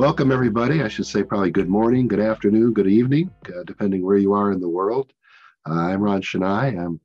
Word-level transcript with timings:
Welcome, 0.00 0.32
everybody. 0.32 0.82
I 0.82 0.88
should 0.88 1.04
say 1.04 1.22
probably 1.22 1.50
good 1.50 1.68
morning, 1.68 2.08
good 2.08 2.20
afternoon, 2.20 2.72
good 2.72 2.86
evening, 2.86 3.30
uh, 3.54 3.64
depending 3.66 4.02
where 4.02 4.16
you 4.16 4.32
are 4.32 4.50
in 4.50 4.58
the 4.58 4.66
world. 4.66 5.12
Uh, 5.68 5.74
I'm 5.74 6.00
Ron 6.00 6.22
Chenail. 6.22 6.80
I'm 6.80 7.00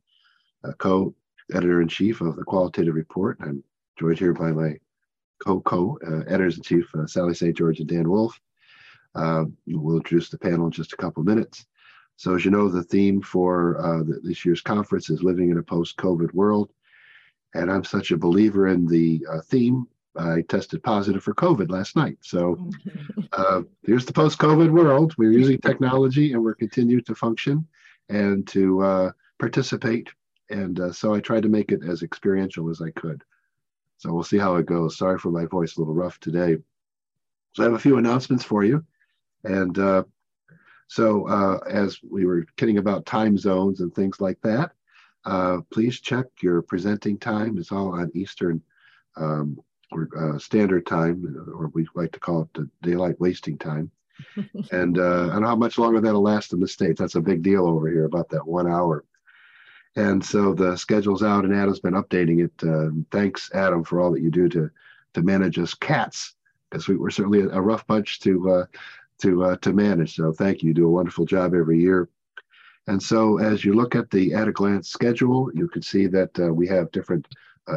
a 0.63 0.71
co-editor 0.75 1.81
in 1.81 1.89
chief 1.89 2.21
of 2.21 2.37
the 2.37 2.45
Qualitative 2.45 2.95
Report. 2.95 3.37
I'm 3.41 3.61
joined 3.99 4.17
here 4.17 4.31
by 4.31 4.53
my 4.53 4.77
co-co 5.45 5.99
uh, 6.07 6.19
editors 6.29 6.55
in 6.55 6.63
chief, 6.63 6.85
uh, 6.95 7.05
Sally 7.05 7.33
St. 7.33 7.53
George 7.57 7.81
and 7.81 7.89
Dan 7.89 8.09
Wulff. 8.09 8.39
Uh, 9.13 9.43
we'll 9.67 9.97
introduce 9.97 10.29
the 10.29 10.37
panel 10.37 10.67
in 10.67 10.71
just 10.71 10.93
a 10.93 10.97
couple 10.97 11.21
minutes. 11.21 11.65
So, 12.15 12.33
as 12.33 12.45
you 12.45 12.51
know, 12.51 12.69
the 12.69 12.81
theme 12.81 13.21
for 13.21 13.77
uh, 13.77 14.03
the, 14.03 14.21
this 14.23 14.45
year's 14.45 14.61
conference 14.61 15.09
is 15.09 15.21
living 15.21 15.51
in 15.51 15.57
a 15.57 15.63
post-COVID 15.63 16.33
world, 16.33 16.71
and 17.55 17.69
I'm 17.69 17.83
such 17.83 18.11
a 18.11 18.17
believer 18.17 18.67
in 18.67 18.87
the 18.87 19.21
theme 19.47 19.85
I 20.17 20.41
tested 20.41 20.83
positive 20.83 21.23
for 21.23 21.33
COVID 21.33 21.69
last 21.69 21.95
night. 21.95 22.17
So 22.21 22.69
uh, 23.33 23.61
here's 23.83 24.05
the 24.05 24.13
post-COVID 24.13 24.71
world. 24.71 25.13
We're 25.17 25.31
using 25.31 25.59
technology 25.59 26.33
and 26.33 26.43
we're 26.43 26.55
continuing 26.55 27.03
to 27.05 27.15
function 27.15 27.67
and 28.09 28.47
to 28.47 28.81
uh, 28.81 29.11
participate. 29.39 30.09
And 30.49 30.79
uh, 30.79 30.91
so 30.91 31.13
I 31.13 31.19
tried 31.19 31.43
to 31.43 31.49
make 31.49 31.71
it 31.71 31.81
as 31.87 32.03
experiential 32.03 32.69
as 32.69 32.81
I 32.81 32.91
could. 32.91 33.23
So 33.97 34.13
we'll 34.13 34.23
see 34.23 34.37
how 34.37 34.55
it 34.55 34.65
goes. 34.65 34.97
Sorry 34.97 35.17
for 35.17 35.31
my 35.31 35.45
voice, 35.45 35.75
a 35.75 35.79
little 35.79 35.93
rough 35.93 36.19
today. 36.19 36.57
So 37.53 37.63
I 37.63 37.65
have 37.65 37.73
a 37.73 37.79
few 37.79 37.97
announcements 37.97 38.43
for 38.43 38.63
you. 38.63 38.83
And 39.43 39.77
uh, 39.79 40.03
so 40.87 41.27
uh, 41.27 41.59
as 41.69 41.99
we 42.09 42.25
were 42.25 42.45
kidding 42.57 42.77
about 42.77 43.05
time 43.05 43.37
zones 43.37 43.79
and 43.79 43.93
things 43.93 44.19
like 44.19 44.39
that, 44.41 44.71
uh, 45.25 45.57
please 45.71 45.99
check 45.99 46.25
your 46.41 46.61
presenting 46.61 47.17
time. 47.17 47.57
It's 47.57 47.71
all 47.71 47.93
on 47.93 48.11
Eastern 48.13 48.61
um, 49.15 49.59
uh, 50.17 50.37
standard 50.37 50.85
time, 50.85 51.45
or 51.53 51.67
we 51.73 51.87
like 51.95 52.11
to 52.13 52.19
call 52.19 52.43
it 52.43 52.53
the 52.53 52.69
daylight 52.81 53.19
wasting 53.19 53.57
time. 53.57 53.91
and 54.71 54.97
uh, 54.97 55.23
I 55.23 55.33
don't 55.33 55.41
know 55.41 55.47
how 55.47 55.55
much 55.55 55.77
longer 55.77 55.99
that'll 55.99 56.21
last 56.21 56.53
in 56.53 56.59
the 56.59 56.67
States. 56.67 56.99
That's 56.99 57.15
a 57.15 57.21
big 57.21 57.41
deal 57.41 57.67
over 57.67 57.89
here 57.89 58.05
about 58.05 58.29
that 58.29 58.47
one 58.47 58.69
hour. 58.69 59.03
And 59.97 60.23
so 60.23 60.53
the 60.53 60.75
schedule's 60.75 61.23
out, 61.23 61.45
and 61.45 61.55
Adam's 61.55 61.79
been 61.79 61.93
updating 61.93 62.43
it. 62.43 62.67
Uh, 62.67 62.91
thanks, 63.11 63.49
Adam, 63.53 63.83
for 63.83 64.01
all 64.01 64.11
that 64.11 64.21
you 64.21 64.31
do 64.31 64.49
to 64.49 64.69
to 65.13 65.21
manage 65.21 65.57
us 65.57 65.73
cats, 65.73 66.35
because 66.69 66.89
we, 66.89 66.95
are 66.95 67.09
certainly 67.09 67.39
a, 67.39 67.61
rough 67.61 67.87
bunch 67.87 68.19
to 68.21 68.49
uh, 68.49 68.65
to 69.19 69.43
uh, 69.45 69.55
to 69.57 69.71
manage. 69.71 70.15
So 70.15 70.33
thank 70.33 70.61
you. 70.61 70.69
You 70.69 70.73
do 70.73 70.87
a 70.87 70.91
wonderful 70.91 71.25
job 71.25 71.53
every 71.53 71.79
year. 71.79 72.09
And 72.87 73.01
so 73.01 73.39
as 73.39 73.65
you 73.65 73.73
look 73.73 73.95
at 73.95 74.11
the 74.11 74.33
at 74.33 74.47
a 74.47 74.51
glance 74.51 74.89
schedule, 74.89 75.49
you 75.53 75.67
can 75.67 75.81
see 75.81 76.07
that 76.07 76.37
uh, 76.39 76.53
we 76.53 76.67
have 76.67 76.91
different 76.91 77.27
uh, 77.31 77.35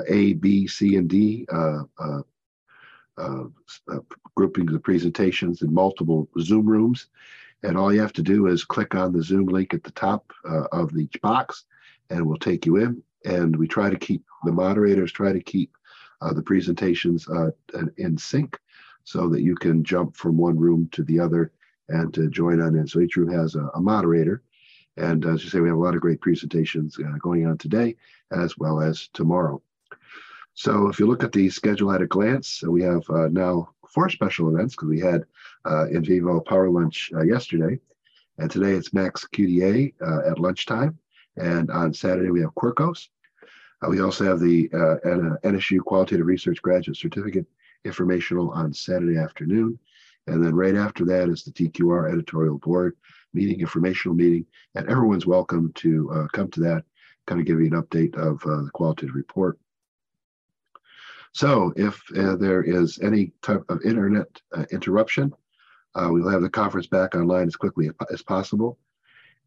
A, 0.09 0.35
B, 0.35 0.67
C, 0.67 0.97
and 0.97 1.09
D 1.09 1.47
uh, 1.53 1.83
uh, 1.99 2.21
groupings 4.35 4.73
of 4.73 4.83
presentations 4.83 5.63
in 5.63 5.73
multiple 5.73 6.29
Zoom 6.41 6.67
rooms. 6.67 7.07
And 7.63 7.77
all 7.77 7.93
you 7.93 8.01
have 8.01 8.13
to 8.15 8.23
do 8.23 8.47
is 8.47 8.65
click 8.65 8.95
on 8.95 9.13
the 9.13 9.23
Zoom 9.23 9.47
link 9.47 9.75
at 9.75 9.83
the 9.83 9.91
top 9.91 10.33
of 10.73 10.97
each 10.97 11.21
box, 11.21 11.65
and 12.11 12.25
we'll 12.25 12.39
take 12.39 12.65
you 12.67 12.77
in. 12.77 13.03
And 13.25 13.57
we 13.57 13.67
try 13.67 13.91
to 13.91 13.99
keep 13.99 14.25
the 14.45 14.53
moderators 14.53 15.11
try 15.11 15.33
to 15.33 15.41
keep 15.41 15.73
the 16.21 16.43
presentations 16.43 17.27
in 17.97 18.17
sync 18.17 18.59
so 19.05 19.29
that 19.31 19.43
you 19.43 19.55
can 19.57 19.83
jump 19.83 20.17
from 20.17 20.37
one 20.37 20.59
room 20.59 20.89
to 20.93 21.03
the 21.03 21.19
other 21.19 21.51
and 21.89 22.13
to 22.15 22.29
join 22.29 22.61
on 22.61 22.77
in. 22.77 22.87
So 22.87 23.01
each 23.01 23.17
room 23.17 23.33
has 23.33 23.55
a, 23.55 23.69
a 23.75 23.81
moderator. 23.81 24.43
And 24.97 25.25
as 25.25 25.43
you 25.43 25.51
say, 25.51 25.61
we 25.61 25.69
have 25.69 25.79
a 25.79 25.81
lot 25.81 25.95
of 25.95 26.01
great 26.01 26.21
presentations 26.21 26.99
uh, 26.99 27.17
going 27.19 27.47
on 27.47 27.57
today 27.57 27.97
as 28.33 28.59
well 28.59 28.81
as 28.81 29.09
tomorrow. 29.15 29.63
So 30.59 30.89
if 30.89 30.99
you 30.99 31.07
look 31.07 31.23
at 31.23 31.31
the 31.31 31.49
schedule 31.51 31.93
at 31.93 32.03
a 32.03 32.07
glance, 32.09 32.65
we 32.65 32.83
have 32.83 33.09
uh, 33.11 33.29
now 33.29 33.69
four 33.87 34.09
special 34.09 34.53
events 34.53 34.75
because 34.75 34.89
we 34.89 34.99
had 34.99 35.23
uh, 35.65 35.87
NVivo 35.93 36.45
power 36.45 36.69
lunch 36.69 37.13
uh, 37.15 37.23
yesterday, 37.23 37.79
and 38.39 38.51
today 38.51 38.73
it's 38.73 38.89
MaxQDA 38.89 39.95
uh, 40.03 40.29
at 40.29 40.41
lunchtime, 40.41 40.99
and 41.37 41.71
on 41.71 41.95
Saturday 41.95 42.31
we 42.31 42.41
have 42.41 42.57
Quirkos. 42.57 43.07
Uh, 43.85 43.89
we 43.89 44.01
also 44.01 44.25
have 44.25 44.41
the 44.41 44.69
NSU 45.45 45.79
Qualitative 45.79 46.27
Research 46.27 46.61
Graduate 46.61 46.97
Certificate 46.97 47.47
informational 47.85 48.51
on 48.51 48.73
Saturday 48.73 49.17
afternoon, 49.17 49.79
and 50.27 50.45
then 50.45 50.57
right 50.57 50.75
after 50.75 51.05
that 51.05 51.29
is 51.29 51.45
the 51.45 51.53
TQR 51.53 52.13
editorial 52.13 52.59
board 52.59 52.97
meeting, 53.33 53.61
informational 53.61 54.17
meeting, 54.17 54.45
and 54.75 54.91
everyone's 54.91 55.25
welcome 55.25 55.73
to 55.75 56.29
come 56.33 56.51
to 56.51 56.61
that, 56.63 56.83
kind 57.29 57.41
of 57.41 57.47
give 57.47 57.61
you 57.61 57.67
an 57.67 57.81
update 57.81 58.17
of 58.17 58.41
the 58.41 58.71
qualitative 58.73 59.15
report. 59.15 59.57
So 61.33 61.73
if 61.77 62.03
uh, 62.17 62.37
there 62.37 62.63
is 62.63 62.99
any 63.01 63.33
type 63.43 63.65
of 63.69 63.83
internet 63.85 64.29
uh, 64.57 64.65
interruption, 64.71 65.33
uh, 65.95 66.09
we 66.13 66.21
will 66.21 66.31
have 66.31 66.43
the 66.43 66.51
conference 66.51 66.87
back 66.87 67.15
online 67.15 67.47
as 67.47 67.57
quickly 67.57 67.91
as 68.13 68.23
possible. 68.23 68.79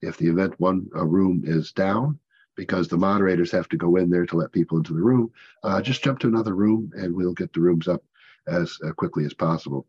If 0.01 0.17
the 0.17 0.27
event 0.27 0.59
one 0.59 0.89
uh, 0.95 1.05
room 1.05 1.43
is 1.45 1.71
down, 1.71 2.19
because 2.55 2.87
the 2.87 2.97
moderators 2.97 3.51
have 3.51 3.69
to 3.69 3.77
go 3.77 3.95
in 3.95 4.09
there 4.09 4.25
to 4.25 4.35
let 4.35 4.51
people 4.51 4.77
into 4.77 4.93
the 4.93 5.01
room, 5.01 5.31
uh, 5.63 5.81
just 5.81 6.03
jump 6.03 6.19
to 6.19 6.27
another 6.27 6.53
room 6.53 6.91
and 6.95 7.15
we'll 7.15 7.33
get 7.33 7.53
the 7.53 7.61
rooms 7.61 7.87
up 7.87 8.03
as 8.47 8.77
uh, 8.85 8.91
quickly 8.91 9.25
as 9.25 9.33
possible. 9.33 9.87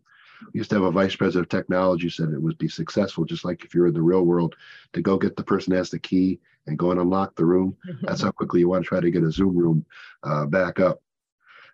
We 0.52 0.58
used 0.58 0.70
to 0.70 0.76
have 0.76 0.84
a 0.84 0.90
vice 0.90 1.16
president 1.16 1.46
of 1.46 1.48
technology 1.50 2.08
said 2.08 2.28
it 2.28 2.40
would 2.40 2.58
be 2.58 2.68
successful, 2.68 3.24
just 3.24 3.44
like 3.44 3.64
if 3.64 3.74
you're 3.74 3.86
in 3.88 3.94
the 3.94 4.02
real 4.02 4.22
world, 4.22 4.54
to 4.92 5.02
go 5.02 5.16
get 5.18 5.36
the 5.36 5.42
person 5.42 5.72
has 5.74 5.90
the 5.90 5.98
key 5.98 6.40
and 6.66 6.78
go 6.78 6.90
and 6.90 7.00
unlock 7.00 7.34
the 7.36 7.44
room. 7.44 7.76
That's 8.02 8.22
how 8.22 8.30
quickly 8.30 8.60
you 8.60 8.68
want 8.68 8.84
to 8.84 8.88
try 8.88 9.00
to 9.00 9.10
get 9.10 9.24
a 9.24 9.32
Zoom 9.32 9.56
room 9.56 9.84
back 10.50 10.78
up. 10.78 11.02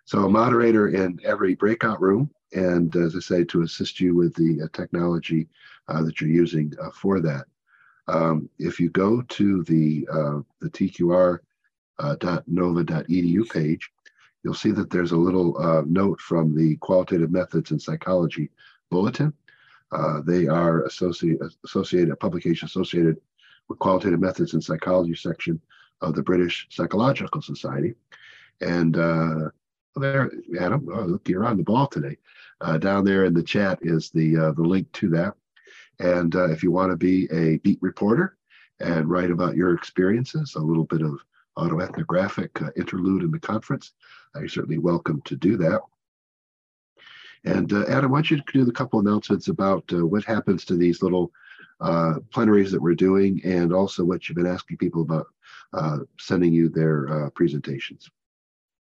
So 0.09 0.25
a 0.25 0.27
moderator 0.27 0.87
in 0.87 1.19
every 1.23 1.53
breakout 1.53 2.01
room, 2.01 2.31
and 2.51 2.95
as 2.95 3.15
I 3.15 3.19
say, 3.19 3.43
to 3.43 3.61
assist 3.61 3.99
you 3.99 4.15
with 4.15 4.33
the 4.33 4.63
uh, 4.63 4.67
technology 4.73 5.47
uh, 5.87 6.01
that 6.01 6.19
you're 6.19 6.31
using 6.31 6.73
uh, 6.81 6.89
for 6.89 7.19
that. 7.19 7.45
Um, 8.07 8.49
if 8.57 8.79
you 8.79 8.89
go 8.89 9.21
to 9.21 9.63
the 9.65 10.07
uh, 10.11 10.39
the 10.61 10.69
tqr.nova.edu 10.71 11.39
page, 13.51 13.91
you'll 14.43 14.55
see 14.55 14.71
that 14.71 14.89
there's 14.89 15.11
a 15.11 15.15
little 15.15 15.55
uh, 15.59 15.83
note 15.85 16.19
from 16.19 16.55
the 16.55 16.75
Qualitative 16.77 17.29
Methods 17.29 17.69
in 17.69 17.79
Psychology 17.79 18.49
Bulletin. 18.89 19.31
they 20.25 20.47
are 20.47 20.85
associated, 20.85 21.53
associated, 21.63 22.09
a 22.09 22.15
publication 22.15 22.65
associated 22.65 23.21
with 23.67 23.77
Qualitative 23.77 24.19
Methods 24.19 24.55
in 24.55 24.61
Psychology 24.61 25.13
section 25.13 25.61
of 26.01 26.15
the 26.15 26.23
British 26.23 26.65
Psychological 26.71 27.43
Society. 27.43 27.93
And 28.59 28.97
there, 29.95 30.31
Adam. 30.59 30.87
Oh, 30.91 31.03
look, 31.03 31.27
you're 31.27 31.45
on 31.45 31.57
the 31.57 31.63
ball 31.63 31.87
today. 31.87 32.17
Uh, 32.61 32.77
down 32.77 33.05
there 33.05 33.25
in 33.25 33.33
the 33.33 33.43
chat 33.43 33.79
is 33.81 34.09
the 34.09 34.37
uh, 34.37 34.51
the 34.51 34.61
link 34.61 34.91
to 34.93 35.09
that. 35.09 35.33
And 35.99 36.35
uh, 36.35 36.49
if 36.49 36.63
you 36.63 36.71
want 36.71 36.91
to 36.91 36.97
be 36.97 37.27
a 37.31 37.57
beat 37.57 37.79
reporter 37.81 38.37
and 38.79 39.09
write 39.09 39.31
about 39.31 39.55
your 39.55 39.73
experiences, 39.73 40.55
a 40.55 40.59
little 40.59 40.85
bit 40.85 41.01
of 41.01 41.19
autoethnographic 41.57 42.65
uh, 42.65 42.71
interlude 42.77 43.23
in 43.23 43.31
the 43.31 43.39
conference, 43.39 43.91
you're 44.35 44.47
certainly 44.47 44.77
welcome 44.77 45.21
to 45.25 45.35
do 45.35 45.57
that. 45.57 45.81
And 47.43 47.71
uh, 47.73 47.85
Adam, 47.87 48.11
why 48.11 48.19
don't 48.19 48.31
you 48.31 48.41
do 48.53 48.67
a 48.67 48.71
couple 48.71 48.99
announcements 48.99 49.47
about 49.47 49.83
uh, 49.91 50.05
what 50.05 50.23
happens 50.23 50.65
to 50.65 50.75
these 50.75 51.01
little 51.01 51.31
plenaries 52.31 52.71
that 52.71 52.81
we're 52.81 52.93
doing, 52.93 53.39
and 53.45 53.73
also 53.73 54.03
what 54.03 54.27
you've 54.27 54.35
been 54.35 54.45
asking 54.45 54.75
people 54.75 55.01
about 55.01 55.27
sending 56.19 56.51
you 56.51 56.67
their 56.67 57.29
presentations. 57.31 58.09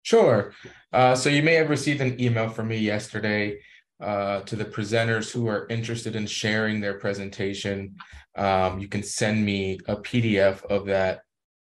Sure. 0.03 0.53
Uh, 0.91 1.15
so 1.15 1.29
you 1.29 1.43
may 1.43 1.53
have 1.53 1.69
received 1.69 2.01
an 2.01 2.19
email 2.19 2.49
from 2.49 2.67
me 2.69 2.77
yesterday 2.77 3.59
uh, 4.01 4.41
to 4.41 4.55
the 4.55 4.65
presenters 4.65 5.31
who 5.31 5.47
are 5.47 5.67
interested 5.69 6.15
in 6.15 6.25
sharing 6.25 6.81
their 6.81 6.95
presentation. 6.95 7.95
Um, 8.35 8.79
you 8.79 8.87
can 8.87 9.03
send 9.03 9.45
me 9.45 9.79
a 9.87 9.95
PDF 9.95 10.65
of 10.65 10.87
that 10.87 11.21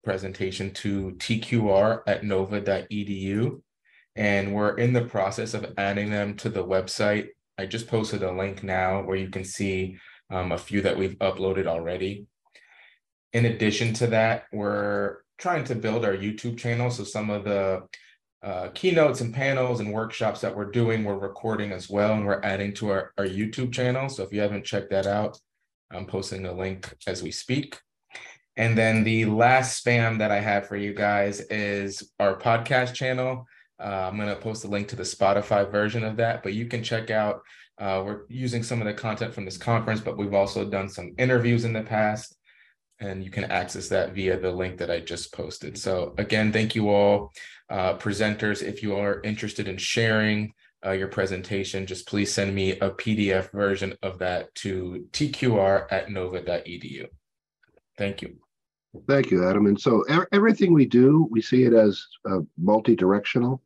presentation 0.03 0.71
to 0.73 1.11
tqr 1.17 2.01
at 2.07 2.23
nova.edu. 2.23 3.61
And 4.15 4.53
we're 4.53 4.77
in 4.77 4.93
the 4.93 5.05
process 5.05 5.53
of 5.53 5.73
adding 5.77 6.09
them 6.11 6.35
to 6.37 6.49
the 6.49 6.63
website. 6.63 7.29
I 7.57 7.65
just 7.65 7.87
posted 7.87 8.23
a 8.23 8.31
link 8.31 8.63
now 8.63 9.01
where 9.03 9.17
you 9.17 9.29
can 9.29 9.43
see 9.43 9.97
um, 10.29 10.51
a 10.51 10.57
few 10.57 10.81
that 10.81 10.97
we've 10.97 11.17
uploaded 11.19 11.65
already. 11.65 12.27
In 13.33 13.45
addition 13.45 13.93
to 13.95 14.07
that, 14.07 14.45
we're 14.51 15.17
trying 15.37 15.63
to 15.65 15.75
build 15.75 16.05
our 16.05 16.15
YouTube 16.15 16.57
channel. 16.57 16.91
So 16.91 17.03
some 17.03 17.29
of 17.29 17.43
the 17.43 17.87
uh, 18.41 18.69
keynotes 18.73 19.21
and 19.21 19.33
panels 19.33 19.79
and 19.79 19.91
workshops 19.91 20.41
that 20.41 20.55
we're 20.55 20.71
doing, 20.71 21.03
we're 21.03 21.17
recording 21.17 21.71
as 21.71 21.89
well, 21.89 22.13
and 22.13 22.25
we're 22.25 22.41
adding 22.41 22.73
to 22.73 22.89
our, 22.89 23.11
our 23.17 23.25
YouTube 23.25 23.73
channel. 23.73 24.07
So 24.07 24.23
if 24.23 24.31
you 24.31 24.39
haven't 24.39 24.65
checked 24.65 24.91
that 24.91 25.05
out, 25.05 25.37
I'm 25.91 26.05
posting 26.05 26.45
a 26.45 26.53
link 26.53 26.93
as 27.05 27.21
we 27.21 27.31
speak. 27.31 27.77
And 28.55 28.77
then 28.77 29.03
the 29.03 29.25
last 29.25 29.83
spam 29.83 30.19
that 30.19 30.31
I 30.31 30.39
have 30.39 30.67
for 30.67 30.75
you 30.75 30.93
guys 30.93 31.39
is 31.41 32.11
our 32.19 32.37
podcast 32.37 32.93
channel. 32.93 33.45
Uh, 33.81 34.09
I'm 34.09 34.17
going 34.17 34.29
to 34.29 34.35
post 34.35 34.65
a 34.65 34.67
link 34.67 34.89
to 34.89 34.95
the 34.95 35.03
Spotify 35.03 35.69
version 35.69 36.03
of 36.03 36.17
that, 36.17 36.43
but 36.43 36.53
you 36.53 36.65
can 36.65 36.83
check 36.83 37.09
out. 37.09 37.41
Uh, 37.77 38.03
we're 38.05 38.21
using 38.27 38.61
some 38.61 38.81
of 38.81 38.85
the 38.85 38.93
content 38.93 39.33
from 39.33 39.45
this 39.45 39.57
conference, 39.57 40.01
but 40.01 40.17
we've 40.17 40.33
also 40.33 40.69
done 40.69 40.89
some 40.89 41.13
interviews 41.17 41.63
in 41.63 41.71
the 41.71 41.81
past, 41.81 42.35
and 42.99 43.23
you 43.23 43.31
can 43.31 43.45
access 43.45 43.87
that 43.87 44.13
via 44.13 44.37
the 44.37 44.51
link 44.51 44.77
that 44.77 44.91
I 44.91 44.99
just 44.99 45.33
posted. 45.33 45.77
So, 45.77 46.13
again, 46.17 46.51
thank 46.51 46.75
you 46.75 46.89
all 46.89 47.31
uh, 47.69 47.97
presenters, 47.97 48.63
if 48.63 48.81
you 48.81 48.95
are 48.95 49.21
interested 49.21 49.67
in 49.67 49.77
sharing 49.77 50.53
uh, 50.85 50.91
your 50.91 51.07
presentation, 51.07 51.85
just 51.85 52.07
please 52.07 52.33
send 52.33 52.53
me 52.55 52.71
a 52.71 52.89
PDF 52.91 53.51
version 53.51 53.93
of 54.01 54.17
that 54.19 54.53
to 54.55 55.05
tqr 55.11 55.85
at 55.91 56.09
nova.edu. 56.09 57.05
Thank 57.97 58.21
you. 58.21 58.37
Thank 59.07 59.29
you, 59.29 59.47
Adam. 59.47 59.67
And 59.67 59.79
so 59.79 60.03
everything 60.31 60.73
we 60.73 60.85
do, 60.85 61.27
we 61.29 61.41
see 61.41 61.63
it 61.65 61.73
as 61.73 62.03
uh, 62.29 62.39
multi-directional. 62.57 63.61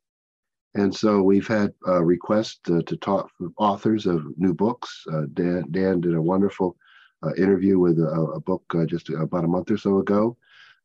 And 0.75 0.93
so 0.93 1.21
we've 1.21 1.47
had 1.47 1.71
uh, 1.87 2.03
requests 2.03 2.59
to, 2.65 2.81
to 2.83 2.97
talk 2.97 3.29
with 3.39 3.53
authors 3.57 4.05
of 4.05 4.25
new 4.37 4.53
books. 4.53 5.03
Uh, 5.11 5.25
Dan, 5.33 5.65
Dan 5.71 6.01
did 6.01 6.15
a 6.15 6.21
wonderful 6.21 6.75
uh, 7.23 7.33
interview 7.35 7.79
with 7.79 7.99
a, 7.99 8.31
a 8.35 8.39
book 8.39 8.63
uh, 8.75 8.85
just 8.85 9.09
about 9.09 9.45
a 9.45 9.47
month 9.47 9.71
or 9.71 9.77
so 9.77 9.99
ago. 9.99 10.35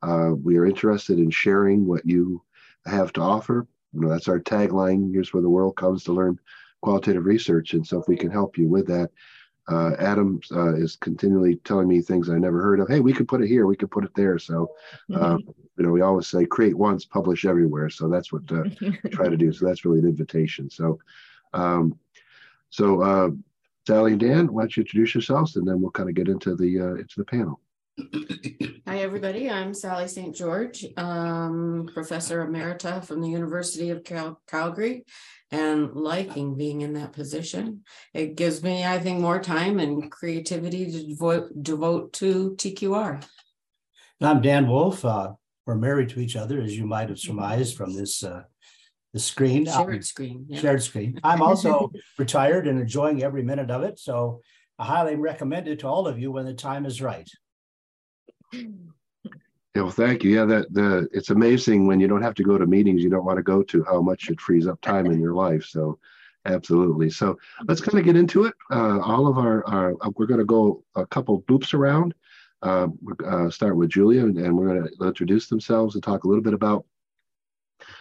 Uh, 0.02 0.32
we 0.40 0.56
are 0.56 0.66
interested 0.66 1.18
in 1.18 1.30
sharing 1.30 1.86
what 1.86 2.06
you 2.06 2.40
have 2.88 3.12
to 3.14 3.20
offer. 3.20 3.66
You 3.92 4.00
know, 4.00 4.08
that's 4.08 4.28
our 4.28 4.40
tagline. 4.40 5.12
Here's 5.12 5.32
where 5.32 5.42
the 5.42 5.48
world 5.48 5.76
comes 5.76 6.04
to 6.04 6.12
learn 6.12 6.38
qualitative 6.82 7.24
research. 7.24 7.74
And 7.74 7.86
so 7.86 8.00
if 8.00 8.08
we 8.08 8.16
can 8.16 8.30
help 8.30 8.58
you 8.58 8.68
with 8.68 8.86
that, 8.86 9.10
uh, 9.68 9.92
Adam 9.98 10.40
uh, 10.52 10.74
is 10.74 10.96
continually 10.96 11.56
telling 11.64 11.88
me 11.88 12.00
things 12.00 12.30
I 12.30 12.38
never 12.38 12.62
heard 12.62 12.80
of. 12.80 12.88
Hey, 12.88 13.00
we 13.00 13.12
could 13.12 13.28
put 13.28 13.42
it 13.42 13.48
here, 13.48 13.66
we 13.66 13.76
could 13.76 13.90
put 13.90 14.04
it 14.04 14.14
there. 14.14 14.38
So, 14.38 14.70
uh, 15.12 15.36
mm-hmm. 15.36 15.50
you 15.76 15.84
know, 15.84 15.90
we 15.90 16.00
always 16.00 16.26
say 16.26 16.46
create 16.46 16.76
once, 16.76 17.04
publish 17.04 17.44
everywhere. 17.44 17.90
So 17.90 18.08
that's 18.08 18.32
what 18.32 18.50
uh, 18.50 18.64
try 19.10 19.28
to 19.28 19.36
do. 19.36 19.52
So 19.52 19.66
that's 19.66 19.84
really 19.84 19.98
an 19.98 20.06
invitation. 20.06 20.70
So, 20.70 20.98
um, 21.52 21.98
so 22.70 23.02
uh, 23.02 23.30
Sally 23.86 24.12
and 24.12 24.20
Dan, 24.20 24.52
why 24.52 24.62
don't 24.62 24.76
you 24.76 24.82
introduce 24.82 25.14
yourselves, 25.14 25.56
and 25.56 25.66
then 25.66 25.80
we'll 25.80 25.90
kind 25.90 26.08
of 26.08 26.14
get 26.14 26.28
into 26.28 26.54
the 26.54 26.80
uh, 26.80 26.94
into 26.94 27.14
the 27.16 27.24
panel. 27.24 27.60
Hi, 28.86 28.98
everybody. 28.98 29.50
I'm 29.50 29.74
Sally 29.74 30.06
St. 30.06 30.34
George, 30.34 30.86
um, 30.96 31.88
professor 31.92 32.46
emerita 32.46 33.04
from 33.04 33.20
the 33.20 33.28
University 33.28 33.90
of 33.90 34.04
Cal- 34.04 34.40
Calgary, 34.46 35.04
and 35.50 35.92
liking 35.94 36.56
being 36.56 36.82
in 36.82 36.94
that 36.94 37.12
position. 37.12 37.82
It 38.14 38.36
gives 38.36 38.62
me, 38.62 38.84
I 38.84 38.98
think, 38.98 39.20
more 39.20 39.40
time 39.40 39.80
and 39.80 40.10
creativity 40.10 40.90
to 40.90 41.06
devote, 41.06 41.62
devote 41.62 42.12
to 42.14 42.54
TQR. 42.56 43.24
And 44.20 44.28
I'm 44.28 44.42
Dan 44.42 44.68
Wulff. 44.68 45.04
Uh, 45.04 45.32
we're 45.66 45.74
married 45.74 46.10
to 46.10 46.20
each 46.20 46.36
other, 46.36 46.60
as 46.60 46.76
you 46.76 46.86
might 46.86 47.08
have 47.08 47.18
surmised 47.18 47.76
from 47.76 47.94
this 47.94 48.22
uh, 48.22 48.42
the 49.12 49.20
screen. 49.20 49.64
Shared 49.64 49.96
um, 49.96 50.02
screen. 50.02 50.46
Yeah. 50.48 50.60
Shared 50.60 50.82
screen. 50.82 51.18
I'm 51.24 51.42
also 51.42 51.90
retired 52.18 52.68
and 52.68 52.80
enjoying 52.80 53.22
every 53.22 53.42
minute 53.42 53.70
of 53.70 53.82
it. 53.82 53.98
So 53.98 54.40
I 54.78 54.84
highly 54.84 55.16
recommend 55.16 55.66
it 55.66 55.80
to 55.80 55.88
all 55.88 56.06
of 56.06 56.18
you 56.18 56.30
when 56.30 56.46
the 56.46 56.54
time 56.54 56.86
is 56.86 57.02
right. 57.02 57.28
Yeah, 58.52 59.82
well, 59.82 59.90
thank 59.90 60.24
you. 60.24 60.30
Yeah, 60.34 60.44
that 60.46 60.72
the 60.72 61.08
it's 61.12 61.30
amazing 61.30 61.86
when 61.86 62.00
you 62.00 62.08
don't 62.08 62.22
have 62.22 62.34
to 62.34 62.42
go 62.42 62.58
to 62.58 62.66
meetings 62.66 63.02
you 63.02 63.10
don't 63.10 63.24
want 63.24 63.36
to 63.36 63.42
go 63.42 63.62
to 63.62 63.84
how 63.84 64.00
much 64.00 64.28
it 64.28 64.40
frees 64.40 64.66
up 64.66 64.80
time 64.80 65.06
in 65.06 65.20
your 65.20 65.34
life. 65.34 65.64
So, 65.64 65.98
absolutely. 66.46 67.10
So 67.10 67.38
let's 67.66 67.80
kind 67.80 67.98
of 67.98 68.04
get 68.04 68.16
into 68.16 68.44
it. 68.44 68.54
Uh, 68.70 69.00
all 69.00 69.26
of 69.26 69.38
our, 69.38 69.64
our 69.66 69.92
uh, 70.00 70.10
we're 70.16 70.26
going 70.26 70.40
to 70.40 70.46
go 70.46 70.82
a 70.96 71.06
couple 71.06 71.42
boops 71.42 71.74
around. 71.74 72.14
Uh, 72.60 72.88
uh, 73.24 73.48
start 73.50 73.76
with 73.76 73.90
Julia, 73.90 74.24
and, 74.24 74.36
and 74.36 74.56
we're 74.56 74.74
going 74.74 74.88
to 74.88 75.06
introduce 75.06 75.46
themselves 75.46 75.94
and 75.94 76.02
talk 76.02 76.24
a 76.24 76.28
little 76.28 76.42
bit 76.42 76.54
about 76.54 76.84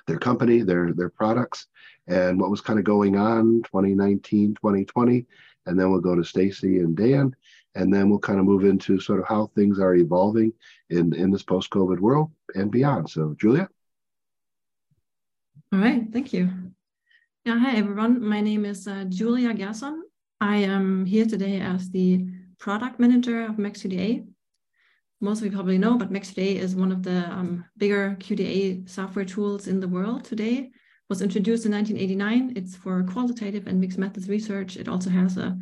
their 0.08 0.18
company, 0.18 0.64
their 0.64 0.94
their 0.94 1.10
products, 1.10 1.68
and 2.08 2.40
what 2.40 2.50
was 2.50 2.62
kind 2.62 2.80
of 2.80 2.86
going 2.86 3.18
on 3.18 3.62
2019, 3.64 4.56
2020, 4.56 5.26
and 5.68 5.80
then 5.80 5.92
we'll 5.92 6.00
go 6.00 6.16
to 6.16 6.24
Stacy 6.24 6.80
and 6.80 6.98
Dan, 6.98 7.36
and 7.78 7.94
then 7.94 8.10
we'll 8.10 8.20
kind 8.20 8.40
of 8.40 8.46
move 8.46 8.66
into 8.66 9.00
sort 9.00 9.20
of 9.20 9.28
how 9.28 9.52
things 9.56 9.80
are 9.80 9.96
evolving 9.96 10.52
in 10.90 11.14
in 11.14 11.32
this 11.32 11.44
post-COVID 11.44 12.00
world 12.00 12.32
and 12.56 12.72
beyond. 12.72 13.10
So, 13.10 13.36
Julia. 13.40 13.70
All 15.72 15.80
right, 15.80 16.04
thank 16.12 16.34
you. 16.34 16.50
Yeah, 17.46 17.60
hi 17.60 17.76
everyone. 17.78 18.14
My 18.24 18.42
name 18.42 18.66
is 18.66 18.88
uh, 18.88 19.06
Julia 19.08 19.54
Gerson. 19.54 20.04
I 20.42 20.58
am 20.58 21.06
here 21.06 21.26
today 21.26 21.60
as 21.62 21.90
the 21.92 22.26
product 22.58 23.00
manager 23.00 23.46
of 23.46 23.56
MaxQDA. 23.58 24.26
Most 25.22 25.40
of 25.40 25.46
you 25.46 25.52
probably 25.52 25.78
know, 25.78 25.98
but 25.98 26.12
MaxQDA 26.12 26.58
is 26.58 26.76
one 26.76 26.92
of 26.92 27.04
the 27.04 27.30
um, 27.32 27.66
bigger 27.78 28.18
QDA 28.20 28.90
software 28.90 29.26
tools 29.26 29.68
in 29.68 29.80
the 29.80 29.88
world 29.88 30.24
today. 30.24 30.72
Was 31.10 31.22
introduced 31.22 31.66
in 31.66 31.72
1989. 31.72 32.54
It's 32.58 32.76
for 32.76 33.02
qualitative 33.04 33.68
and 33.68 33.80
mixed 33.80 33.98
methods 33.98 34.28
research. 34.28 34.76
It 34.76 34.90
also 34.90 35.10
has 35.10 35.38
a 35.38 35.58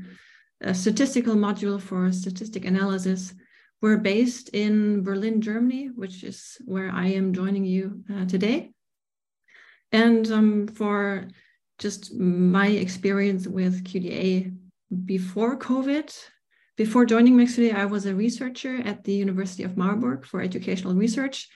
a 0.65 0.73
statistical 0.73 1.35
module 1.35 1.79
for 1.79 2.11
statistic 2.11 2.65
analysis. 2.65 3.33
We're 3.81 3.97
based 3.97 4.49
in 4.49 5.03
Berlin, 5.03 5.39
Germany, 5.39 5.91
which 5.95 6.23
is 6.23 6.57
where 6.65 6.89
I 6.89 7.07
am 7.07 7.33
joining 7.33 7.65
you 7.65 8.03
uh, 8.11 8.25
today. 8.25 8.71
And 9.91 10.29
um, 10.31 10.67
for 10.67 11.27
just 11.77 12.13
my 12.15 12.67
experience 12.67 13.47
with 13.47 13.83
QDA 13.83 14.55
before 15.05 15.57
COVID, 15.57 16.11
before 16.77 17.05
joining 17.05 17.37
MaxQDA, 17.37 17.75
I 17.75 17.85
was 17.85 18.05
a 18.05 18.15
researcher 18.15 18.81
at 18.83 19.03
the 19.03 19.13
University 19.13 19.63
of 19.63 19.77
Marburg 19.77 20.25
for 20.25 20.41
educational 20.41 20.95
research. 20.95 21.47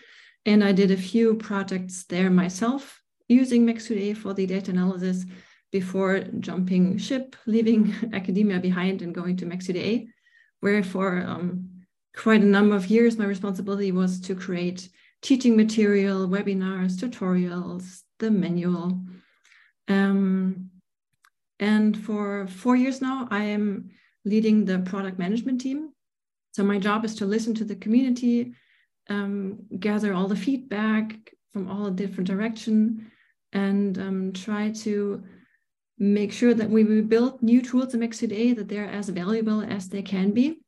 And 0.46 0.64
I 0.64 0.72
did 0.72 0.92
a 0.92 0.98
few 0.98 1.36
projects 1.36 2.04
there 2.04 2.30
myself 2.30 3.02
using 3.28 3.66
MaxQDA 3.66 4.16
for 4.18 4.34
the 4.34 4.46
data 4.46 4.72
analysis 4.72 5.26
before 5.72 6.20
jumping 6.40 6.98
ship, 6.98 7.36
leaving 7.46 7.94
academia 8.14 8.60
behind 8.60 9.02
and 9.02 9.14
going 9.14 9.38
to 9.38 9.46
MaxQDA, 9.46 10.08
where 10.62 10.84
for 10.84 11.22
um, 11.22 11.70
quite 12.16 12.42
a 12.42 12.46
number 12.46 12.76
of 12.76 12.88
years, 12.88 13.18
my 13.18 13.26
responsibility 13.26 13.92
was 13.92 14.20
to 14.22 14.36
create 14.36 14.90
teaching 15.22 15.56
material, 15.56 16.28
webinars, 16.28 16.98
tutorials, 16.98 18.02
the 18.20 18.32
manual. 18.32 19.02
Um, 19.88 20.70
and 21.60 21.98
for 21.98 22.48
four 22.48 22.76
years 22.76 23.02
now, 23.02 23.28
I 23.30 23.44
am 23.46 23.92
leading 24.26 24.66
the 24.66 24.80
product 24.80 25.20
management 25.20 25.62
team. 25.62 25.92
So 26.52 26.64
my 26.64 26.80
job 26.80 27.06
is 27.06 27.16
to 27.16 27.26
listen 27.26 27.54
to 27.56 27.64
the 27.64 27.76
community, 27.76 28.54
um, 29.10 29.60
gather 29.80 30.14
all 30.14 30.28
the 30.28 30.36
feedback 30.36 31.34
from 31.52 31.70
all 31.70 31.90
different 31.90 32.28
direction, 32.28 33.12
and 33.52 33.98
um, 33.98 34.34
try 34.34 34.72
to 34.72 35.24
make 36.00 36.32
sure 36.32 36.54
that 36.54 36.70
when 36.70 36.88
we 36.88 37.02
build 37.02 37.44
new 37.44 37.62
tools 37.62 37.94
in 37.94 38.00
MaxQDA, 38.00 38.56
that 38.56 38.70
they're 38.70 38.90
as 38.90 39.10
valuable 39.10 39.62
as 39.62 39.90
they 39.90 40.02
can 40.02 40.32
be. 40.32 40.62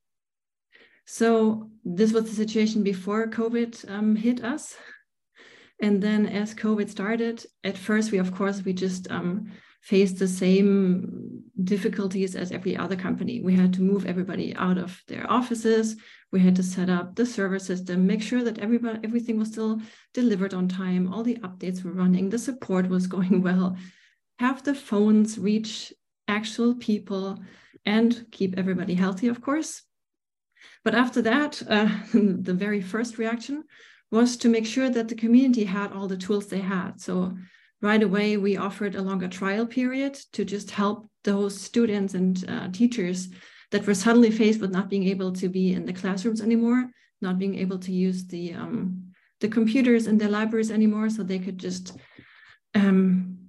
So 1.05 1.69
this 1.83 2.11
was 2.11 2.25
the 2.25 2.35
situation 2.35 2.83
before 2.83 3.27
COVID 3.27 3.89
um, 3.89 4.15
hit 4.15 4.43
us. 4.43 4.75
And 5.81 6.01
then 6.01 6.27
as 6.27 6.53
COVID 6.53 6.89
started, 6.89 7.43
at 7.63 7.77
first 7.77 8.11
we, 8.11 8.19
of 8.19 8.35
course, 8.35 8.63
we 8.63 8.73
just 8.73 9.09
um, 9.09 9.51
faced 9.81 10.19
the 10.19 10.27
same 10.27 11.41
difficulties 11.63 12.35
as 12.35 12.51
every 12.51 12.77
other 12.77 12.95
company. 12.95 13.41
We 13.41 13.55
had 13.55 13.73
to 13.73 13.81
move 13.81 14.05
everybody 14.05 14.55
out 14.55 14.77
of 14.77 15.01
their 15.07 15.29
offices. 15.31 15.95
We 16.31 16.39
had 16.39 16.55
to 16.57 16.63
set 16.63 16.89
up 16.89 17.15
the 17.15 17.25
server 17.25 17.57
system, 17.57 18.05
make 18.05 18.21
sure 18.21 18.43
that 18.43 18.59
everybody, 18.59 18.99
everything 19.03 19.39
was 19.39 19.47
still 19.47 19.81
delivered 20.13 20.53
on 20.53 20.67
time. 20.67 21.11
All 21.11 21.23
the 21.23 21.37
updates 21.37 21.83
were 21.83 21.93
running. 21.93 22.29
The 22.29 22.37
support 22.37 22.87
was 22.89 23.07
going 23.15 23.41
well 23.41 23.75
have 24.41 24.63
the 24.63 24.73
phones 24.73 25.37
reach 25.37 25.93
actual 26.27 26.73
people 26.75 27.37
and 27.85 28.25
keep 28.31 28.57
everybody 28.57 28.95
healthy, 28.95 29.27
of 29.27 29.39
course. 29.39 29.83
But 30.83 30.95
after 30.95 31.21
that, 31.21 31.61
uh, 31.69 31.89
the 32.47 32.57
very 32.65 32.81
first 32.81 33.17
reaction 33.17 33.63
was 34.09 34.37
to 34.37 34.49
make 34.49 34.65
sure 34.65 34.89
that 34.89 35.07
the 35.07 35.21
community 35.23 35.63
had 35.63 35.91
all 35.91 36.07
the 36.07 36.23
tools 36.25 36.47
they 36.47 36.59
had. 36.59 36.99
So 36.99 37.37
right 37.81 38.03
away, 38.03 38.37
we 38.37 38.57
offered 38.57 38.95
a 38.95 39.07
longer 39.09 39.27
trial 39.27 39.65
period 39.65 40.13
to 40.33 40.43
just 40.43 40.71
help 40.71 41.07
those 41.23 41.55
students 41.69 42.13
and 42.15 42.33
uh, 42.49 42.67
teachers 42.71 43.29
that 43.71 43.85
were 43.85 44.01
suddenly 44.03 44.31
faced 44.31 44.59
with 44.59 44.71
not 44.71 44.89
being 44.89 45.07
able 45.07 45.31
to 45.33 45.47
be 45.49 45.73
in 45.73 45.85
the 45.85 45.93
classrooms 45.93 46.41
anymore, 46.41 46.89
not 47.21 47.37
being 47.37 47.55
able 47.59 47.79
to 47.79 47.91
use 47.91 48.25
the 48.25 48.53
um, 48.53 49.07
the 49.39 49.47
computers 49.57 50.05
in 50.07 50.17
their 50.17 50.29
libraries 50.29 50.71
anymore, 50.71 51.09
so 51.09 51.23
they 51.23 51.39
could 51.39 51.57
just 51.57 51.97
um, 52.75 53.40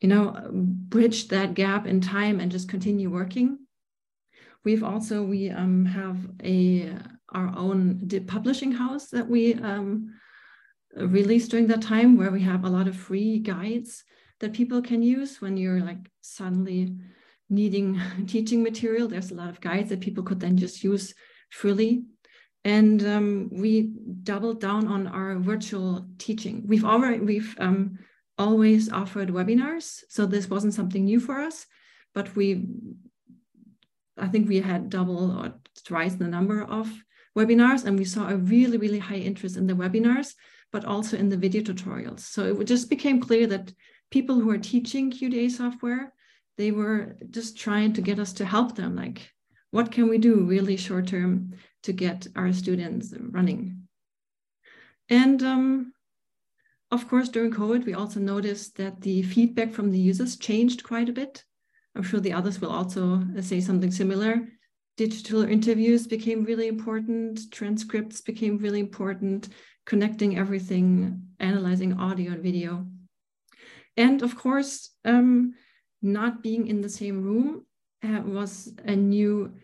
you 0.00 0.08
know, 0.08 0.48
bridge 0.52 1.28
that 1.28 1.54
gap 1.54 1.86
in 1.86 2.00
time 2.00 2.40
and 2.40 2.50
just 2.50 2.68
continue 2.68 3.10
working. 3.10 3.58
We've 4.64 4.84
also, 4.84 5.22
we 5.22 5.50
um, 5.50 5.84
have 5.86 6.18
a 6.42 6.94
our 7.32 7.52
own 7.56 8.08
publishing 8.26 8.72
house 8.72 9.08
that 9.10 9.28
we 9.28 9.54
um, 9.54 10.12
released 10.96 11.50
during 11.50 11.68
that 11.68 11.82
time 11.82 12.16
where 12.16 12.30
we 12.30 12.42
have 12.42 12.64
a 12.64 12.68
lot 12.68 12.88
of 12.88 12.96
free 12.96 13.38
guides 13.38 14.02
that 14.40 14.52
people 14.52 14.82
can 14.82 15.02
use 15.02 15.40
when 15.40 15.56
you're 15.56 15.80
like 15.80 16.10
suddenly 16.22 16.96
needing 17.48 18.00
teaching 18.26 18.62
material. 18.62 19.08
There's 19.08 19.30
a 19.30 19.34
lot 19.34 19.48
of 19.48 19.60
guides 19.60 19.90
that 19.90 20.00
people 20.00 20.24
could 20.24 20.40
then 20.40 20.56
just 20.56 20.82
use 20.82 21.14
freely. 21.50 22.04
And 22.64 23.06
um, 23.06 23.48
we 23.52 23.92
doubled 24.22 24.60
down 24.60 24.86
on 24.86 25.06
our 25.06 25.38
virtual 25.38 26.06
teaching. 26.18 26.64
We've 26.66 26.84
already, 26.84 27.20
we've 27.20 27.56
um, 27.58 27.98
always 28.40 28.90
offered 28.90 29.28
webinars. 29.28 30.02
So 30.08 30.26
this 30.26 30.48
wasn't 30.48 30.74
something 30.74 31.04
new 31.04 31.20
for 31.20 31.38
us, 31.40 31.66
but 32.14 32.34
we, 32.34 32.66
I 34.18 34.28
think 34.28 34.48
we 34.48 34.60
had 34.60 34.90
double 34.90 35.38
or 35.38 35.54
twice 35.84 36.14
the 36.14 36.26
number 36.36 36.62
of 36.62 36.86
webinars 37.38 37.84
and 37.84 37.98
we 37.98 38.04
saw 38.04 38.28
a 38.28 38.36
really, 38.36 38.78
really 38.78 38.98
high 38.98 39.22
interest 39.30 39.56
in 39.56 39.66
the 39.66 39.74
webinars, 39.82 40.34
but 40.72 40.84
also 40.84 41.16
in 41.16 41.28
the 41.28 41.36
video 41.36 41.62
tutorials. 41.62 42.20
So 42.20 42.60
it 42.60 42.64
just 42.64 42.90
became 42.90 43.20
clear 43.20 43.46
that 43.48 43.72
people 44.10 44.40
who 44.40 44.50
are 44.50 44.70
teaching 44.72 45.12
QDA 45.12 45.50
software 45.50 46.12
they 46.60 46.72
were 46.72 47.16
just 47.30 47.58
trying 47.58 47.94
to 47.94 48.02
get 48.02 48.18
us 48.18 48.34
to 48.34 48.44
help 48.44 48.76
them. 48.76 48.94
Like, 48.94 49.30
what 49.70 49.90
can 49.90 50.10
we 50.10 50.18
do 50.18 50.44
really 50.44 50.76
short 50.76 51.06
term 51.06 51.54
to 51.84 51.92
get 51.94 52.26
our 52.36 52.52
students 52.52 53.14
running? 53.18 53.88
And 55.08 55.42
um, 55.42 55.94
of 56.90 57.08
course, 57.08 57.28
during 57.28 57.52
COVID, 57.52 57.84
we 57.84 57.94
also 57.94 58.20
noticed 58.20 58.76
that 58.76 59.00
the 59.00 59.22
feedback 59.22 59.72
from 59.72 59.90
the 59.90 59.98
users 59.98 60.36
changed 60.36 60.82
quite 60.82 61.08
a 61.08 61.12
bit. 61.12 61.44
I'm 61.94 62.02
sure 62.02 62.20
the 62.20 62.32
others 62.32 62.60
will 62.60 62.70
also 62.70 63.22
uh, 63.36 63.42
say 63.42 63.60
something 63.60 63.90
similar. 63.90 64.48
Digital 64.96 65.42
interviews 65.42 66.06
became 66.06 66.44
really 66.44 66.68
important, 66.68 67.50
transcripts 67.50 68.20
became 68.20 68.58
really 68.58 68.80
important, 68.80 69.48
connecting 69.86 70.36
everything, 70.36 71.22
analyzing 71.38 71.98
audio 71.98 72.32
and 72.32 72.42
video. 72.42 72.86
And 73.96 74.22
of 74.22 74.36
course, 74.36 74.90
um, 75.04 75.54
not 76.02 76.42
being 76.42 76.66
in 76.66 76.80
the 76.80 76.88
same 76.88 77.22
room 77.22 77.66
uh, 78.02 78.20
was 78.24 78.72
a 78.84 78.96
new 78.96 79.54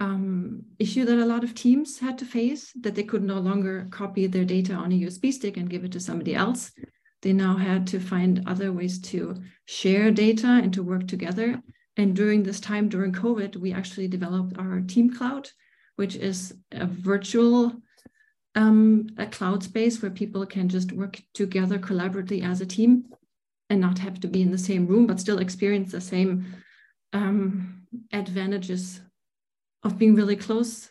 um, 0.00 0.62
issue 0.78 1.04
that 1.04 1.18
a 1.18 1.26
lot 1.26 1.44
of 1.44 1.54
teams 1.54 1.98
had 1.98 2.18
to 2.18 2.24
face 2.24 2.72
that 2.80 2.94
they 2.94 3.02
could 3.02 3.22
no 3.22 3.38
longer 3.38 3.88
copy 3.90 4.26
their 4.26 4.44
data 4.44 4.74
on 4.74 4.92
a 4.92 5.00
USB 5.00 5.32
stick 5.32 5.56
and 5.56 5.70
give 5.70 5.84
it 5.84 5.92
to 5.92 6.00
somebody 6.00 6.34
else. 6.34 6.70
They 7.22 7.32
now 7.32 7.56
had 7.56 7.86
to 7.88 7.98
find 7.98 8.44
other 8.46 8.72
ways 8.72 9.00
to 9.10 9.34
share 9.64 10.10
data 10.12 10.46
and 10.46 10.72
to 10.74 10.84
work 10.84 11.08
together. 11.08 11.60
And 11.96 12.14
during 12.14 12.44
this 12.44 12.60
time, 12.60 12.88
during 12.88 13.12
COVID, 13.12 13.56
we 13.56 13.72
actually 13.72 14.06
developed 14.06 14.56
our 14.56 14.80
Team 14.82 15.12
Cloud, 15.12 15.50
which 15.96 16.14
is 16.14 16.54
a 16.70 16.86
virtual 16.86 17.72
um, 18.54 19.06
a 19.18 19.26
cloud 19.26 19.62
space 19.62 20.02
where 20.02 20.10
people 20.10 20.44
can 20.44 20.68
just 20.68 20.90
work 20.90 21.20
together 21.32 21.78
collaboratively 21.78 22.42
as 22.42 22.60
a 22.60 22.66
team 22.66 23.04
and 23.70 23.80
not 23.80 23.98
have 23.98 24.18
to 24.20 24.26
be 24.26 24.42
in 24.42 24.50
the 24.50 24.58
same 24.58 24.86
room, 24.86 25.06
but 25.06 25.20
still 25.20 25.38
experience 25.38 25.92
the 25.92 26.00
same 26.00 26.46
um, 27.12 27.86
advantages 28.12 29.00
of 29.88 29.98
being 29.98 30.14
really 30.14 30.36
close 30.36 30.90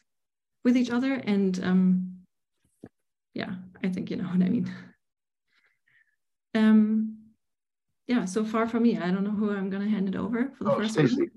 with 0.64 0.76
each 0.76 0.90
other. 0.90 1.14
And 1.14 1.64
um, 1.64 2.18
yeah, 3.34 3.54
I 3.84 3.90
think 3.90 4.10
you 4.10 4.18
know 4.18 4.24
what 4.34 4.44
I 4.44 4.50
mean. 4.50 4.72
Um, 6.54 7.18
yeah, 8.08 8.26
so 8.26 8.44
far 8.44 8.68
from 8.68 8.84
me. 8.84 8.98
I 8.98 9.12
don't 9.12 9.24
know 9.24 9.32
who 9.32 9.52
I'm 9.52 9.70
going 9.70 9.84
to 9.84 9.90
hand 9.90 10.10
it 10.10 10.16
over 10.16 10.52
for 10.58 10.64
the 10.64 10.72
oh, 10.72 10.78
first 10.78 10.94
Stacey. 10.94 11.16
one. 11.16 11.30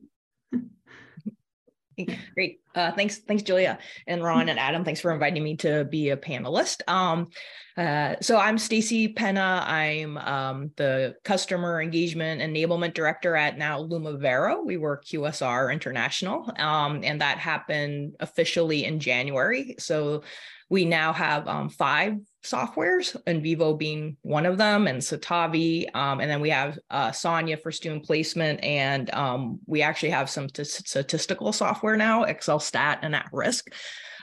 Great. 2.34 2.60
Uh, 2.74 2.92
thanks, 2.92 3.18
thanks, 3.18 3.42
Julia 3.42 3.78
and 4.06 4.22
Ron 4.22 4.48
and 4.48 4.58
Adam. 4.58 4.84
Thanks 4.84 5.00
for 5.00 5.12
inviting 5.12 5.42
me 5.42 5.56
to 5.56 5.84
be 5.84 6.10
a 6.10 6.16
panelist. 6.16 6.82
Um, 6.88 7.28
uh, 7.76 8.16
so 8.20 8.36
I'm 8.36 8.58
Stacy 8.58 9.08
Penna. 9.08 9.64
I'm 9.66 10.16
um, 10.18 10.70
the 10.76 11.16
customer 11.24 11.80
engagement 11.80 12.40
enablement 12.42 12.94
director 12.94 13.36
at 13.36 13.58
now 13.58 13.82
Lumivero. 13.82 14.64
We 14.64 14.76
were 14.76 15.02
QSR 15.04 15.72
International, 15.72 16.52
um, 16.58 17.00
and 17.02 17.20
that 17.20 17.38
happened 17.38 18.16
officially 18.20 18.84
in 18.84 19.00
January. 19.00 19.76
So 19.78 20.22
we 20.68 20.84
now 20.84 21.12
have 21.12 21.48
um, 21.48 21.68
five 21.68 22.18
softwares, 22.44 23.16
NVivo 23.24 23.78
being 23.78 24.16
one 24.22 24.46
of 24.46 24.58
them, 24.58 24.86
and 24.86 25.00
Citavi. 25.00 25.86
Um, 25.94 26.20
and 26.20 26.30
then 26.30 26.40
we 26.40 26.50
have 26.50 26.78
uh, 26.90 27.12
Sonia 27.12 27.56
for 27.56 27.70
student 27.70 28.04
placement. 28.04 28.62
And 28.62 29.12
um, 29.14 29.60
we 29.66 29.82
actually 29.82 30.10
have 30.10 30.30
some 30.30 30.48
t- 30.48 30.64
statistical 30.64 31.52
software 31.52 31.96
now, 31.96 32.24
XLSTAT 32.24 32.98
and 33.02 33.14
At 33.14 33.28
Risk. 33.32 33.72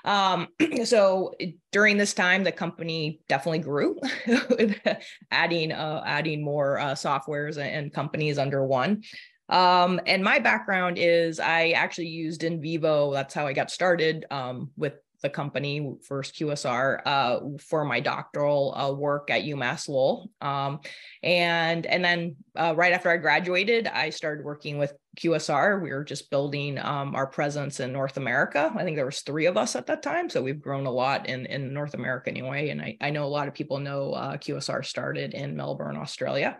Um, 0.06 0.48
so 0.86 1.34
during 1.72 1.98
this 1.98 2.14
time, 2.14 2.44
the 2.44 2.52
company 2.52 3.20
definitely 3.28 3.60
grew, 3.60 4.00
adding 5.32 5.72
uh, 5.72 6.04
adding 6.06 6.44
more 6.44 6.80
uh, 6.80 6.94
softwares 6.94 7.58
and 7.58 7.94
companies 7.94 8.38
under 8.38 8.66
one. 8.66 9.04
Um, 9.50 10.02
and 10.06 10.24
my 10.24 10.40
background 10.40 10.98
is 10.98 11.40
I 11.40 11.70
actually 11.70 12.08
used 12.08 12.42
NVivo. 12.42 13.14
That's 13.14 13.34
how 13.34 13.48
I 13.48 13.54
got 13.54 13.72
started 13.72 14.26
um, 14.30 14.72
with 14.76 14.94
the 15.22 15.30
company 15.30 15.96
first 16.08 16.36
QSR 16.36 17.02
uh, 17.06 17.40
for 17.60 17.84
my 17.84 18.00
doctoral 18.00 18.74
uh, 18.76 18.92
work 18.92 19.30
at 19.30 19.44
UMass 19.44 19.90
Lowell, 19.90 20.30
um, 20.42 20.80
and 21.24 21.86
and 21.86 22.04
then 22.04 22.36
uh, 22.56 22.74
right 22.76 22.94
after 22.94 23.10
I 23.10 23.18
graduated, 23.18 23.88
I 23.88 24.10
started 24.10 24.46
working 24.46 24.78
with 24.78 24.94
QSR. 25.20 25.82
We 25.82 25.90
were 25.90 26.04
just 26.04 26.30
building 26.30 26.78
um, 26.78 27.16
our 27.16 27.28
presence 27.28 27.80
in 27.80 27.92
North 27.92 28.18
America. 28.18 28.72
I 28.76 28.84
think 28.84 28.96
there 28.96 29.06
was 29.06 29.22
three 29.22 29.48
of 29.48 29.58
us 29.58 29.76
at 29.76 29.88
that 29.88 30.04
time, 30.04 30.30
so 30.30 30.42
we've 30.42 30.62
grown 30.62 30.86
a 30.86 30.92
lot 30.92 31.28
in 31.28 31.46
in 31.48 31.74
North 31.74 31.94
America 31.94 32.30
anyway. 32.30 32.70
And 32.70 32.82
I, 32.82 32.98
I 33.02 33.10
know 33.10 33.26
a 33.26 33.28
lot 33.28 33.48
of 33.48 33.54
people 33.54 33.80
know 33.80 34.12
uh, 34.14 34.38
QSR 34.38 34.86
started 34.86 35.34
in 35.34 35.56
Melbourne, 35.56 35.98
Australia. 35.98 36.60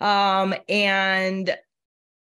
Um, 0.00 0.54
and 0.68 1.54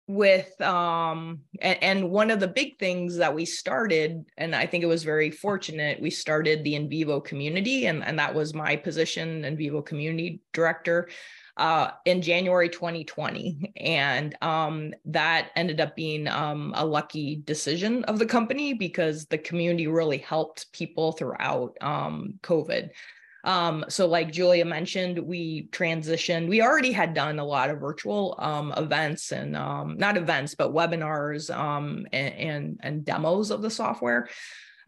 with 0.09 0.59
um 0.63 1.41
and, 1.61 1.83
and, 1.83 2.11
one 2.11 2.31
of 2.31 2.41
the 2.41 2.49
big 2.49 2.79
things 2.79 3.17
that 3.17 3.35
we 3.35 3.45
started 3.45 4.25
and 4.39 4.57
i 4.57 4.65
think 4.65 4.83
it 4.83 4.87
was 4.87 5.05
very 5.05 5.31
fortunate 5.31 6.01
we 6.01 6.11
started 6.11 6.65
the 6.65 6.73
NVivo 6.73 7.23
community 7.23 7.87
and, 7.87 8.03
and 8.03 8.19
that 8.19 8.35
was 8.35 8.55
my 8.55 8.75
position 8.75 9.43
NVivo 9.43 9.85
community 9.85 10.41
director 10.55 11.11
uh, 11.59 11.91
in 12.07 12.23
january 12.23 12.71
2020 12.71 13.75
and 13.77 14.35
um, 14.41 14.95
that 15.05 15.51
ended 15.57 15.79
up 15.79 15.95
being 15.95 16.27
um, 16.27 16.73
a 16.77 16.87
lucky 16.87 17.43
decision 17.45 18.03
of 18.05 18.19
the 18.19 18.27
company 18.27 18.73
because 18.73 19.27
the 19.27 19.39
community 19.39 19.89
really 19.89 20.19
helped 20.19 20.73
people 20.73 21.13
throughout 21.13 21.77
um, 21.83 22.33
covid 22.43 22.89
um, 23.45 23.85
so 23.89 24.07
like 24.07 24.33
Julia 24.33 24.65
mentioned, 24.65 25.19
we 25.19 25.69
transitioned, 25.71 26.49
we 26.49 26.61
already 26.61 26.93
had 26.93 27.15
done 27.15 27.39
a 27.39 27.45
lot 27.45 27.71
of 27.71 27.79
virtual 27.79 28.35
um, 28.39 28.73
events 28.77 29.33
and 29.33 29.57
um, 29.57 29.97
not 29.97 30.17
events, 30.17 30.55
but 30.55 30.75
webinars 30.75 31.55
um, 31.57 32.07
and, 32.13 32.35
and, 32.35 32.81
and, 32.83 33.05
demos 33.05 33.51
of 33.51 33.63
the 33.63 33.71
software. 33.71 34.29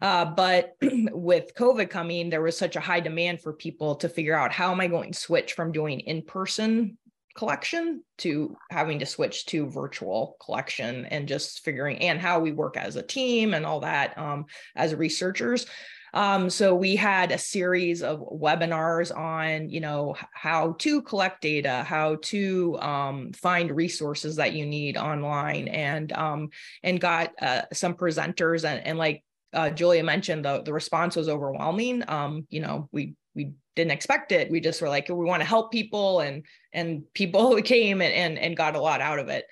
Uh, 0.01 0.25
but 0.25 0.75
with 0.81 1.53
COVID 1.55 1.89
coming, 1.89 2.29
there 2.29 2.41
was 2.41 2.57
such 2.57 2.75
a 2.75 2.81
high 2.81 2.99
demand 2.99 3.41
for 3.41 3.53
people 3.53 3.95
to 3.95 4.09
figure 4.09 4.37
out 4.37 4.51
how 4.51 4.71
am 4.71 4.81
I 4.81 4.87
going 4.87 5.13
to 5.13 5.19
switch 5.19 5.53
from 5.53 5.71
doing 5.71 6.01
in-person 6.01 6.97
collection 7.35 8.03
to 8.17 8.55
having 8.69 8.99
to 8.99 9.05
switch 9.05 9.45
to 9.45 9.69
virtual 9.69 10.35
collection 10.43 11.05
and 11.05 11.29
just 11.29 11.63
figuring 11.63 11.97
and 11.99 12.19
how 12.19 12.39
we 12.39 12.51
work 12.51 12.75
as 12.75 12.97
a 12.97 13.01
team 13.01 13.53
and 13.53 13.65
all 13.65 13.79
that 13.79 14.17
um, 14.17 14.45
as 14.75 14.93
researchers 14.93 15.65
um, 16.13 16.49
so 16.49 16.75
we 16.75 16.95
had 16.95 17.31
a 17.31 17.37
series 17.37 18.03
of 18.03 18.19
webinars 18.19 19.15
on, 19.15 19.69
you 19.69 19.79
know, 19.79 20.15
how 20.33 20.73
to 20.79 21.01
collect 21.01 21.41
data, 21.41 21.83
how 21.83 22.17
to 22.23 22.77
um, 22.79 23.31
find 23.33 23.75
resources 23.75 24.35
that 24.35 24.53
you 24.53 24.65
need 24.65 24.97
online, 24.97 25.67
and 25.67 26.11
um, 26.13 26.49
and 26.83 26.99
got 26.99 27.31
uh, 27.41 27.63
some 27.71 27.93
presenters 27.93 28.67
and, 28.69 28.85
and 28.85 28.97
like 28.97 29.23
uh, 29.53 29.69
Julia 29.69 30.03
mentioned, 30.03 30.45
the 30.45 30.61
the 30.61 30.73
response 30.73 31.15
was 31.15 31.29
overwhelming. 31.29 32.03
Um, 32.07 32.47
you 32.49 32.59
know, 32.59 32.89
we 32.91 33.15
we 33.35 33.51
didn't 33.75 33.91
expect 33.91 34.31
it. 34.31 34.51
We 34.51 34.59
just 34.59 34.81
were 34.81 34.89
like, 34.89 35.07
we 35.09 35.15
want 35.15 35.41
to 35.41 35.47
help 35.47 35.71
people, 35.71 36.19
and 36.21 36.45
and 36.73 37.03
people 37.13 37.55
came 37.63 38.01
and 38.01 38.13
and, 38.13 38.39
and 38.39 38.57
got 38.57 38.75
a 38.75 38.81
lot 38.81 39.01
out 39.01 39.19
of 39.19 39.29
it. 39.29 39.45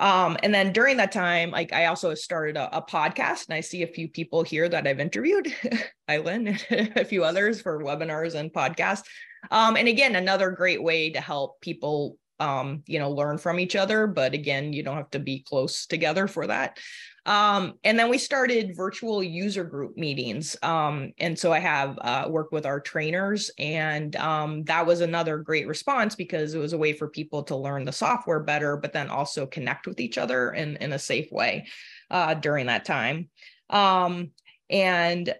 Um, 0.00 0.36
and 0.42 0.52
then 0.52 0.72
during 0.72 0.96
that 0.96 1.12
time, 1.12 1.50
like 1.50 1.72
I 1.72 1.86
also 1.86 2.14
started 2.14 2.56
a, 2.56 2.78
a, 2.78 2.82
podcast, 2.82 3.46
and 3.46 3.54
I 3.54 3.60
see 3.60 3.82
a 3.82 3.86
few 3.86 4.08
people 4.08 4.42
here 4.42 4.68
that 4.68 4.86
I've 4.86 4.98
interviewed, 4.98 5.54
Eileen, 6.10 6.58
a 6.70 7.04
few 7.04 7.22
others 7.22 7.60
for 7.60 7.82
webinars 7.82 8.34
and 8.34 8.52
podcasts. 8.52 9.04
Um, 9.50 9.76
and 9.76 9.86
again, 9.86 10.16
another 10.16 10.50
great 10.50 10.82
way 10.82 11.10
to 11.10 11.20
help 11.20 11.60
people, 11.60 12.18
um, 12.40 12.82
you 12.86 12.98
know, 12.98 13.10
learn 13.10 13.38
from 13.38 13.60
each 13.60 13.76
other. 13.76 14.06
But 14.08 14.34
again, 14.34 14.72
you 14.72 14.82
don't 14.82 14.96
have 14.96 15.10
to 15.10 15.20
be 15.20 15.44
close 15.46 15.86
together 15.86 16.26
for 16.26 16.46
that. 16.48 16.78
Um, 17.26 17.74
and 17.84 17.98
then 17.98 18.10
we 18.10 18.18
started 18.18 18.76
virtual 18.76 19.22
user 19.22 19.64
group 19.64 19.96
meetings. 19.96 20.56
Um, 20.62 21.12
and 21.18 21.38
so 21.38 21.52
I 21.52 21.58
have 21.58 21.98
uh, 22.00 22.26
worked 22.28 22.52
with 22.52 22.66
our 22.66 22.80
trainers, 22.80 23.50
and 23.58 24.14
um, 24.16 24.64
that 24.64 24.86
was 24.86 25.00
another 25.00 25.38
great 25.38 25.66
response 25.66 26.14
because 26.14 26.54
it 26.54 26.58
was 26.58 26.74
a 26.74 26.78
way 26.78 26.92
for 26.92 27.08
people 27.08 27.42
to 27.44 27.56
learn 27.56 27.84
the 27.84 27.92
software 27.92 28.40
better, 28.40 28.76
but 28.76 28.92
then 28.92 29.08
also 29.08 29.46
connect 29.46 29.86
with 29.86 30.00
each 30.00 30.18
other 30.18 30.52
in, 30.52 30.76
in 30.76 30.92
a 30.92 30.98
safe 30.98 31.32
way 31.32 31.66
uh, 32.10 32.34
during 32.34 32.66
that 32.66 32.84
time. 32.84 33.30
Um, 33.70 34.30
and 34.68 35.34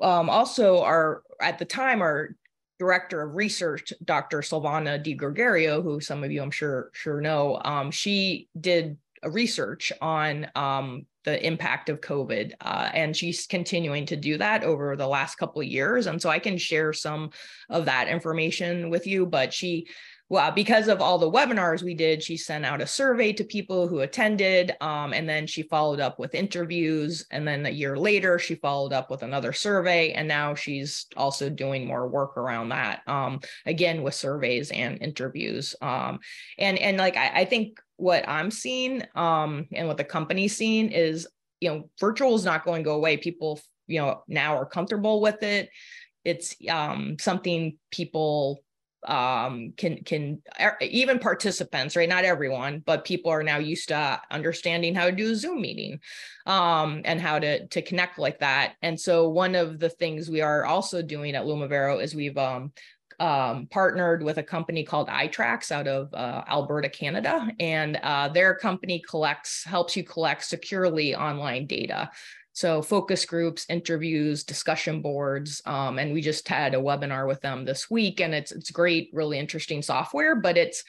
um, 0.00 0.30
also, 0.30 0.80
our 0.82 1.22
at 1.40 1.58
the 1.58 1.64
time, 1.64 2.00
our 2.02 2.36
director 2.78 3.22
of 3.22 3.34
research, 3.34 3.92
Dr. 4.04 4.40
Silvana 4.40 5.02
Di 5.02 5.14
Gregorio, 5.14 5.82
who 5.82 6.00
some 6.00 6.22
of 6.24 6.30
you 6.30 6.42
I'm 6.42 6.50
sure 6.50 6.90
sure 6.92 7.20
know, 7.20 7.60
um, 7.64 7.90
she 7.90 8.48
did 8.58 8.96
research 9.24 9.92
on 10.00 10.48
um, 10.54 11.06
the 11.24 11.44
impact 11.44 11.88
of 11.88 12.00
COVID. 12.00 12.52
Uh, 12.60 12.90
and 12.94 13.16
she's 13.16 13.46
continuing 13.46 14.06
to 14.06 14.16
do 14.16 14.38
that 14.38 14.64
over 14.64 14.96
the 14.96 15.08
last 15.08 15.36
couple 15.36 15.60
of 15.60 15.66
years. 15.66 16.06
And 16.06 16.20
so 16.20 16.30
I 16.30 16.38
can 16.38 16.56
share 16.56 16.92
some 16.92 17.30
of 17.68 17.84
that 17.86 18.08
information 18.08 18.90
with 18.90 19.06
you. 19.06 19.26
But 19.26 19.52
she 19.52 19.88
well, 20.28 20.50
because 20.50 20.88
of 20.88 21.00
all 21.00 21.18
the 21.18 21.30
webinars 21.30 21.84
we 21.84 21.94
did, 21.94 22.20
she 22.20 22.36
sent 22.36 22.66
out 22.66 22.80
a 22.80 22.86
survey 22.86 23.32
to 23.34 23.44
people 23.44 23.86
who 23.86 24.00
attended. 24.00 24.74
Um, 24.80 25.12
and 25.12 25.28
then 25.28 25.46
she 25.46 25.62
followed 25.62 26.00
up 26.00 26.18
with 26.18 26.34
interviews. 26.34 27.24
And 27.30 27.46
then 27.46 27.64
a 27.64 27.70
year 27.70 27.96
later, 27.96 28.38
she 28.38 28.56
followed 28.56 28.92
up 28.92 29.08
with 29.08 29.22
another 29.22 29.52
survey. 29.52 30.12
And 30.12 30.26
now 30.26 30.56
she's 30.56 31.06
also 31.16 31.48
doing 31.48 31.86
more 31.86 32.08
work 32.08 32.36
around 32.36 32.70
that, 32.70 33.02
um, 33.06 33.38
again, 33.66 34.02
with 34.02 34.14
surveys 34.14 34.72
and 34.72 35.00
interviews. 35.00 35.76
Um, 35.80 36.18
and, 36.58 36.76
and 36.78 36.96
like, 36.96 37.16
I, 37.16 37.42
I 37.42 37.44
think 37.44 37.78
what 37.96 38.28
I'm 38.28 38.50
seeing 38.50 39.02
um, 39.14 39.66
and 39.72 39.88
what 39.88 39.96
the 39.96 40.04
company's 40.04 40.56
seeing 40.56 40.90
is, 40.90 41.26
you 41.60 41.70
know, 41.70 41.90
virtual 41.98 42.34
is 42.34 42.44
not 42.44 42.64
going 42.64 42.82
to 42.82 42.84
go 42.84 42.94
away. 42.94 43.16
People, 43.16 43.60
you 43.86 44.00
know, 44.00 44.22
now 44.28 44.56
are 44.56 44.66
comfortable 44.66 45.20
with 45.20 45.42
it. 45.42 45.70
It's 46.24 46.54
um, 46.68 47.16
something 47.18 47.78
people 47.90 48.62
um, 49.06 49.72
can 49.76 50.02
can 50.02 50.42
er, 50.60 50.76
even 50.80 51.18
participants, 51.18 51.96
right? 51.96 52.08
Not 52.08 52.24
everyone, 52.24 52.82
but 52.84 53.04
people 53.04 53.30
are 53.30 53.42
now 53.42 53.58
used 53.58 53.88
to 53.88 54.20
understanding 54.30 54.94
how 54.94 55.06
to 55.06 55.12
do 55.12 55.30
a 55.30 55.36
Zoom 55.36 55.60
meeting 55.60 56.00
um, 56.44 57.02
and 57.04 57.20
how 57.20 57.38
to 57.38 57.66
to 57.68 57.82
connect 57.82 58.18
like 58.18 58.40
that. 58.40 58.74
And 58.82 58.98
so 58.98 59.28
one 59.28 59.54
of 59.54 59.78
the 59.78 59.90
things 59.90 60.28
we 60.28 60.40
are 60.40 60.64
also 60.64 61.02
doing 61.02 61.34
at 61.34 61.44
Lumivero 61.44 62.02
is 62.02 62.14
we've 62.14 62.36
um, 62.36 62.72
um, 63.18 63.66
partnered 63.70 64.22
with 64.22 64.38
a 64.38 64.42
company 64.42 64.84
called 64.84 65.08
itracks 65.08 65.72
out 65.72 65.88
of 65.88 66.12
uh, 66.14 66.44
Alberta, 66.48 66.88
Canada, 66.88 67.50
and 67.60 67.96
uh, 68.02 68.28
their 68.28 68.54
company 68.54 69.02
collects 69.08 69.64
helps 69.64 69.96
you 69.96 70.04
collect 70.04 70.44
securely 70.44 71.14
online 71.14 71.66
data. 71.66 72.10
So 72.52 72.80
focus 72.80 73.26
groups, 73.26 73.66
interviews, 73.68 74.42
discussion 74.42 75.02
boards, 75.02 75.60
um, 75.66 75.98
and 75.98 76.12
we 76.12 76.22
just 76.22 76.48
had 76.48 76.74
a 76.74 76.78
webinar 76.78 77.28
with 77.28 77.42
them 77.42 77.64
this 77.66 77.90
week, 77.90 78.20
and 78.20 78.34
it's 78.34 78.50
it's 78.50 78.70
great, 78.70 79.10
really 79.12 79.38
interesting 79.38 79.82
software, 79.82 80.34
but 80.34 80.56
it's 80.56 80.82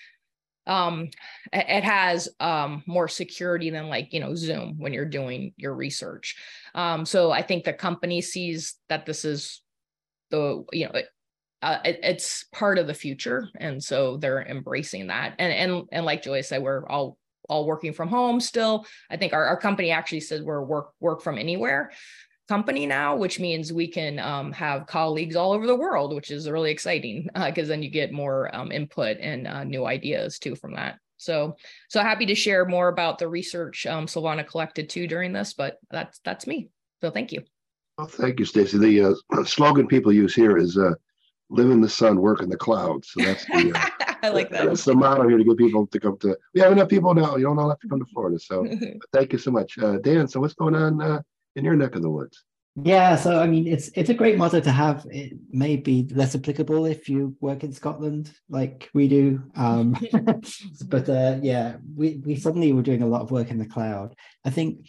um, 0.66 1.10
it 1.52 1.84
has 1.84 2.30
um, 2.40 2.84
more 2.86 3.08
security 3.08 3.70
than 3.70 3.88
like 3.88 4.14
you 4.14 4.20
know 4.20 4.36
Zoom 4.36 4.76
when 4.78 4.94
you're 4.94 5.06
doing 5.06 5.54
your 5.58 5.74
research. 5.74 6.36
Um, 6.76 7.06
so 7.06 7.32
I 7.32 7.42
think 7.42 7.64
the 7.64 7.74
company 7.74 8.22
sees 8.22 8.76
that 8.90 9.06
this 9.06 9.26
is 9.26 9.62
the 10.30 10.64
you 10.72 10.86
know 10.86 11.02
uh, 11.62 11.80
it, 11.84 12.00
it's 12.04 12.46
part 12.54 12.78
of 12.78 12.88
the 12.88 12.94
future, 12.94 13.50
and 13.60 13.84
so 13.84 14.18
they're 14.18 14.44
embracing 14.44 15.08
that. 15.08 15.36
And 15.40 15.54
and 15.54 15.84
and 15.92 16.06
like 16.06 16.24
Joy 16.24 16.42
said, 16.42 16.62
we're 16.62 16.88
all 16.88 17.18
all 17.50 17.66
working 17.66 17.94
from 17.94 18.10
home 18.10 18.40
still. 18.40 18.86
I 19.10 19.18
think 19.18 19.34
our, 19.34 19.46
our 19.46 19.58
company 19.58 19.92
actually 19.92 20.20
says 20.20 20.42
we're 20.42 20.64
work 20.64 20.92
work 21.00 21.22
from 21.22 21.38
anywhere 21.38 21.92
company 22.48 22.86
now, 22.86 23.16
which 23.16 23.40
means 23.40 23.74
we 23.74 23.88
can 23.88 24.20
um, 24.20 24.52
have 24.54 24.88
colleagues 24.88 25.36
all 25.36 25.52
over 25.52 25.68
the 25.68 25.76
world, 25.76 26.16
which 26.16 26.32
is 26.32 26.50
really 26.50 26.72
exciting 26.72 27.28
because 27.34 27.68
uh, 27.68 27.72
then 27.72 27.84
you 27.84 27.90
get 27.90 28.12
more 28.12 28.54
um, 28.56 28.72
input 28.72 29.18
and 29.20 29.48
uh, 29.48 29.64
new 29.64 29.86
ideas 29.86 30.40
too 30.40 30.56
from 30.56 30.74
that. 30.76 30.98
So, 31.18 31.56
so 31.90 32.02
happy 32.02 32.26
to 32.28 32.36
share 32.36 32.66
more 32.66 32.90
about 32.90 33.18
the 33.18 33.28
research 33.28 33.86
um, 33.86 34.06
Silvana 34.06 34.48
collected 34.48 34.90
too 34.90 35.08
during 35.08 35.34
this, 35.34 35.54
but 35.54 35.78
that's 35.90 36.20
that's 36.24 36.48
me. 36.48 36.70
So 37.02 37.12
thank 37.12 37.32
you. 37.32 37.44
Well, 37.98 38.08
thank 38.08 38.40
you, 38.40 38.46
Stacy. 38.46 38.78
The 38.78 39.16
uh, 39.32 39.44
slogan 39.46 39.88
people 39.88 40.14
use 40.14 40.36
here 40.36 40.58
is 40.58 40.78
uh, 40.78 40.94
"Live 41.50 41.70
in 41.70 41.82
the 41.82 41.90
sun, 41.90 42.22
work 42.22 42.42
in 42.42 42.50
the 42.50 42.58
clouds." 42.58 43.10
So 43.12 43.24
that's 43.24 43.46
the 43.46 43.72
uh, 43.74 44.16
I 44.24 44.30
like 44.30 44.50
that. 44.50 44.66
That's 44.66 44.86
the 44.86 44.96
motto 44.96 45.28
here 45.28 45.38
to 45.38 45.44
get 45.44 45.58
people 45.58 45.88
to 45.88 46.00
come 46.00 46.18
to. 46.20 46.38
We 46.54 46.62
have 46.62 46.72
enough 46.72 46.90
people 46.90 47.14
now. 47.14 47.36
You 47.36 47.46
don't 47.46 47.60
all 47.60 47.70
have 47.70 47.80
to 47.80 47.88
come 47.88 48.00
to 48.00 48.06
Florida. 48.06 48.40
So 48.40 48.66
thank 49.14 49.34
you 49.34 49.40
so 49.40 49.52
much, 49.52 49.78
uh, 49.78 49.98
Dan. 49.98 50.28
So 50.28 50.40
what's 50.40 50.54
going 50.54 50.76
on 50.76 51.02
uh, 51.02 51.22
in 51.56 51.66
your 51.66 51.76
neck 51.76 51.96
of 51.96 52.02
the 52.02 52.10
woods? 52.10 52.44
Yeah, 52.84 53.16
so 53.16 53.40
I 53.40 53.48
mean, 53.48 53.66
it's 53.66 53.90
it's 53.96 54.12
a 54.12 54.14
great 54.14 54.38
motto 54.38 54.60
to 54.60 54.72
have. 54.72 55.06
It 55.10 55.34
may 55.50 55.78
be 55.78 56.08
less 56.12 56.36
applicable 56.36 56.86
if 56.86 57.10
you 57.10 57.36
work 57.42 57.64
in 57.64 57.74
Scotland, 57.74 58.32
like 58.50 58.90
we 58.94 59.08
do. 59.08 59.42
Um, 59.56 59.96
but 60.86 61.10
uh, 61.10 61.40
yeah, 61.42 61.78
we 61.96 62.22
we 62.24 62.36
suddenly 62.36 62.74
were 62.74 62.84
doing 62.84 63.02
a 63.02 63.08
lot 63.08 63.22
of 63.22 63.32
work 63.32 63.50
in 63.50 63.58
the 63.58 63.66
cloud. 63.66 64.14
I 64.46 64.52
think 64.52 64.88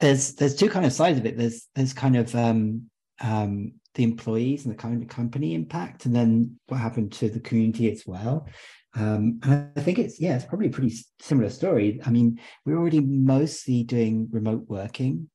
there's 0.00 0.34
there's 0.34 0.56
two 0.56 0.68
kind 0.68 0.84
of 0.84 0.92
sides 0.92 1.18
of 1.18 1.26
it. 1.26 1.38
There's 1.38 1.68
there's 1.76 1.92
kind 1.92 2.16
of 2.16 2.34
um, 2.34 2.90
um, 3.20 3.74
the 3.96 4.04
employees 4.04 4.64
and 4.64 4.72
the 4.72 4.78
kind 4.78 5.02
of 5.02 5.08
company 5.08 5.54
impact, 5.54 6.06
and 6.06 6.14
then 6.14 6.58
what 6.68 6.78
happened 6.78 7.12
to 7.12 7.28
the 7.28 7.40
community 7.40 7.90
as 7.90 8.04
well. 8.06 8.46
Um, 8.94 9.40
and 9.42 9.70
I 9.76 9.80
think 9.80 9.98
it's 9.98 10.20
yeah, 10.20 10.36
it's 10.36 10.44
probably 10.44 10.68
a 10.68 10.70
pretty 10.70 10.94
similar 11.20 11.50
story. 11.50 12.00
I 12.06 12.10
mean, 12.10 12.38
we 12.64 12.72
are 12.72 12.78
already 12.78 13.00
mostly 13.00 13.82
doing 13.82 14.28
remote 14.30 14.64
working, 14.68 15.28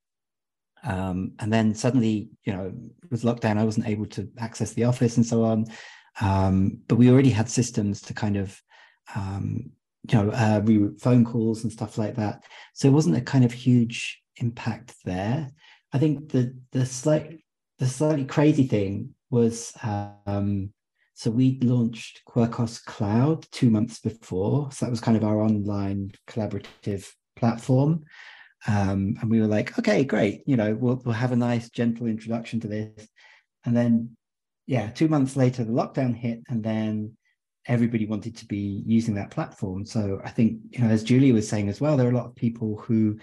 um, 0.84 1.34
and 1.40 1.52
then 1.52 1.76
suddenly, 1.76 2.30
you 2.46 2.54
know, 2.54 2.72
with 3.10 3.24
lockdown, 3.24 3.58
I 3.58 3.66
wasn't 3.66 3.88
able 3.88 4.06
to 4.08 4.30
access 4.40 4.74
the 4.74 4.86
office 4.86 5.18
and 5.18 5.26
so 5.26 5.44
on. 5.44 5.66
Um, 6.20 6.80
but 6.88 6.96
we 6.96 7.10
already 7.12 7.30
had 7.30 7.50
systems 7.50 8.02
to 8.02 8.14
kind 8.14 8.38
of, 8.38 8.60
um, 9.16 9.72
you 10.10 10.18
know, 10.18 10.30
uh, 10.32 10.62
reroute 10.62 11.00
phone 11.02 11.26
calls 11.26 11.64
and 11.64 11.72
stuff 11.72 11.98
like 11.98 12.16
that. 12.16 12.44
So 12.74 12.88
it 12.88 12.94
wasn't 12.94 13.18
a 13.18 13.22
kind 13.22 13.46
of 13.46 13.52
huge 13.52 14.22
impact 14.38 14.96
there. 15.06 15.50
I 15.94 16.00
think 16.00 16.32
the 16.32 16.56
the 16.72 16.86
slight 16.86 17.41
the 17.82 17.88
slightly 17.88 18.26
crazy 18.26 18.68
thing 18.68 19.10
was 19.32 19.74
um, 19.82 20.72
so 21.16 21.32
we 21.32 21.58
launched 21.64 22.22
Quirkos 22.30 22.86
Cloud 22.86 23.48
two 23.52 23.72
months 23.72 24.00
before. 24.00 24.72
So 24.72 24.86
that 24.86 24.92
was 24.92 25.02
kind 25.02 25.18
of 25.18 25.24
our 25.24 25.42
online 25.42 26.12
collaborative 26.30 27.10
platform. 27.36 28.04
Um, 28.68 29.16
and 29.20 29.32
we 29.32 29.42
were 29.42 29.48
like, 29.48 29.80
okay, 29.80 30.04
great. 30.04 30.44
You 30.46 30.58
know, 30.58 30.76
we'll, 30.76 31.02
we'll 31.04 31.16
have 31.16 31.32
a 31.32 31.36
nice, 31.36 31.72
gentle 31.72 32.06
introduction 32.06 32.60
to 32.60 32.68
this. 32.68 33.08
And 33.66 33.76
then, 33.76 34.16
yeah, 34.68 34.92
two 34.92 35.08
months 35.08 35.36
later, 35.36 35.64
the 35.64 35.72
lockdown 35.72 36.16
hit, 36.16 36.42
and 36.50 36.64
then 36.64 37.18
everybody 37.66 38.06
wanted 38.06 38.38
to 38.38 38.46
be 38.46 38.84
using 38.86 39.16
that 39.16 39.32
platform. 39.32 39.88
So 39.88 40.22
I 40.24 40.30
think, 40.30 40.60
you 40.70 40.84
know, 40.84 40.90
as 40.90 41.04
Julie 41.04 41.32
was 41.32 41.50
saying 41.50 41.68
as 41.68 41.82
well, 41.82 41.98
there 41.98 42.06
are 42.06 42.12
a 42.12 42.16
lot 42.16 42.28
of 42.28 42.36
people 42.36 42.78
who 42.78 43.18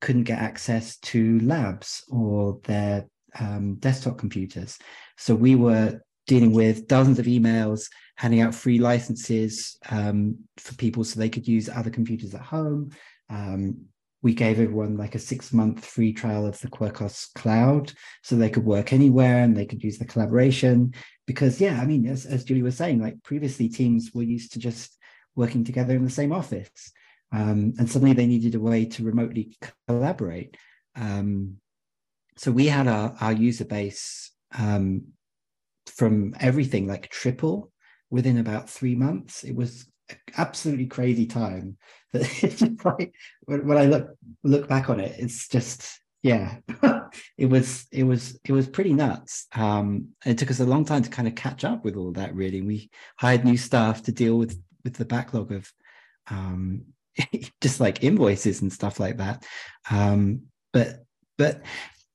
couldn't 0.00 0.24
get 0.24 0.38
access 0.38 0.96
to 1.00 1.40
labs 1.40 2.04
or 2.08 2.58
their 2.64 3.06
um, 3.38 3.76
desktop 3.76 4.18
computers. 4.18 4.78
So 5.16 5.34
we 5.34 5.54
were 5.54 6.00
dealing 6.26 6.52
with 6.52 6.86
dozens 6.86 7.18
of 7.18 7.26
emails, 7.26 7.88
handing 8.16 8.40
out 8.40 8.54
free 8.54 8.78
licenses 8.78 9.76
um, 9.90 10.38
for 10.56 10.74
people 10.74 11.04
so 11.04 11.18
they 11.18 11.28
could 11.28 11.48
use 11.48 11.68
other 11.68 11.90
computers 11.90 12.34
at 12.34 12.42
home. 12.42 12.90
Um, 13.30 13.86
we 14.20 14.34
gave 14.34 14.58
everyone 14.58 14.96
like 14.96 15.14
a 15.14 15.18
six 15.18 15.52
month 15.52 15.84
free 15.84 16.12
trial 16.12 16.44
of 16.44 16.60
the 16.60 16.68
Quirkos 16.68 17.32
cloud 17.34 17.92
so 18.22 18.34
they 18.34 18.50
could 18.50 18.64
work 18.64 18.92
anywhere 18.92 19.42
and 19.42 19.56
they 19.56 19.66
could 19.66 19.82
use 19.82 19.98
the 19.98 20.04
collaboration. 20.04 20.92
Because, 21.26 21.60
yeah, 21.60 21.80
I 21.80 21.86
mean, 21.86 22.06
as, 22.06 22.26
as 22.26 22.44
Julie 22.44 22.62
was 22.62 22.76
saying, 22.76 23.00
like 23.00 23.22
previously 23.22 23.68
teams 23.68 24.10
were 24.12 24.22
used 24.22 24.52
to 24.52 24.58
just 24.58 24.96
working 25.36 25.62
together 25.62 25.94
in 25.94 26.04
the 26.04 26.10
same 26.10 26.32
office. 26.32 26.92
Um, 27.30 27.74
and 27.78 27.88
suddenly 27.88 28.14
they 28.14 28.26
needed 28.26 28.54
a 28.54 28.60
way 28.60 28.86
to 28.86 29.04
remotely 29.04 29.56
collaborate. 29.86 30.56
Um, 30.96 31.58
so 32.38 32.52
we 32.52 32.66
had 32.66 32.86
our, 32.86 33.14
our 33.20 33.32
user 33.32 33.64
base 33.64 34.30
um, 34.56 35.08
from 35.86 36.34
everything 36.40 36.86
like 36.86 37.08
triple 37.08 37.72
within 38.10 38.38
about 38.38 38.70
three 38.70 38.94
months. 38.94 39.44
It 39.44 39.54
was 39.54 39.86
absolutely 40.36 40.86
crazy 40.86 41.26
time. 41.26 41.76
That 42.12 42.80
like 42.86 43.12
when, 43.44 43.76
I 43.76 43.84
look 43.84 44.08
look 44.42 44.66
back 44.66 44.88
on 44.88 44.98
it, 44.98 45.16
it's 45.18 45.46
just 45.46 46.00
yeah, 46.22 46.56
it 47.36 47.46
was 47.46 47.86
it 47.92 48.04
was 48.04 48.38
it 48.46 48.52
was 48.52 48.66
pretty 48.66 48.94
nuts. 48.94 49.46
Um, 49.54 50.08
it 50.24 50.38
took 50.38 50.50
us 50.50 50.60
a 50.60 50.64
long 50.64 50.86
time 50.86 51.02
to 51.02 51.10
kind 51.10 51.28
of 51.28 51.34
catch 51.34 51.64
up 51.64 51.84
with 51.84 51.96
all 51.96 52.12
that. 52.12 52.34
Really, 52.34 52.62
we 52.62 52.88
hired 53.18 53.44
new 53.44 53.58
staff 53.58 54.04
to 54.04 54.12
deal 54.12 54.38
with 54.38 54.58
with 54.84 54.94
the 54.94 55.04
backlog 55.04 55.52
of 55.52 55.70
um, 56.30 56.86
just 57.60 57.78
like 57.78 58.02
invoices 58.02 58.62
and 58.62 58.72
stuff 58.72 58.98
like 58.98 59.18
that. 59.18 59.44
Um, 59.90 60.44
but 60.72 61.04
but 61.36 61.60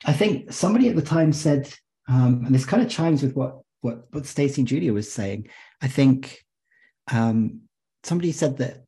I 0.06 0.14
think 0.14 0.52
somebody 0.52 0.90
at 0.90 0.96
the 0.96 1.02
time 1.02 1.34
said, 1.34 1.74
um, 2.08 2.44
and 2.46 2.54
this 2.54 2.66
kind 2.66 2.84
of 2.84 2.90
chimes 2.90 3.22
with 3.22 3.36
what 3.36 3.60
what 3.82 4.06
what 4.12 4.26
Stacy 4.26 4.62
and 4.62 4.68
Julia 4.68 4.94
was 4.94 5.12
saying. 5.12 5.48
I 5.82 5.88
think 5.88 6.44
um, 7.12 7.62
somebody 8.04 8.32
said 8.32 8.58
that 8.58 8.86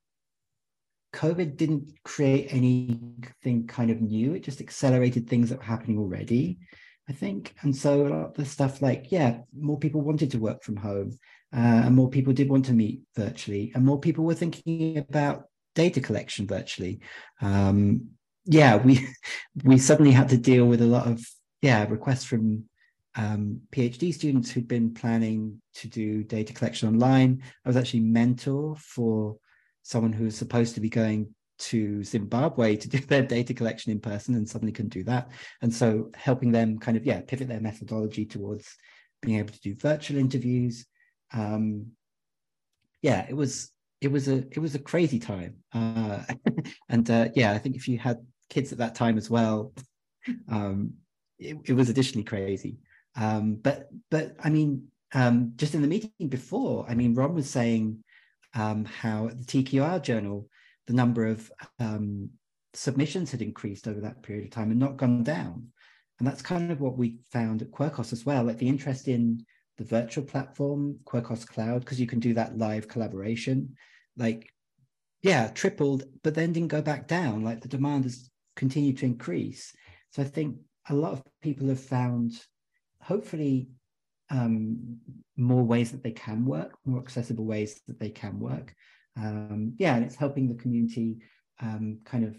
COVID 1.14 1.56
didn't 1.56 1.90
create 2.04 2.48
anything 2.52 3.68
kind 3.68 3.92
of 3.92 4.02
new; 4.02 4.34
it 4.34 4.44
just 4.44 4.62
accelerated 4.62 5.30
things 5.30 5.50
that 5.50 5.60
were 5.60 5.66
happening 5.66 5.98
already. 5.98 6.60
I 7.08 7.14
think, 7.14 7.54
and 7.62 7.76
so 7.76 8.02
a 8.02 8.10
lot 8.10 8.26
of 8.26 8.34
the 8.34 8.46
stuff 8.46 8.82
like 8.82 9.12
yeah, 9.12 9.40
more 9.58 9.80
people 9.80 10.02
wanted 10.02 10.32
to 10.32 10.40
work 10.40 10.64
from 10.64 10.76
home, 10.76 11.18
uh, 11.56 11.84
and 11.86 11.96
more 11.96 12.10
people 12.10 12.34
did 12.34 12.50
want 12.50 12.66
to 12.66 12.74
meet 12.74 13.02
virtually, 13.16 13.72
and 13.76 13.86
more 13.86 14.00
people 14.00 14.26
were 14.26 14.34
thinking 14.34 14.98
about 14.98 15.46
data 15.76 16.02
collection 16.02 16.48
virtually. 16.48 17.00
Um, 17.42 18.10
yeah, 18.46 18.78
we 18.78 19.08
we 19.64 19.78
suddenly 19.78 20.12
had 20.12 20.30
to 20.30 20.38
deal 20.38 20.66
with 20.66 20.82
a 20.82 20.86
lot 20.86 21.08
of 21.08 21.26
yeah 21.62 21.86
requests 21.90 22.26
from 22.26 22.66
um, 23.16 23.62
PhD 23.72 24.14
students 24.14 24.52
who'd 24.52 24.68
been 24.68 24.94
planning 24.94 25.62
to 25.76 25.88
do 25.88 26.24
data 26.24 26.54
collection 26.54 26.90
online. 26.90 27.42
I 27.64 27.70
was 27.70 27.78
actually 27.78 28.02
mentor 28.02 28.76
for 28.78 29.38
someone 29.84 30.14
who 30.14 30.26
was 30.26 30.38
supposed 30.38 30.76
to 30.76 30.82
be 30.82 30.90
going 30.90 31.34
to 31.58 32.04
Zimbabwe 32.04 32.76
to 32.76 32.90
do 32.90 33.00
their 33.08 33.24
data 33.24 33.54
collection 33.54 33.92
in 33.92 34.00
person 34.00 34.36
and 34.36 34.48
suddenly 34.48 34.74
couldn't 34.74 34.94
do 34.94 35.04
that. 35.06 35.32
And 35.62 35.74
so 35.74 36.12
helping 36.16 36.52
them 36.52 36.78
kind 36.78 36.98
of, 36.98 37.06
yeah, 37.06 37.22
pivot 37.22 37.48
their 37.48 37.62
methodology 37.62 38.26
towards 38.26 38.76
being 39.22 39.40
able 39.40 39.54
to 39.54 39.62
do 39.62 39.76
virtual 39.76 40.18
interviews. 40.18 40.86
Um, 41.34 41.88
yeah, 43.02 43.26
it 43.30 43.36
was 43.36 43.72
it 44.02 44.12
was 44.12 44.28
a 44.28 44.38
it 44.52 44.60
was 44.60 44.76
a 44.76 44.80
crazy 44.80 45.20
time. 45.20 45.56
Uh, 45.74 46.24
and 46.90 47.10
uh, 47.10 47.30
yeah, 47.34 47.52
I 47.52 47.60
think 47.60 47.76
if 47.76 47.88
you 47.88 47.98
had 47.98 48.18
kids 48.50 48.72
at 48.72 48.78
that 48.80 48.96
time 48.96 49.18
as 49.18 49.30
well, 49.30 49.74
um, 50.50 50.94
it, 51.40 51.58
it 51.66 51.74
was 51.74 51.90
additionally 51.90 52.24
crazy. 52.24 52.78
Um, 53.16 53.56
but 53.56 53.90
but 54.12 54.36
I 54.44 54.50
mean, 54.50 54.88
um, 55.14 55.54
just 55.56 55.76
in 55.76 55.82
the 55.82 55.88
meeting 55.88 56.28
before, 56.30 56.86
I 56.90 56.96
mean, 56.96 57.16
Ron 57.16 57.36
was 57.36 57.50
saying 57.50 58.04
um, 58.54 58.86
how 58.86 59.28
the 59.28 59.44
TQR 59.44 60.02
journal, 60.02 60.50
the 60.88 60.94
number 60.94 61.28
of 61.28 61.52
um, 61.80 62.30
submissions 62.74 63.32
had 63.32 63.42
increased 63.42 63.88
over 63.88 64.02
that 64.02 64.22
period 64.24 64.46
of 64.46 64.52
time 64.52 64.72
and 64.72 64.80
not 64.80 64.98
gone 64.98 65.24
down. 65.24 65.68
And 66.20 66.28
that's 66.28 66.42
kind 66.42 66.72
of 66.72 66.80
what 66.80 66.98
we 66.98 67.20
found 67.32 67.62
at 67.62 67.72
Quirkos 67.72 68.14
as 68.14 68.26
well, 68.26 68.44
like 68.44 68.58
the 68.58 68.70
interest 68.70 69.08
in 69.08 69.46
the 69.78 69.84
virtual 69.84 70.24
platform, 70.24 70.98
Quirkos 71.04 71.46
Cloud, 71.46 71.82
because 71.82 72.00
you 72.00 72.08
can 72.08 72.20
do 72.20 72.34
that 72.34 72.58
live 72.58 72.88
collaboration, 72.88 73.76
like, 74.18 74.50
yeah, 75.22 75.50
tripled, 75.50 76.04
but 76.24 76.34
then 76.34 76.54
didn't 76.54 76.70
go 76.70 76.82
back 76.82 77.08
down. 77.08 77.44
Like 77.44 77.62
the 77.62 77.68
demand 77.68 78.06
has 78.06 78.30
continued 78.56 78.98
to 79.00 79.06
increase. 79.06 79.74
So 80.12 80.22
I 80.22 80.26
think 80.26 80.58
a 80.90 80.94
lot 80.94 81.14
of 81.14 81.24
people 81.42 81.68
have 81.68 81.80
found, 81.80 82.34
hopefully, 83.02 83.70
um, 84.30 84.98
more 85.38 85.64
ways 85.64 85.92
that 85.92 86.04
they 86.04 86.12
can 86.12 86.46
work, 86.46 86.78
more 86.86 87.00
accessible 87.00 87.46
ways 87.46 87.82
that 87.88 88.00
they 88.00 88.10
can 88.10 88.40
work. 88.40 88.74
Um, 89.18 89.74
yeah, 89.78 89.96
and 89.96 90.04
it's 90.04 90.16
helping 90.16 90.48
the 90.48 90.62
community 90.62 91.18
um, 91.62 92.00
kind 92.06 92.26
of 92.26 92.36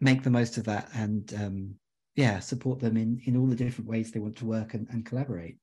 make 0.00 0.22
the 0.22 0.30
most 0.30 0.58
of 0.58 0.64
that 0.64 0.88
and 0.94 1.32
um, 1.34 1.74
yeah, 2.16 2.40
support 2.40 2.80
them 2.80 2.96
in 2.96 3.20
in 3.24 3.36
all 3.36 3.46
the 3.46 3.56
different 3.56 3.88
ways 3.88 4.10
they 4.10 4.20
want 4.20 4.36
to 4.36 4.44
work 4.44 4.74
and, 4.74 4.86
and 4.90 5.06
collaborate. 5.06 5.56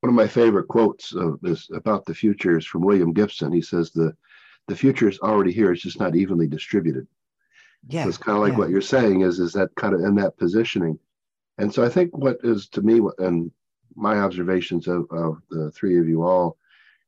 One 0.00 0.10
of 0.10 0.16
my 0.16 0.26
favorite 0.26 0.66
quotes 0.66 1.14
of 1.14 1.38
about 1.72 2.04
the 2.06 2.14
future 2.14 2.58
is 2.58 2.66
from 2.66 2.82
William 2.82 3.12
Gibson. 3.12 3.52
He 3.52 3.62
says 3.62 3.92
the 3.92 4.12
the 4.68 4.76
future 4.76 5.08
is 5.08 5.18
already 5.20 5.52
here; 5.52 5.72
it's 5.72 5.82
just 5.82 6.00
not 6.00 6.16
evenly 6.16 6.46
distributed. 6.46 7.06
Yeah, 7.88 8.04
so 8.04 8.08
it's 8.10 8.18
kind 8.18 8.36
of 8.36 8.42
like 8.42 8.52
yeah. 8.52 8.58
what 8.58 8.70
you're 8.70 8.80
saying 8.80 9.22
is 9.22 9.38
is 9.38 9.52
that 9.54 9.74
kind 9.74 9.94
of 9.94 10.00
in 10.00 10.14
that 10.16 10.36
positioning, 10.36 10.98
and 11.58 11.72
so 11.72 11.84
I 11.84 11.88
think 11.88 12.16
what 12.16 12.38
is 12.42 12.68
to 12.68 12.82
me 12.82 13.00
and 13.18 13.50
my 13.94 14.18
observations 14.18 14.88
of, 14.88 15.06
of 15.10 15.42
the 15.50 15.70
three 15.72 15.98
of 15.98 16.08
you 16.08 16.22
all, 16.22 16.56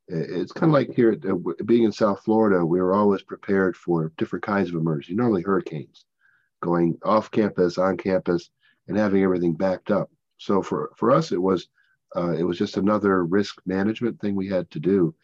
it's 0.08 0.52
kind 0.52 0.70
of 0.70 0.74
like 0.74 0.94
here 0.94 1.16
being 1.64 1.84
in 1.84 1.92
South 1.92 2.22
Florida, 2.24 2.64
we 2.64 2.80
were 2.80 2.94
always 2.94 3.22
prepared 3.22 3.76
for 3.76 4.12
different 4.18 4.44
kinds 4.44 4.68
of 4.68 4.74
emergencies, 4.74 5.16
normally 5.16 5.42
hurricanes, 5.42 6.04
going 6.60 6.98
off 7.04 7.30
campus, 7.30 7.78
on 7.78 7.96
campus, 7.96 8.50
and 8.88 8.98
having 8.98 9.22
everything 9.22 9.54
backed 9.54 9.90
up. 9.90 10.10
So 10.38 10.62
for 10.62 10.90
for 10.96 11.10
us, 11.10 11.32
it 11.32 11.40
was 11.40 11.68
uh, 12.16 12.32
it 12.32 12.42
was 12.42 12.58
just 12.58 12.76
another 12.76 13.24
risk 13.24 13.60
management 13.66 14.20
thing 14.20 14.34
we 14.34 14.48
had 14.48 14.70
to 14.72 14.78
do. 14.78 15.14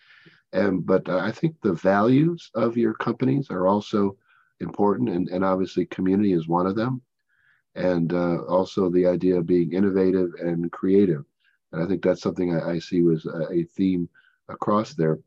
And 0.53 0.85
but 0.85 1.09
I 1.09 1.31
think 1.31 1.57
the 1.61 1.75
values 1.75 2.51
of 2.55 2.77
your 2.77 2.95
companies 2.95 3.51
are 3.51 3.67
also 3.67 4.17
important, 4.61 5.09
and, 5.09 5.29
and 5.29 5.45
obviously 5.45 5.87
community 5.87 6.33
is 6.33 6.49
one 6.49 6.67
of 6.67 6.77
them, 6.77 7.01
and 7.75 8.13
uh, 8.13 8.43
also 8.49 8.91
the 8.91 9.07
idea 9.07 9.37
of 9.37 9.47
being 9.47 9.73
innovative 9.73 10.31
and 10.41 10.71
creative. 10.73 11.25
And 11.73 11.83
I 11.83 11.87
think 11.87 12.03
that's 12.03 12.21
something 12.21 12.55
I, 12.55 12.73
I 12.73 12.79
see 12.79 13.03
was 13.03 13.27
a, 13.27 13.49
a 13.53 13.63
theme 13.63 14.09
across 14.49 14.95
there. 14.95 15.21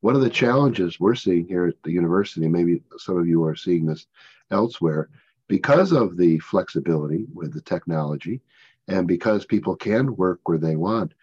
One 0.00 0.16
of 0.16 0.22
the 0.22 0.28
challenges 0.28 1.00
we're 1.00 1.14
seeing 1.14 1.46
here 1.46 1.66
at 1.66 1.82
the 1.82 1.92
university, 1.92 2.46
maybe 2.48 2.82
some 2.98 3.16
of 3.16 3.26
you 3.26 3.44
are 3.44 3.56
seeing 3.56 3.86
this 3.86 4.06
elsewhere, 4.50 5.08
because 5.48 5.92
of 5.92 6.16
the 6.16 6.38
flexibility 6.40 7.26
with 7.32 7.54
the 7.54 7.60
technology 7.60 8.40
and 8.88 9.06
because 9.06 9.46
people 9.46 9.76
can 9.76 10.16
work 10.16 10.40
where 10.44 10.58
they 10.58 10.76
want, 10.76 11.14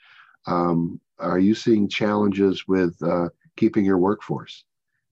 um, 0.48 1.00
are 1.22 1.40
you 1.40 1.56
seeing 1.56 1.88
challenges 1.88 2.68
with 2.68 3.02
uh, 3.04 3.30
keeping 3.58 3.86
your 3.86 3.98
workforce 3.98 4.64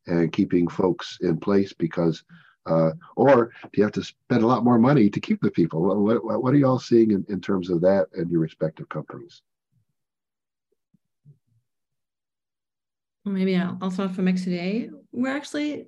and 0.08 0.32
keeping 0.32 0.68
folks 0.68 1.18
in 1.22 1.38
place 1.38 1.74
because 1.74 2.24
uh, 2.66 2.92
or 3.16 3.52
do 3.64 3.70
you 3.74 3.84
have 3.84 3.94
to 3.94 4.04
spend 4.04 4.44
a 4.44 4.48
lot 4.48 4.64
more 4.64 4.78
money 4.78 5.10
to 5.10 5.20
keep 5.20 5.42
the 5.42 5.50
people? 5.50 5.82
What, 5.82 6.24
what, 6.24 6.44
what 6.44 6.54
are 6.54 6.58
you 6.58 6.68
all 6.68 6.80
seeing 6.80 7.12
in, 7.12 7.26
in 7.30 7.42
terms 7.42 7.70
of 7.70 7.82
that 7.82 8.08
and 8.14 8.30
your 8.30 8.42
respective 8.42 8.88
companies? 8.90 9.42
Maybe 13.26 13.56
I'll, 13.56 13.78
I'll 13.82 13.92
start 13.92 14.12
from 14.12 14.26
MaxQDA. 14.26 14.92
We're 15.12 15.36
actually 15.36 15.88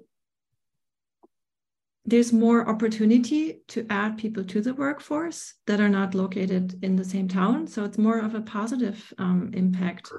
there's 2.06 2.34
more 2.34 2.68
opportunity 2.68 3.62
to 3.68 3.86
add 3.90 4.18
people 4.18 4.44
to 4.44 4.62
the 4.62 4.74
workforce 4.74 5.54
that 5.68 5.80
are 5.80 5.90
not 5.90 6.16
located 6.16 6.84
in 6.84 6.96
the 6.96 7.06
same 7.06 7.28
town. 7.28 7.68
So 7.68 7.84
it's 7.84 7.98
more 7.98 8.20
of 8.20 8.34
a 8.34 8.42
positive 8.42 9.14
um, 9.20 9.52
impact. 9.54 10.12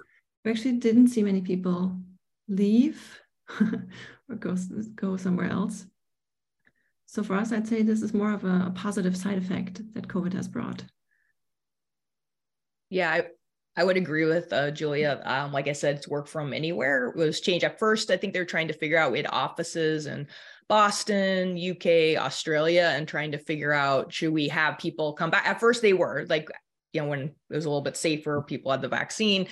We 0.45 0.53
actually 0.53 0.79
didn't 0.79 1.09
see 1.09 1.23
many 1.23 1.41
people 1.41 1.99
leave 2.49 3.21
or 3.61 4.37
go, 4.39 4.57
go 4.95 5.17
somewhere 5.17 5.51
else. 5.51 5.87
So 7.07 7.23
for 7.23 7.35
us, 7.35 7.53
I'd 7.53 7.67
say 7.67 7.83
this 7.83 8.01
is 8.01 8.15
more 8.15 8.33
of 8.33 8.45
a, 8.45 8.67
a 8.69 8.73
positive 8.75 9.17
side 9.17 9.39
effect 9.39 9.83
that 9.95 10.09
COVID 10.09 10.33
has 10.35 10.49
brought. 10.49 10.85
Yeah, 12.91 13.11
I, 13.11 13.27
I 13.77 13.85
would 13.85 13.97
agree 13.97 14.25
with 14.25 14.53
uh, 14.53 14.71
Julia. 14.71 15.21
Um, 15.25 15.53
like 15.53 15.67
I 15.67 15.73
said, 15.73 15.97
it's 15.97 16.09
work 16.09 16.27
from 16.27 16.53
anywhere 16.53 17.09
it 17.09 17.17
was 17.17 17.41
changed 17.41 17.65
at 17.65 17.79
first. 17.79 18.11
I 18.11 18.17
think 18.17 18.33
they're 18.33 18.45
trying 18.45 18.69
to 18.69 18.75
figure 18.75 18.99
out 18.99 19.13
we 19.13 19.19
had 19.19 19.27
offices 19.31 20.07
and 20.07 20.27
Boston, 20.73 21.59
UK, 21.59 22.17
Australia, 22.17 22.95
and 22.97 23.07
trying 23.07 23.33
to 23.33 23.39
figure 23.39 23.75
out 23.75 24.11
should 24.11 24.33
we 24.33 24.49
have 24.49 24.79
people 24.79 25.13
come 25.13 25.29
back? 25.29 25.47
At 25.47 25.61
first, 25.61 25.83
they 25.83 25.93
were 25.93 26.25
like, 26.31 26.49
you 26.95 27.03
know, 27.03 27.09
when 27.09 27.21
it 27.21 27.35
was 27.51 27.67
a 27.67 27.69
little 27.69 27.83
bit 27.83 27.95
safer, 27.95 28.41
people 28.41 28.71
had 28.71 28.81
the 28.81 28.89
vaccine. 28.89 29.49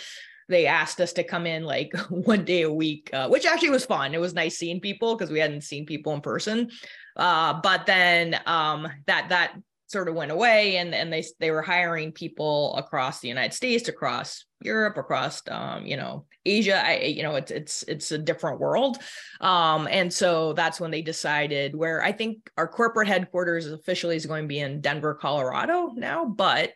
They 0.49 0.67
asked 0.67 0.99
us 0.99 1.13
to 1.13 1.23
come 1.23 1.47
in 1.47 1.65
like 1.65 1.93
one 2.09 2.47
day 2.47 2.63
a 2.63 2.73
week, 2.73 3.11
uh, 3.13 3.29
which 3.29 3.45
actually 3.45 3.69
was 3.69 3.85
fun. 3.85 4.15
It 4.15 4.21
was 4.21 4.33
nice 4.33 4.57
seeing 4.57 4.81
people 4.81 5.15
because 5.15 5.31
we 5.31 5.41
hadn't 5.41 5.61
seen 5.61 5.85
people 5.85 6.15
in 6.15 6.23
person. 6.23 6.71
Uh, 7.15 7.61
but 7.63 7.85
then 7.85 8.41
um, 8.47 8.89
that 9.07 9.29
that 9.29 9.59
sort 9.91 10.09
of 10.09 10.15
went 10.15 10.31
away, 10.31 10.77
and 10.77 10.95
and 10.95 11.13
they 11.13 11.25
they 11.39 11.51
were 11.51 11.63
hiring 11.63 12.13
people 12.13 12.77
across 12.77 13.21
the 13.21 13.29
United 13.29 13.53
States, 13.55 13.89
across 13.89 14.45
Europe, 14.63 14.97
across 14.97 15.43
um, 15.51 15.85
you 15.85 15.97
know 15.97 16.27
Asia. 16.45 16.85
I 16.85 17.01
you 17.03 17.23
know 17.23 17.35
it's 17.35 17.51
it's 17.51 17.83
it's 17.85 18.13
a 18.13 18.19
different 18.19 18.61
world, 18.61 18.99
um, 19.41 19.89
and 19.91 20.13
so 20.13 20.53
that's 20.53 20.81
when 20.81 20.91
they 20.91 21.03
decided 21.03 21.75
where 21.75 22.03
I 22.03 22.13
think 22.13 22.51
our 22.57 22.69
corporate 22.69 23.09
headquarters 23.09 23.67
officially 23.67 24.17
is 24.17 24.27
going 24.27 24.45
to 24.45 24.49
be 24.49 24.61
in 24.61 24.81
Denver, 24.81 25.15
Colorado 25.15 25.93
now, 25.97 26.25
but 26.25 26.73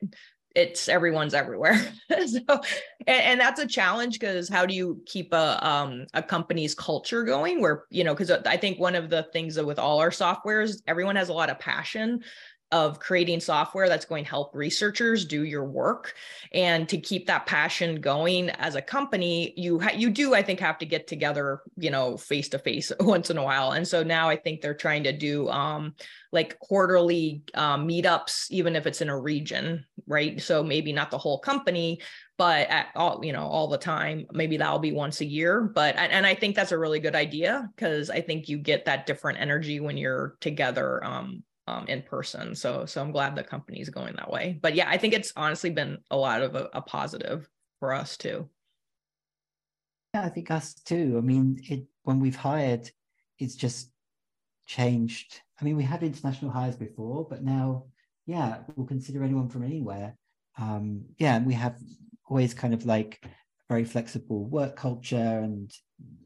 it's 0.55 0.89
everyone's 0.89 1.35
everywhere 1.35 1.77
so 2.27 2.61
and, 3.07 3.23
and, 3.23 3.41
that's 3.41 3.61
a 3.61 3.67
challenge 3.67 4.19
because 4.19 4.49
how 4.49 4.65
do 4.65 4.75
you 4.75 5.03
keep 5.05 5.33
a 5.33 5.67
um 5.67 6.07
a 6.15 6.23
company's 6.23 6.75
culture 6.75 7.25
going 7.25 7.61
where 7.61 7.85
you 7.91 8.05
know 8.05 8.15
because 8.15 8.31
i 8.31 8.57
think 8.57 8.79
one 8.79 8.95
of 8.95 9.11
the 9.11 9.25
things 9.33 9.57
that 9.57 9.67
with 9.67 9.79
all 9.79 9.99
our 9.99 10.11
softwares 10.11 10.81
everyone 10.87 11.17
has 11.17 11.29
a 11.29 11.33
lot 11.33 11.51
of 11.51 11.59
passion 11.59 12.21
of 12.73 12.99
creating 12.99 13.41
software 13.41 13.89
that's 13.89 14.05
going 14.05 14.25
to 14.25 14.31
help 14.31 14.55
researchers 14.55 15.25
do 15.25 15.45
your 15.45 15.65
work. 15.65 16.15
And 16.53 16.89
to 16.89 16.99
keep 16.99 17.27
that 17.27 17.47
passion 17.47 18.01
going 18.01 18.51
as 18.51 18.75
a 18.75 18.83
company 18.83 19.55
you 19.57 19.79
ha- 19.79 19.95
you 19.95 20.11
do 20.11 20.35
i 20.35 20.43
think 20.43 20.61
have 20.61 20.79
to 20.79 20.87
get 20.87 21.07
together 21.07 21.61
you 21.77 21.91
know 21.91 22.17
face 22.17 22.49
to 22.51 22.59
face 22.59 22.91
once 23.01 23.31
in 23.31 23.39
a 23.39 23.43
while. 23.43 23.73
And 23.73 23.87
so 23.87 24.03
now 24.03 24.29
i 24.29 24.37
think 24.37 24.61
they're 24.61 24.75
trying 24.75 25.05
to 25.05 25.13
do 25.13 25.49
um 25.49 25.95
like 26.33 26.59
quarterly 26.59 27.45
um, 27.55 27.87
meetups 27.87 28.47
even 28.51 28.75
if 28.75 28.87
it's 28.87 29.01
in 29.01 29.09
a 29.09 29.19
region 29.19 29.85
right? 30.07 30.41
So 30.41 30.63
maybe 30.63 30.93
not 30.93 31.11
the 31.11 31.19
whole 31.19 31.39
company 31.39 32.01
but 32.37 32.69
at 32.69 32.89
all 32.97 33.25
you 33.25 33.33
know 33.33 33.47
all 33.47 33.69
the 33.69 33.79
time. 33.79 34.27
Maybe 34.33 34.57
that'll 34.57 34.81
be 34.81 34.93
once 34.93 35.21
a 35.21 35.25
year. 35.25 35.63
But 35.63 35.97
and, 35.97 36.13
and 36.13 36.27
i 36.27 36.35
think 36.35 36.57
that's 36.57 36.73
a 36.73 36.79
really 36.79 36.99
good 36.99 37.15
idea 37.15 37.71
because 37.77 38.11
i 38.11 38.21
think 38.21 38.49
you 38.49 38.59
get 38.59 38.87
that 38.87 39.07
different 39.07 39.41
energy 39.41 39.81
when 39.81 39.97
you're 39.97 40.37
together 40.41 41.05
um, 41.05 41.43
um, 41.67 41.87
in 41.89 42.03
person. 42.03 42.55
So 42.55 42.87
so 42.87 43.01
I'm 43.01 43.13
glad 43.13 43.35
the 43.35 43.45
company's 43.45 43.91
going 43.91 44.15
that 44.17 44.31
way. 44.31 44.59
But 44.61 44.75
yeah, 44.75 44.89
I 44.89 44.99
think 44.99 45.15
it's 45.15 45.33
honestly 45.37 45.71
been 45.71 45.99
a 46.11 46.17
lot 46.17 46.43
of 46.43 46.55
a, 46.55 46.69
a 46.73 46.83
positive 46.83 47.49
for 47.81 47.93
us 47.93 48.17
too. 48.17 48.49
Yeah, 50.15 50.23
I 50.23 50.29
think 50.29 50.51
us 50.51 50.75
too. 50.75 51.17
I 51.19 51.21
mean, 51.21 51.61
it 51.69 51.87
when 52.03 52.21
we've 52.21 52.37
hired, 52.37 52.91
it's 53.39 53.57
just 53.57 53.91
changed. 54.67 55.41
I 55.61 55.65
mean, 55.65 55.77
we 55.77 55.83
had 55.85 56.03
international 56.03 56.51
hires 56.51 56.77
before, 56.77 57.27
but 57.29 57.43
now, 57.43 57.87
yeah, 58.27 58.59
we'll 58.75 58.87
consider 58.87 59.23
anyone 59.23 59.49
from 59.49 59.65
anywhere. 59.65 60.17
Um, 60.59 61.05
yeah, 61.19 61.37
and 61.37 61.47
we 61.47 61.55
have 61.55 61.79
always 62.29 62.55
kind 62.55 62.75
of 62.75 62.87
like 62.87 63.25
very 63.69 63.85
flexible 63.85 64.45
work 64.45 64.77
culture, 64.77 65.17
and 65.17 65.73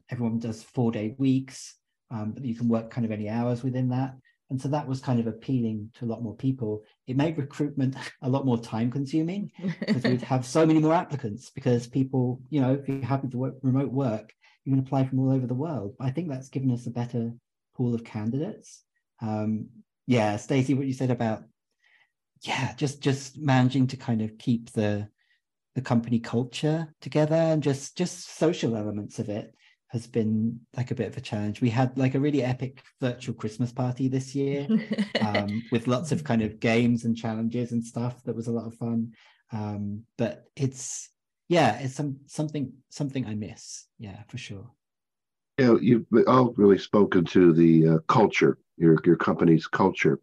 everyone 0.09 0.39
does 0.39 0.61
four 0.61 0.91
day 0.91 1.15
weeks, 1.17 1.75
um, 2.11 2.31
but 2.31 2.43
you 2.43 2.55
can 2.55 2.67
work 2.67 2.91
kind 2.91 3.05
of 3.05 3.11
any 3.11 3.29
hours 3.29 3.63
within 3.63 3.89
that. 3.89 4.15
And 4.49 4.59
so 4.59 4.67
that 4.69 4.87
was 4.87 4.99
kind 4.99 5.19
of 5.19 5.27
appealing 5.27 5.91
to 5.99 6.05
a 6.05 6.07
lot 6.07 6.23
more 6.23 6.35
people. 6.35 6.83
It 7.07 7.15
made 7.15 7.37
recruitment 7.37 7.95
a 8.21 8.29
lot 8.29 8.45
more 8.45 8.59
time 8.59 8.91
consuming 8.91 9.51
because 9.79 10.03
we'd 10.03 10.21
have 10.33 10.45
so 10.45 10.65
many 10.65 10.79
more 10.79 10.93
applicants 10.93 11.51
because 11.51 11.87
people, 11.87 12.41
you 12.49 12.61
know, 12.61 12.73
if 12.73 12.87
you're 12.87 13.03
happy 13.03 13.27
to 13.29 13.37
work 13.37 13.55
remote 13.61 13.91
work, 13.91 14.33
you 14.65 14.73
can 14.73 14.79
apply 14.79 15.05
from 15.05 15.19
all 15.19 15.31
over 15.31 15.47
the 15.47 15.53
world. 15.53 15.95
I 15.99 16.11
think 16.11 16.29
that's 16.29 16.49
given 16.49 16.71
us 16.71 16.87
a 16.87 16.91
better 16.91 17.31
pool 17.75 17.93
of 17.93 18.03
candidates. 18.03 18.83
Um, 19.21 19.69
yeah, 20.07 20.37
Stacey, 20.37 20.73
what 20.73 20.87
you 20.87 20.93
said 20.93 21.11
about 21.11 21.43
yeah, 22.41 22.73
just 22.75 23.01
just 23.01 23.37
managing 23.37 23.87
to 23.87 23.97
kind 23.97 24.21
of 24.21 24.37
keep 24.37 24.71
the 24.71 25.07
the 25.75 25.81
company 25.81 26.19
culture 26.19 26.93
together 27.01 27.35
and 27.35 27.61
just 27.61 27.97
just 27.97 28.37
social 28.37 28.75
elements 28.75 29.19
of 29.19 29.29
it 29.29 29.53
has 29.89 30.07
been 30.07 30.59
like 30.77 30.91
a 30.91 30.95
bit 30.95 31.07
of 31.07 31.17
a 31.17 31.21
challenge. 31.21 31.61
We 31.61 31.69
had 31.69 31.97
like 31.97 32.15
a 32.15 32.19
really 32.19 32.43
epic 32.43 32.83
virtual 33.01 33.35
Christmas 33.35 33.71
party 33.71 34.07
this 34.07 34.35
year 34.35 34.67
um, 35.21 35.63
with 35.71 35.87
lots 35.87 36.11
of 36.11 36.23
kind 36.23 36.41
of 36.41 36.59
games 36.59 37.05
and 37.05 37.17
challenges 37.17 37.71
and 37.71 37.83
stuff. 37.83 38.23
That 38.23 38.35
was 38.35 38.47
a 38.47 38.51
lot 38.51 38.67
of 38.67 38.75
fun. 38.75 39.13
Um, 39.51 40.03
but 40.17 40.45
it's 40.55 41.09
yeah, 41.47 41.79
it's 41.79 41.95
some 41.95 42.17
something 42.27 42.71
something 42.89 43.25
I 43.25 43.33
miss. 43.33 43.85
Yeah, 43.97 44.21
for 44.27 44.37
sure. 44.37 44.69
Yeah, 45.57 45.75
you've 45.81 46.05
all 46.27 46.53
really 46.55 46.77
spoken 46.77 47.25
to 47.25 47.51
the 47.51 47.87
uh, 47.87 47.97
culture, 48.07 48.59
your 48.77 48.97
your 49.03 49.17
company's 49.17 49.67
culture, 49.67 50.19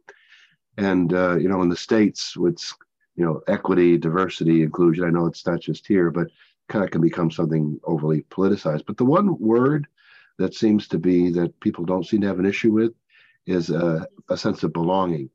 and 0.79 1.12
uh, 1.12 1.37
you 1.37 1.48
know, 1.48 1.62
in 1.62 1.68
the 1.68 1.76
states, 1.76 2.37
with 2.37 2.62
you 3.16 3.24
know, 3.24 3.40
equity, 3.48 3.98
diversity, 3.98 4.62
inclusion. 4.62 5.05
I 5.05 5.11
know 5.11 5.26
it's 5.26 5.46
not 5.46 5.61
just 5.61 5.87
here, 5.87 6.11
but 6.11 6.29
kind 6.68 6.85
of 6.85 6.90
can 6.90 7.00
become 7.00 7.31
something 7.31 7.81
overly 7.85 8.22
politicized. 8.31 8.85
But 8.87 8.96
the 8.96 9.05
one 9.05 9.38
word 9.38 9.87
that 10.38 10.55
seems 10.55 10.88
to 10.88 10.98
be 10.98 11.31
that 11.33 11.59
people 11.61 11.85
don't 11.85 12.07
seem 12.07 12.20
to 12.22 12.26
have 12.26 12.38
an 12.38 12.46
issue 12.46 12.72
with 12.72 12.92
is 13.46 13.70
a, 13.70 14.07
a 14.29 14.37
sense 14.37 14.62
of 14.62 14.72
belonging. 14.72 15.31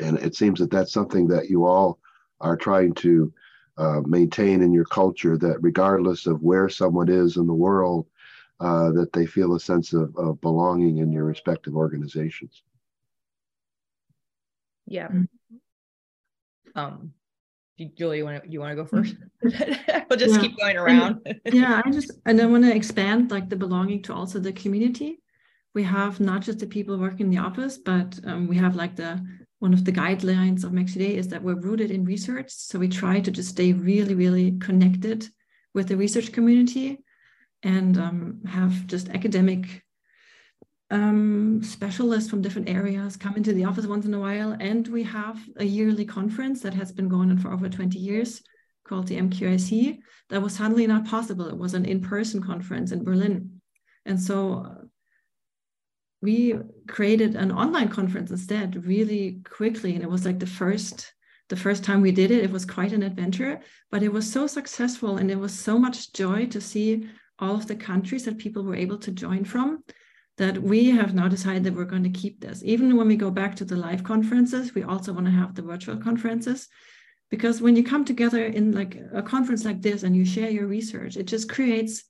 And 0.00 0.18
it 0.18 0.34
seems 0.34 0.60
that 0.60 0.70
that's 0.70 0.92
something 0.92 1.28
that 1.28 1.48
you 1.48 1.66
all 1.66 1.98
are 2.40 2.56
trying 2.56 2.94
to 2.94 3.32
uh, 3.76 4.00
maintain 4.06 4.62
in 4.62 4.72
your 4.72 4.84
culture 4.84 5.36
that 5.38 5.58
regardless 5.60 6.26
of 6.26 6.42
where 6.42 6.68
someone 6.68 7.08
is 7.08 7.36
in 7.36 7.46
the 7.46 7.54
world, 7.54 8.06
uh, 8.60 8.92
that 8.92 9.12
they 9.12 9.26
feel 9.26 9.54
a 9.54 9.60
sense 9.60 9.92
of, 9.92 10.16
of 10.16 10.40
belonging 10.40 10.98
in 10.98 11.12
your 11.12 11.24
respective 11.24 11.74
organizations. 11.74 12.62
Yeah. 14.86 15.08
Mm-hmm. 15.08 15.58
Um, 16.76 17.12
Julie, 17.96 18.18
you 18.18 18.24
want 18.24 18.42
to 18.42 18.50
you 18.50 18.60
want 18.60 18.70
to 18.70 18.76
go 18.76 18.84
first? 18.84 19.16
we'll 19.42 20.18
just 20.18 20.34
yeah. 20.34 20.40
keep 20.40 20.58
going 20.58 20.76
around. 20.76 21.26
yeah, 21.46 21.82
I 21.84 21.90
just 21.90 22.12
and 22.24 22.40
I 22.40 22.46
want 22.46 22.64
to 22.64 22.74
expand 22.74 23.30
like 23.30 23.48
the 23.48 23.56
belonging 23.56 24.02
to 24.02 24.14
also 24.14 24.38
the 24.38 24.52
community. 24.52 25.20
We 25.74 25.82
have 25.82 26.20
not 26.20 26.42
just 26.42 26.60
the 26.60 26.66
people 26.66 26.96
working 26.98 27.26
in 27.26 27.30
the 27.30 27.38
office, 27.38 27.78
but 27.78 28.18
um, 28.24 28.46
we 28.46 28.56
have 28.56 28.76
like 28.76 28.94
the 28.94 29.24
one 29.58 29.72
of 29.72 29.84
the 29.84 29.92
guidelines 29.92 30.62
of 30.62 30.72
MaxQDA 30.72 31.14
is 31.14 31.28
that 31.28 31.42
we're 31.42 31.54
rooted 31.54 31.90
in 31.90 32.04
research. 32.04 32.50
So 32.50 32.78
we 32.78 32.88
try 32.88 33.18
to 33.20 33.30
just 33.30 33.48
stay 33.48 33.72
really, 33.72 34.14
really 34.14 34.58
connected 34.58 35.26
with 35.72 35.88
the 35.88 35.96
research 35.96 36.32
community 36.32 36.98
and 37.62 37.98
um, 37.98 38.40
have 38.46 38.86
just 38.86 39.08
academic 39.08 39.83
um, 40.94 41.60
specialists 41.64 42.30
from 42.30 42.40
different 42.40 42.68
areas 42.68 43.16
come 43.16 43.34
into 43.36 43.52
the 43.52 43.64
office 43.64 43.86
once 43.86 44.06
in 44.06 44.14
a 44.14 44.20
while. 44.20 44.56
And 44.60 44.86
we 44.86 45.02
have 45.02 45.40
a 45.56 45.64
yearly 45.64 46.04
conference 46.04 46.62
that 46.62 46.74
has 46.74 46.92
been 46.92 47.08
going 47.08 47.30
on 47.30 47.38
for 47.38 47.52
over 47.52 47.68
20 47.68 47.98
years 47.98 48.40
called 48.86 49.08
the 49.08 49.16
MQIC. 49.16 49.98
That 50.30 50.40
was 50.40 50.54
suddenly 50.54 50.86
not 50.86 51.06
possible. 51.06 51.48
It 51.48 51.58
was 51.58 51.74
an 51.74 51.84
in 51.84 52.00
person 52.00 52.40
conference 52.40 52.92
in 52.92 53.02
Berlin. 53.02 53.60
And 54.06 54.20
so 54.20 54.66
uh, 54.66 54.84
we 56.22 56.54
created 56.86 57.34
an 57.34 57.50
online 57.50 57.88
conference 57.88 58.30
instead 58.30 58.86
really 58.86 59.40
quickly. 59.44 59.94
And 59.96 60.04
it 60.04 60.10
was 60.10 60.24
like 60.24 60.38
the 60.38 60.46
first 60.46 61.12
the 61.50 61.56
first 61.56 61.84
time 61.84 62.00
we 62.00 62.10
did 62.10 62.30
it, 62.30 62.42
it 62.42 62.50
was 62.50 62.64
quite 62.64 62.94
an 62.94 63.02
adventure, 63.02 63.60
but 63.90 64.02
it 64.02 64.10
was 64.10 64.32
so 64.32 64.46
successful 64.46 65.18
and 65.18 65.30
it 65.30 65.38
was 65.38 65.52
so 65.52 65.78
much 65.78 66.14
joy 66.14 66.46
to 66.46 66.58
see 66.58 67.06
all 67.38 67.54
of 67.54 67.66
the 67.66 67.76
countries 67.76 68.24
that 68.24 68.38
people 68.38 68.64
were 68.64 68.74
able 68.74 68.96
to 68.96 69.10
join 69.10 69.44
from 69.44 69.84
that 70.36 70.60
we 70.60 70.90
have 70.90 71.14
now 71.14 71.28
decided 71.28 71.64
that 71.64 71.74
we're 71.74 71.84
going 71.84 72.02
to 72.02 72.10
keep 72.10 72.40
this. 72.40 72.62
Even 72.64 72.96
when 72.96 73.06
we 73.06 73.16
go 73.16 73.30
back 73.30 73.54
to 73.56 73.64
the 73.64 73.76
live 73.76 74.02
conferences, 74.02 74.74
we 74.74 74.82
also 74.82 75.12
want 75.12 75.26
to 75.26 75.32
have 75.32 75.54
the 75.54 75.62
virtual 75.62 75.96
conferences 75.96 76.68
because 77.30 77.60
when 77.60 77.76
you 77.76 77.84
come 77.84 78.04
together 78.04 78.44
in 78.44 78.72
like 78.72 78.96
a 79.12 79.22
conference 79.22 79.64
like 79.64 79.80
this 79.80 80.02
and 80.02 80.16
you 80.16 80.24
share 80.24 80.50
your 80.50 80.66
research, 80.66 81.16
it 81.16 81.26
just 81.26 81.48
creates 81.48 82.04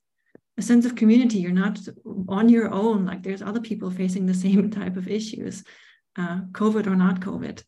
a 0.57 0.61
sense 0.61 0.85
of 0.85 0.95
community. 0.95 1.39
You're 1.39 1.51
not 1.51 1.79
on 2.27 2.49
your 2.49 2.71
own. 2.71 3.05
Like 3.05 3.23
there's 3.23 3.41
other 3.41 3.61
people 3.61 3.91
facing 3.91 4.25
the 4.25 4.33
same 4.33 4.69
type 4.79 4.97
of 4.97 5.07
issues, 5.07 5.63
uh, 6.17 6.41
COVID 6.51 6.87
or 6.87 6.95
not 6.95 7.21
COVID. 7.21 7.63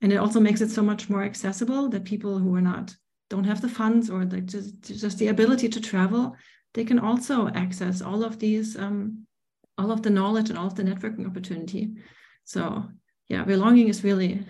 And 0.00 0.12
it 0.12 0.16
also 0.16 0.38
makes 0.38 0.60
it 0.60 0.70
so 0.70 0.82
much 0.82 1.10
more 1.10 1.24
accessible 1.24 1.88
that 1.88 2.04
people 2.04 2.38
who 2.38 2.54
are 2.54 2.60
not 2.60 2.94
don't 3.30 3.44
have 3.44 3.60
the 3.60 3.68
funds 3.68 4.08
or 4.08 4.24
the, 4.24 4.40
just, 4.40 4.80
just 4.82 5.18
the 5.18 5.28
ability 5.28 5.68
to 5.68 5.80
travel, 5.80 6.34
they 6.74 6.84
can 6.84 6.98
also 6.98 7.48
access 7.48 8.00
all 8.00 8.24
of 8.24 8.38
these 8.38 8.76
um, 8.76 9.26
all 9.78 9.92
of 9.92 10.02
the 10.02 10.10
knowledge 10.10 10.50
and 10.50 10.58
all 10.58 10.66
of 10.66 10.74
the 10.74 10.82
networking 10.82 11.26
opportunity. 11.26 11.92
So 12.44 12.84
yeah, 13.28 13.44
belonging 13.44 13.88
is 13.88 14.04
really 14.04 14.44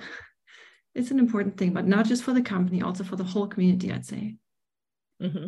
it's 0.95 1.11
an 1.11 1.19
important 1.19 1.57
thing, 1.57 1.73
but 1.73 1.87
not 1.87 2.07
just 2.07 2.25
for 2.25 2.33
the 2.33 2.43
company, 2.43 2.83
also 2.83 3.05
for 3.05 3.17
the 3.17 3.25
whole 3.25 3.47
community, 3.47 3.93
I'd 3.93 4.07
say. 4.07 4.37
Mm-hmm. 5.23 5.47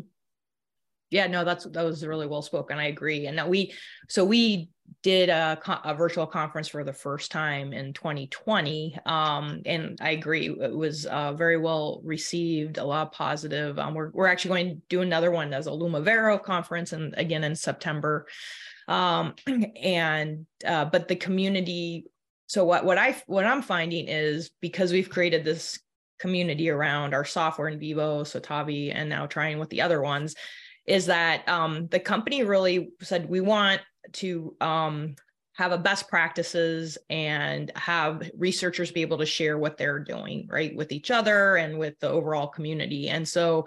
Yeah, 1.11 1.27
no, 1.27 1.45
that's 1.45 1.65
that 1.65 1.85
was 1.85 2.07
really 2.07 2.27
well 2.27 2.43
spoken. 2.43 2.79
I 2.79 2.87
agree. 2.87 3.27
And 3.27 3.39
that 3.39 3.49
we 3.49 3.75
so 4.09 4.25
we 4.25 4.71
did 5.03 5.29
a, 5.29 5.59
a 5.85 5.95
virtual 5.95 6.27
conference 6.27 6.69
for 6.69 6.85
the 6.85 6.93
first 6.93 7.31
time 7.31 7.73
in 7.73 7.93
2020, 7.93 8.99
um, 9.07 9.63
and 9.67 9.99
I 10.01 10.11
agree 10.11 10.49
it 10.49 10.77
was 10.77 11.07
uh, 11.07 11.33
very 11.33 11.57
well 11.57 12.01
received, 12.05 12.79
a 12.79 12.85
lot 12.85 13.13
positive. 13.13 13.79
Um, 13.79 13.95
we're 13.95 14.11
we're 14.11 14.27
actually 14.27 14.49
going 14.49 14.69
to 14.77 14.83
do 14.89 15.03
another 15.03 15.31
one 15.31 15.53
as 15.53 15.67
a 15.67 15.71
Lumivero 15.71 16.43
conference, 16.43 16.93
and 16.93 17.15
again 17.17 17.45
in 17.45 17.57
September 17.57 18.27
um, 18.91 19.35
and 19.83 20.47
uh, 20.67 20.85
but 20.85 21.09
the 21.09 21.17
community 21.17 22.05
so 22.47 22.65
what 22.65 22.85
what 22.85 22.99
i 22.99 23.17
what 23.27 23.47
i'm 23.47 23.63
finding 23.63 24.09
is 24.09 24.51
because 24.61 24.93
we've 24.93 25.09
created 25.09 25.45
this 25.45 25.79
community 26.19 26.69
around 26.69 27.15
our 27.15 27.25
software 27.25 27.69
in 27.69 27.79
vivo 27.79 28.23
Citavi 28.25 28.93
and 28.95 29.09
now 29.09 29.27
trying 29.27 29.59
with 29.59 29.71
the 29.71 29.81
other 29.81 30.03
ones 30.03 30.35
is 30.87 31.07
that 31.07 31.49
um, 31.49 31.87
the 31.89 32.01
company 32.01 32.43
really 32.43 32.91
said 33.01 33.29
we 33.29 33.41
want 33.41 33.81
to 34.13 34.57
um, 34.61 35.15
have 35.55 35.73
a 35.73 35.79
best 35.79 36.09
practices 36.09 36.97
and 37.09 37.71
have 37.77 38.31
researchers 38.37 38.91
be 38.91 39.03
able 39.03 39.19
to 39.19 39.27
share 39.27 39.59
what 39.59 39.77
they're 39.77 39.99
doing 39.99 40.49
right 40.51 40.75
with 40.75 40.93
each 40.93 41.11
other 41.11 41.57
and 41.57 41.79
with 41.79 41.99
the 42.01 42.09
overall 42.09 42.47
community. 42.47 43.09
And 43.09 43.27
so 43.27 43.67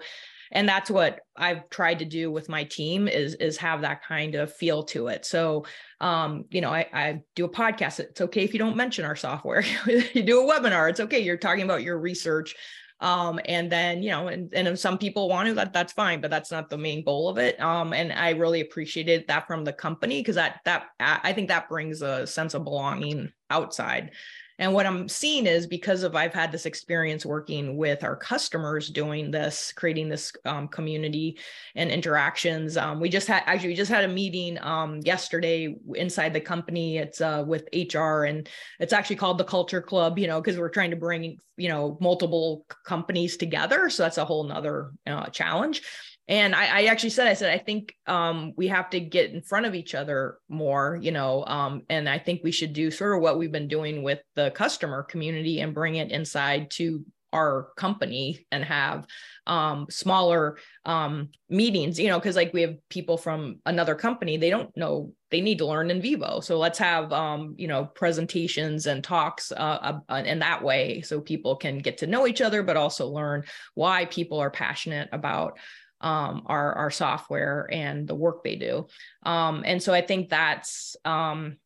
and 0.52 0.68
that's 0.68 0.90
what 0.90 1.20
i've 1.36 1.68
tried 1.70 1.98
to 1.98 2.04
do 2.04 2.30
with 2.30 2.48
my 2.48 2.64
team 2.64 3.08
is 3.08 3.34
is 3.34 3.56
have 3.56 3.80
that 3.80 4.04
kind 4.04 4.34
of 4.34 4.52
feel 4.52 4.82
to 4.82 5.08
it. 5.08 5.24
So 5.24 5.64
um, 6.00 6.44
you 6.50 6.60
know 6.60 6.70
I, 6.70 6.86
I 6.92 7.20
do 7.34 7.44
a 7.44 7.48
podcast. 7.48 8.00
It's 8.00 8.20
okay 8.20 8.44
if 8.44 8.52
you 8.52 8.58
don't 8.58 8.76
mention 8.76 9.04
our 9.04 9.16
software. 9.16 9.64
You 9.86 10.22
do 10.22 10.48
a 10.48 10.52
webinar. 10.52 10.90
It's 10.90 11.00
okay. 11.00 11.20
You're 11.20 11.36
talking 11.36 11.64
about 11.64 11.82
your 11.82 11.98
research 11.98 12.54
um, 13.00 13.40
and 13.46 13.70
then 13.70 14.02
you 14.02 14.10
know 14.10 14.28
and, 14.28 14.52
and 14.54 14.68
if 14.68 14.78
some 14.78 14.98
people 14.98 15.28
want 15.28 15.48
to 15.48 15.54
that 15.54 15.72
that's 15.72 15.92
fine 15.92 16.20
but 16.20 16.30
that's 16.30 16.50
not 16.50 16.70
the 16.70 16.78
main 16.78 17.04
goal 17.04 17.28
of 17.28 17.38
it. 17.38 17.60
Um, 17.60 17.92
and 17.92 18.12
i 18.12 18.30
really 18.30 18.60
appreciated 18.60 19.24
that 19.28 19.46
from 19.46 19.64
the 19.64 19.72
company 19.72 20.20
because 20.20 20.36
that 20.36 20.60
that 20.64 20.86
i 21.00 21.32
think 21.32 21.48
that 21.48 21.68
brings 21.68 22.02
a 22.02 22.26
sense 22.26 22.54
of 22.54 22.64
belonging 22.64 23.32
outside 23.50 24.12
and 24.58 24.72
what 24.72 24.86
I'm 24.86 25.08
seeing 25.08 25.46
is 25.46 25.66
because 25.66 26.04
of 26.04 26.14
I've 26.14 26.34
had 26.34 26.52
this 26.52 26.66
experience 26.66 27.26
working 27.26 27.76
with 27.76 28.04
our 28.04 28.14
customers 28.14 28.88
doing 28.88 29.30
this, 29.30 29.72
creating 29.72 30.08
this 30.08 30.32
um, 30.44 30.68
community 30.68 31.38
and 31.74 31.90
interactions. 31.90 32.76
Um, 32.76 33.00
we 33.00 33.08
just 33.08 33.26
had 33.26 33.42
actually 33.46 33.70
we 33.70 33.74
just 33.74 33.90
had 33.90 34.04
a 34.04 34.08
meeting 34.08 34.58
um, 34.62 35.00
yesterday 35.02 35.74
inside 35.94 36.32
the 36.32 36.40
company. 36.40 36.98
It's 36.98 37.20
uh, 37.20 37.44
with 37.46 37.68
HR 37.74 38.24
and 38.24 38.48
it's 38.78 38.92
actually 38.92 39.16
called 39.16 39.38
the 39.38 39.44
Culture 39.44 39.82
Club. 39.82 40.18
You 40.18 40.28
know, 40.28 40.40
because 40.40 40.58
we're 40.58 40.68
trying 40.68 40.90
to 40.90 40.96
bring 40.96 41.38
you 41.56 41.68
know 41.68 41.98
multiple 42.00 42.64
companies 42.86 43.36
together. 43.36 43.90
So 43.90 44.04
that's 44.04 44.18
a 44.18 44.24
whole 44.24 44.44
nother 44.44 44.92
uh, 45.06 45.26
challenge 45.26 45.82
and 46.26 46.54
I, 46.54 46.66
I, 46.66 46.82
actually 46.84 47.10
said 47.10 47.26
i 47.26 47.34
said 47.34 47.52
i 47.52 47.58
think 47.58 47.94
um, 48.06 48.52
we 48.56 48.68
have 48.68 48.90
to 48.90 49.00
get 49.00 49.32
in 49.32 49.42
front 49.42 49.66
of 49.66 49.74
each 49.74 49.94
other 49.94 50.38
more 50.48 50.98
you 51.00 51.12
know 51.12 51.44
um, 51.46 51.82
and 51.88 52.08
i 52.08 52.18
think 52.18 52.42
we 52.42 52.52
should 52.52 52.72
do 52.72 52.90
sort 52.90 53.16
of 53.16 53.22
what 53.22 53.38
we've 53.38 53.52
been 53.52 53.68
doing 53.68 54.02
with 54.02 54.20
the 54.34 54.50
customer 54.52 55.02
community 55.02 55.60
and 55.60 55.74
bring 55.74 55.96
it 55.96 56.10
inside 56.10 56.70
to 56.72 57.04
our 57.34 57.70
company 57.76 58.46
and 58.52 58.64
have 58.64 59.06
um, 59.46 59.86
smaller 59.90 60.56
um, 60.86 61.28
meetings. 61.50 61.98
You 61.98 62.08
know 62.08 62.18
because 62.18 62.36
like 62.36 62.54
we 62.54 62.62
have 62.62 62.76
people 62.88 63.18
from 63.18 63.60
another 63.66 63.94
company 63.94 64.36
they 64.36 64.50
don't 64.50 64.74
know 64.76 65.12
they 65.30 65.40
need 65.40 65.58
to 65.58 65.66
learn 65.66 65.88
NVivo. 65.88 66.42
So 66.42 66.58
let's 66.58 66.78
have 66.78 67.12
um, 67.12 67.54
you 67.58 67.66
know 67.66 67.84
presentations 67.84 68.86
and 68.86 69.02
talks 69.02 69.52
uh, 69.52 69.98
uh, 70.08 70.22
in 70.24 70.38
that 70.38 70.62
way 70.62 71.02
so 71.02 71.20
people 71.20 71.56
can 71.56 71.78
get 71.78 71.98
to 71.98 72.06
know 72.06 72.26
each 72.26 72.40
other 72.40 72.62
but 72.62 72.76
also 72.76 73.08
learn 73.08 73.42
why 73.74 74.06
people 74.06 74.38
are 74.38 74.50
passionate 74.50 75.08
about 75.12 75.58
um, 76.00 76.42
our 76.46 76.74
our 76.74 76.90
software 76.90 77.68
and 77.70 78.06
the 78.06 78.14
work 78.14 78.44
they 78.44 78.56
do. 78.56 78.86
Um, 79.24 79.62
and 79.66 79.82
so 79.82 79.92
I 79.92 80.02
think 80.02 80.28
that's 80.28 80.96
um, 81.04 81.56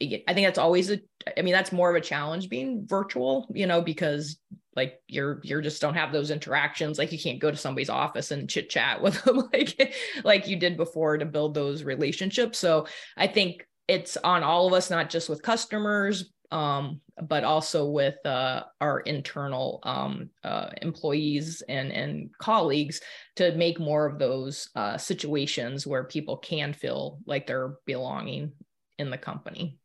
I 0.00 0.34
think 0.34 0.46
that's 0.46 0.58
always 0.58 0.90
a 0.90 1.00
I 1.36 1.42
mean 1.42 1.52
that's 1.52 1.72
more 1.72 1.90
of 1.90 1.96
a 1.96 2.00
challenge 2.00 2.48
being 2.48 2.86
virtual, 2.86 3.46
you 3.52 3.66
know, 3.66 3.80
because 3.80 4.38
like 4.76 5.00
you're 5.08 5.40
you're 5.42 5.62
just 5.62 5.80
don't 5.80 5.94
have 5.94 6.12
those 6.12 6.30
interactions 6.30 6.98
like 6.98 7.10
you 7.10 7.18
can't 7.18 7.40
go 7.40 7.50
to 7.50 7.56
somebody's 7.56 7.88
office 7.88 8.30
and 8.30 8.48
chit 8.48 8.68
chat 8.68 9.02
with 9.02 9.20
them 9.24 9.48
like 9.52 9.94
like 10.22 10.46
you 10.46 10.56
did 10.56 10.76
before 10.76 11.16
to 11.16 11.24
build 11.24 11.54
those 11.54 11.82
relationships 11.82 12.58
so 12.58 12.86
i 13.16 13.26
think 13.26 13.66
it's 13.88 14.16
on 14.18 14.42
all 14.42 14.66
of 14.66 14.72
us 14.72 14.90
not 14.90 15.08
just 15.08 15.28
with 15.28 15.42
customers 15.42 16.30
um, 16.50 17.00
but 17.22 17.44
also 17.44 17.86
with 17.86 18.24
uh, 18.24 18.64
our 18.80 19.00
internal 19.00 19.80
um, 19.82 20.30
uh, 20.44 20.70
employees 20.82 21.62
and, 21.68 21.90
and 21.92 22.30
colleagues 22.38 23.00
to 23.36 23.54
make 23.56 23.80
more 23.80 24.06
of 24.06 24.18
those 24.18 24.68
uh, 24.76 24.98
situations 24.98 25.86
where 25.86 26.04
people 26.04 26.36
can 26.36 26.72
feel 26.72 27.18
like 27.26 27.46
they're 27.46 27.76
belonging 27.86 28.52
in 28.98 29.10
the 29.10 29.18
company. 29.18 29.78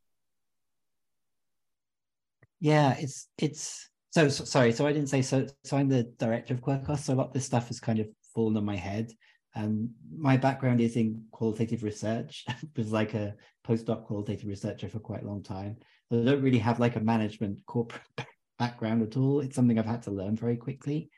Yeah, 2.59 2.95
it's 2.99 3.27
it's 3.39 3.89
so, 4.11 4.27
so, 4.27 4.43
sorry. 4.43 4.71
So 4.71 4.85
I 4.85 4.93
didn't 4.93 5.09
say 5.09 5.21
so. 5.21 5.47
So 5.63 5.77
I'm 5.77 5.89
the 5.89 6.03
director 6.19 6.53
of 6.53 6.61
Quirkos. 6.61 6.99
So 6.99 7.13
a 7.13 7.15
lot 7.15 7.27
of 7.27 7.33
this 7.33 7.45
stuff 7.45 7.67
has 7.69 7.79
kind 7.79 7.99
of 7.99 8.07
fallen 8.35 8.57
on 8.57 8.65
my 8.65 8.75
head. 8.75 9.11
And 9.55 9.89
my 10.15 10.37
background 10.37 10.79
is 10.79 10.95
in 10.95 11.23
qualitative 11.31 11.83
research. 11.83 12.45
I 12.47 12.55
was 12.77 12.91
like 12.91 13.13
a 13.13 13.35
postdoc 13.65 14.05
qualitative 14.05 14.47
researcher 14.47 14.89
for 14.89 14.99
quite 14.99 15.23
a 15.23 15.27
long 15.27 15.43
time. 15.43 15.77
I 16.11 16.15
don't 16.23 16.41
really 16.41 16.59
have 16.59 16.79
like 16.79 16.95
a 16.95 16.99
management 16.99 17.65
corporate 17.65 18.01
background 18.59 19.01
at 19.01 19.17
all. 19.17 19.39
It's 19.39 19.55
something 19.55 19.79
I've 19.79 19.85
had 19.85 20.03
to 20.03 20.11
learn 20.11 20.35
very 20.35 20.57
quickly. 20.57 21.09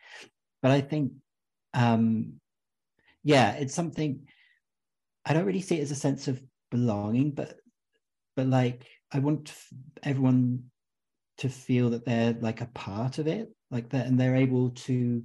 But 0.62 0.72
I 0.72 0.82
think, 0.82 1.14
um, 1.74 2.34
yeah, 3.24 3.54
it's 3.54 3.74
something 3.74 4.28
I 5.26 5.34
don't 5.34 5.46
really 5.46 5.62
see 5.62 5.80
it 5.80 5.84
as 5.84 5.92
a 5.92 5.96
sense 5.96 6.28
of 6.28 6.42
belonging, 6.70 7.32
but 7.32 7.60
but 8.36 8.48
like 8.48 8.86
I 9.12 9.20
want 9.20 9.54
everyone 10.04 10.66
to 11.38 11.50
feel 11.50 11.90
that 11.92 12.06
they're 12.06 12.34
like 12.40 12.62
a 12.62 12.68
part 12.68 13.18
of 13.18 13.28
it, 13.28 13.52
like 13.72 13.90
that, 13.90 14.08
and 14.08 14.20
they're 14.20 14.36
able 14.36 14.72
to. 14.72 15.24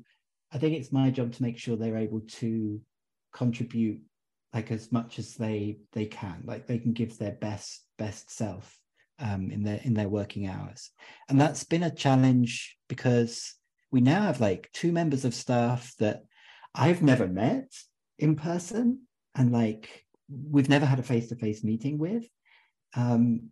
I 0.50 0.59
think 0.59 0.76
it's 0.76 0.92
my 0.92 1.11
job 1.11 1.33
to 1.35 1.42
make 1.42 1.59
sure 1.59 1.76
they're 1.76 1.98
able 1.98 2.20
to 2.20 2.81
contribute 3.35 4.00
like 4.54 4.70
as 4.70 4.90
much 4.90 5.18
as 5.18 5.35
they 5.35 5.76
they 5.92 6.07
can 6.07 6.42
like 6.46 6.66
they 6.66 6.78
can 6.78 6.94
give 6.94 7.18
their 7.18 7.33
best 7.33 7.85
best 7.98 8.31
self 8.31 8.78
um, 9.18 9.50
in 9.50 9.62
their 9.62 9.81
in 9.83 9.94
their 9.94 10.09
working 10.09 10.46
hours. 10.46 10.90
And 11.28 11.40
that's 11.40 11.64
been 11.64 11.83
a 11.83 11.94
challenge 11.94 12.76
because 12.88 13.54
we 13.90 14.00
now 14.00 14.22
have 14.22 14.40
like 14.40 14.70
two 14.72 14.92
members 14.92 15.24
of 15.24 15.35
staff 15.35 15.94
that 15.98 16.20
i've 16.74 17.00
never 17.00 17.26
met 17.26 17.72
in 18.18 18.37
person 18.37 19.00
and 19.35 19.50
like 19.50 20.04
we've 20.28 20.68
never 20.68 20.87
had 20.87 20.98
a 20.98 21.02
face-to-face 21.02 21.64
meeting 21.64 21.98
with. 21.98 22.24
Um, 22.94 23.50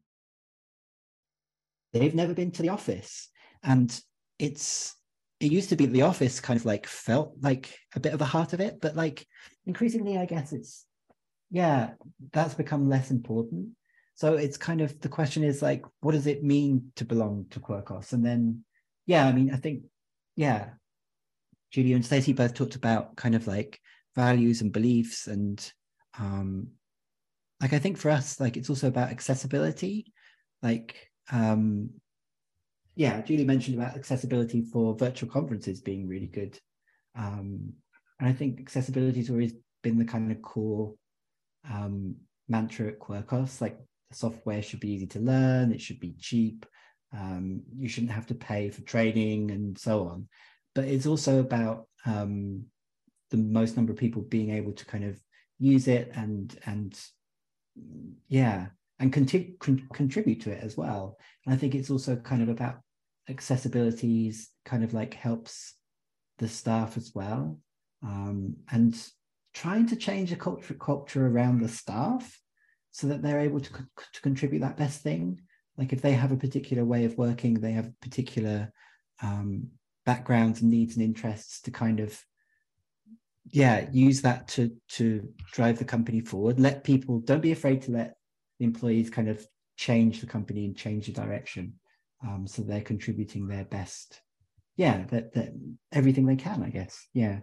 they've 1.93 2.15
never 2.15 2.35
been 2.35 2.51
to 2.53 2.63
the 2.63 2.69
office. 2.71 3.29
And 3.63 3.99
it's 4.39 4.95
it 5.41 5.53
used 5.53 5.69
to 5.69 5.77
be 5.77 5.87
the 5.87 6.03
office 6.03 6.41
kind 6.41 6.59
of 6.59 6.65
like 6.65 6.87
felt 6.87 7.35
like 7.41 7.79
a 7.95 8.01
bit 8.01 8.13
of 8.13 8.19
the 8.19 8.25
heart 8.25 8.55
of 8.55 8.61
it 8.61 8.81
but 8.81 8.97
like 8.97 9.27
increasingly 9.67 10.17
i 10.17 10.25
guess 10.25 10.53
it's 10.53 10.87
yeah 11.51 11.91
that's 12.33 12.55
become 12.55 12.89
less 12.89 13.11
important 13.11 13.69
so 14.17 14.35
it's 14.35 14.57
kind 14.57 14.81
of 14.81 15.01
the 15.01 15.09
question 15.09 15.45
is 15.45 15.63
like 15.63 15.85
what 16.01 16.13
does 16.13 16.27
it 16.27 16.43
mean 16.43 16.91
to 16.97 17.05
belong 17.05 17.47
to 17.51 17.61
quirkos 17.61 18.13
and 18.13 18.27
then 18.27 18.65
yeah 19.07 19.27
i 19.27 19.33
mean 19.33 19.53
i 19.53 19.57
think 19.57 19.85
yeah 20.35 20.71
julie 21.71 21.93
and 21.93 22.05
Stacy 22.05 22.33
both 22.33 22.55
talked 22.55 22.75
about 22.75 23.15
kind 23.17 23.35
of 23.35 23.47
like 23.47 23.79
values 24.17 24.61
and 24.61 24.73
beliefs 24.73 25.29
and 25.29 25.73
um 26.19 26.69
like 27.61 27.73
i 27.73 27.79
think 27.79 27.97
for 27.97 28.11
us 28.11 28.41
like 28.41 28.57
it's 28.57 28.71
also 28.71 28.89
about 28.89 29.11
accessibility 29.11 30.13
like 30.63 31.11
um 31.31 31.91
yeah, 32.97 33.21
Julie 33.21 33.45
mentioned 33.45 33.79
about 33.79 33.95
accessibility 33.95 34.63
for 34.63 34.97
virtual 34.97 35.29
conferences 35.29 35.83
being 35.83 36.09
really 36.09 36.27
good. 36.27 36.59
Um, 37.15 37.75
and 38.19 38.29
I 38.29 38.33
think 38.33 38.59
accessibility 38.59 39.19
has 39.19 39.29
always 39.29 39.53
been 39.83 39.99
the 39.99 40.07
kind 40.07 40.33
of 40.33 40.41
core 40.41 40.95
um, 41.71 42.17
mantra 42.49 42.89
at 42.89 42.99
Quirkos. 42.99 43.61
Like 43.61 43.79
the 44.11 44.17
software 44.17 44.63
should 44.63 44.81
be 44.81 44.93
easy 44.93 45.07
to 45.09 45.21
learn, 45.21 45.73
it 45.73 45.81
should 45.81 46.01
be 46.01 46.15
cheap, 46.19 46.67
um, 47.13 47.63
you 47.77 47.89
shouldn't 47.89 48.13
have 48.13 48.27
to 48.27 48.35
pay 48.35 48.71
for 48.71 48.83
training 48.83 49.51
and 49.51 49.79
so 49.79 50.09
on. 50.09 50.29
But 50.75 50.85
it's 50.85 51.07
also 51.07 51.41
about 51.41 51.89
um, 52.05 52.65
the 53.31 53.37
most 53.37 53.77
number 53.77 53.93
of 53.93 53.99
people 53.99 54.23
being 54.23 54.51
able 54.51 54.73
to 54.73 54.85
kind 54.87 55.05
of 55.05 55.19
use 55.59 55.89
it 55.89 56.11
and 56.15 56.55
and 56.67 56.99
yeah 58.29 58.67
and 58.99 59.13
conti- 59.13 59.57
con- 59.59 59.89
contribute 59.93 60.43
to 60.43 60.51
it 60.51 60.63
as 60.63 60.77
well. 60.77 61.19
And 61.45 61.55
I 61.55 61.59
think 61.59 61.75
it's 61.75 61.91
also 61.91 62.17
kind 62.17 62.43
of 62.43 62.49
about 62.49 62.81
accessibility 63.29 64.33
kind 64.65 64.85
of 64.85 64.95
like 64.95 65.15
helps 65.15 65.75
the 66.39 66.49
staff 66.49 66.97
as 66.97 67.13
well 67.15 67.59
um, 68.03 68.57
and 68.71 68.97
trying 69.55 69.87
to 69.87 69.97
change 69.97 70.31
the 70.31 70.37
culture 70.37 70.75
culture 70.75 71.27
around 71.27 71.61
the 71.61 71.69
staff 71.69 72.39
so 72.97 73.09
that 73.09 73.21
they're 73.21 73.41
able 73.41 73.61
to, 73.61 73.71
to 74.15 74.21
contribute 74.23 74.61
that 74.61 74.79
best 74.79 75.03
thing. 75.03 75.39
Like 75.77 75.93
if 75.93 76.01
they 76.01 76.13
have 76.13 76.33
a 76.33 76.37
particular 76.37 76.83
way 76.83 77.05
of 77.05 77.19
working 77.19 77.53
they 77.53 77.73
have 77.73 78.01
particular 78.01 78.73
um, 79.23 79.69
backgrounds 80.07 80.63
and 80.63 80.71
needs 80.71 80.97
and 80.97 81.05
interests 81.05 81.61
to 81.63 81.71
kind 81.71 82.01
of 82.01 82.19
yeah 83.53 83.87
use 83.93 84.23
that 84.23 84.49
to 84.49 84.75
to 84.89 85.29
drive 85.53 85.79
the 85.79 85.85
company 85.85 86.23
forward. 86.23 86.59
Let 86.59 86.85
people 86.85 87.21
don't 87.21 87.43
be 87.43 87.53
afraid 87.53 87.83
to 87.83 87.91
let 87.91 88.15
the 88.59 88.65
employees 88.65 89.11
kind 89.11 89.29
of 89.29 89.47
change 89.77 90.23
the 90.23 90.27
company 90.27 90.65
and 90.65 90.75
change 90.75 91.05
the 91.05 91.13
direction 91.13 91.75
um, 92.27 92.47
so 92.47 92.63
they're 92.63 92.81
contributing 92.81 93.47
their 93.47 93.67
best. 93.67 94.23
Yeah 94.79 95.05
that, 95.11 95.35
that 95.35 95.51
everything 95.93 96.25
they 96.25 96.37
can 96.37 96.63
i 96.63 96.71
guess. 96.71 97.07
Yeah 97.13 97.41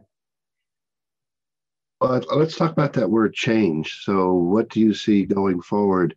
well, 2.04 2.22
let's 2.36 2.56
talk 2.56 2.72
about 2.72 2.94
that 2.94 3.10
word 3.10 3.34
change 3.34 4.02
so 4.04 4.34
what 4.34 4.70
do 4.70 4.80
you 4.80 4.94
see 4.94 5.26
going 5.26 5.62
forward 5.62 6.16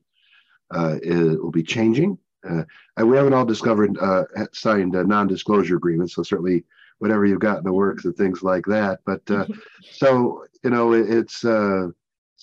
uh, 0.73 0.97
it 1.03 1.41
will 1.41 1.51
be 1.51 1.63
changing 1.63 2.19
uh, 2.49 2.63
and 2.97 3.09
we 3.09 3.17
haven't 3.17 3.35
all 3.35 3.45
discovered 3.45 3.97
uh, 3.99 4.25
signed 4.53 4.95
a 4.95 5.05
non-disclosure 5.05 5.77
agreement 5.77 6.11
so 6.11 6.23
certainly 6.23 6.65
whatever 6.99 7.27
you've 7.27 7.41
got 7.41 7.59
in 7.59 7.65
the 7.65 7.73
works 7.73 8.05
and 8.05 8.17
things 8.17 8.43
like 8.43 8.65
that 8.67 9.01
but 9.07 9.23
uh, 9.31 9.47
so 9.93 10.45
you 10.65 10.71
know 10.71 10.93
it, 10.93 11.09
it's 11.09 11.45
uh, 11.45 11.89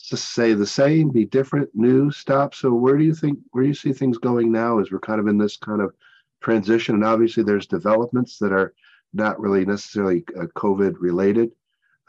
to 0.09 0.17
say 0.17 0.53
the 0.53 0.65
same, 0.65 1.09
be 1.09 1.25
different, 1.25 1.69
new, 1.73 2.11
stop. 2.11 2.55
So 2.55 2.73
where 2.73 2.97
do 2.97 3.03
you 3.03 3.13
think 3.13 3.39
where 3.51 3.63
do 3.63 3.67
you 3.67 3.75
see 3.75 3.93
things 3.93 4.17
going 4.17 4.51
now 4.51 4.79
as 4.79 4.91
we're 4.91 4.99
kind 4.99 5.19
of 5.19 5.27
in 5.27 5.37
this 5.37 5.57
kind 5.57 5.81
of 5.81 5.93
transition? 6.41 6.95
And 6.95 7.03
obviously 7.03 7.43
there's 7.43 7.67
developments 7.67 8.37
that 8.39 8.51
are 8.51 8.73
not 9.13 9.39
really 9.39 9.65
necessarily 9.65 10.23
uh, 10.37 10.45
COVID 10.55 10.95
related. 10.99 11.51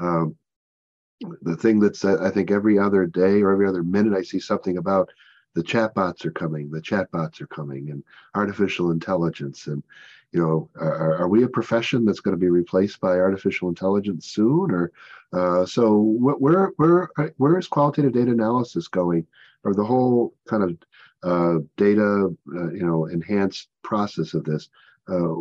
Um, 0.00 0.36
the 1.42 1.56
thing 1.56 1.78
that's 1.80 2.04
uh, 2.04 2.18
I 2.20 2.30
think 2.30 2.50
every 2.50 2.78
other 2.78 3.06
day 3.06 3.42
or 3.42 3.52
every 3.52 3.66
other 3.66 3.82
minute 3.82 4.14
I 4.16 4.22
see 4.22 4.40
something 4.40 4.78
about 4.78 5.10
the 5.54 5.62
chatbots 5.62 6.24
are 6.24 6.32
coming, 6.32 6.70
the 6.70 6.82
chatbots 6.82 7.40
are 7.40 7.46
coming, 7.46 7.90
and 7.90 8.02
artificial 8.34 8.90
intelligence, 8.90 9.66
and 9.66 9.82
you 10.32 10.40
know, 10.40 10.68
are, 10.74 11.16
are 11.16 11.28
we 11.28 11.44
a 11.44 11.48
profession 11.48 12.04
that's 12.04 12.18
going 12.18 12.36
to 12.36 12.40
be 12.40 12.50
replaced 12.50 13.00
by 13.00 13.18
artificial 13.18 13.68
intelligence 13.68 14.26
soon? 14.26 14.72
Or 14.72 14.92
uh, 15.32 15.64
so 15.64 15.98
where 16.18 16.72
where 16.76 17.08
where 17.36 17.58
is 17.58 17.68
qualitative 17.68 18.12
data 18.12 18.32
analysis 18.32 18.88
going, 18.88 19.26
or 19.62 19.74
the 19.74 19.84
whole 19.84 20.34
kind 20.48 20.64
of 20.64 20.76
uh, 21.22 21.60
data 21.76 22.34
uh, 22.56 22.72
you 22.72 22.84
know 22.84 23.06
enhanced 23.06 23.68
process 23.82 24.34
of 24.34 24.44
this? 24.44 24.68
Uh, 25.08 25.34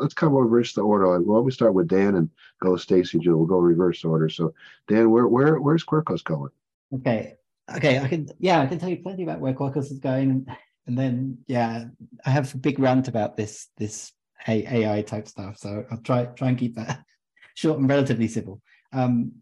let's 0.00 0.14
come 0.14 0.32
over 0.32 0.44
reverse 0.44 0.72
the 0.72 0.80
order. 0.80 1.06
Why 1.20 1.36
don't 1.36 1.44
we 1.44 1.52
start 1.52 1.74
with 1.74 1.88
Dan 1.88 2.14
and 2.14 2.30
go 2.62 2.76
Stacy 2.76 3.18
Jill? 3.18 3.36
We'll 3.36 3.46
go 3.46 3.58
reverse 3.58 4.04
order. 4.04 4.28
So 4.28 4.54
Dan, 4.88 5.10
where 5.10 5.28
where 5.28 5.60
where's 5.60 5.84
Quirkos 5.84 6.24
going? 6.24 6.50
Okay, 6.94 7.34
okay, 7.76 7.98
I 7.98 8.08
can 8.08 8.28
yeah, 8.38 8.60
I 8.60 8.66
can 8.66 8.78
tell 8.78 8.88
you 8.88 8.98
plenty 8.98 9.22
about 9.22 9.40
where 9.40 9.52
Quirkos 9.52 9.90
is 9.90 9.98
going, 9.98 10.46
and 10.86 10.98
then 10.98 11.38
yeah, 11.46 11.84
I 12.24 12.30
have 12.30 12.52
a 12.54 12.58
big 12.58 12.78
rant 12.78 13.08
about 13.08 13.36
this 13.36 13.68
this 13.76 14.12
AI 14.48 15.02
type 15.02 15.28
stuff. 15.28 15.58
So 15.58 15.84
I'll 15.90 15.98
try 15.98 16.24
try 16.26 16.48
and 16.48 16.58
keep 16.58 16.76
that 16.76 17.02
short 17.54 17.78
and 17.78 17.88
relatively 17.88 18.28
simple. 18.28 18.62
Um, 18.92 19.32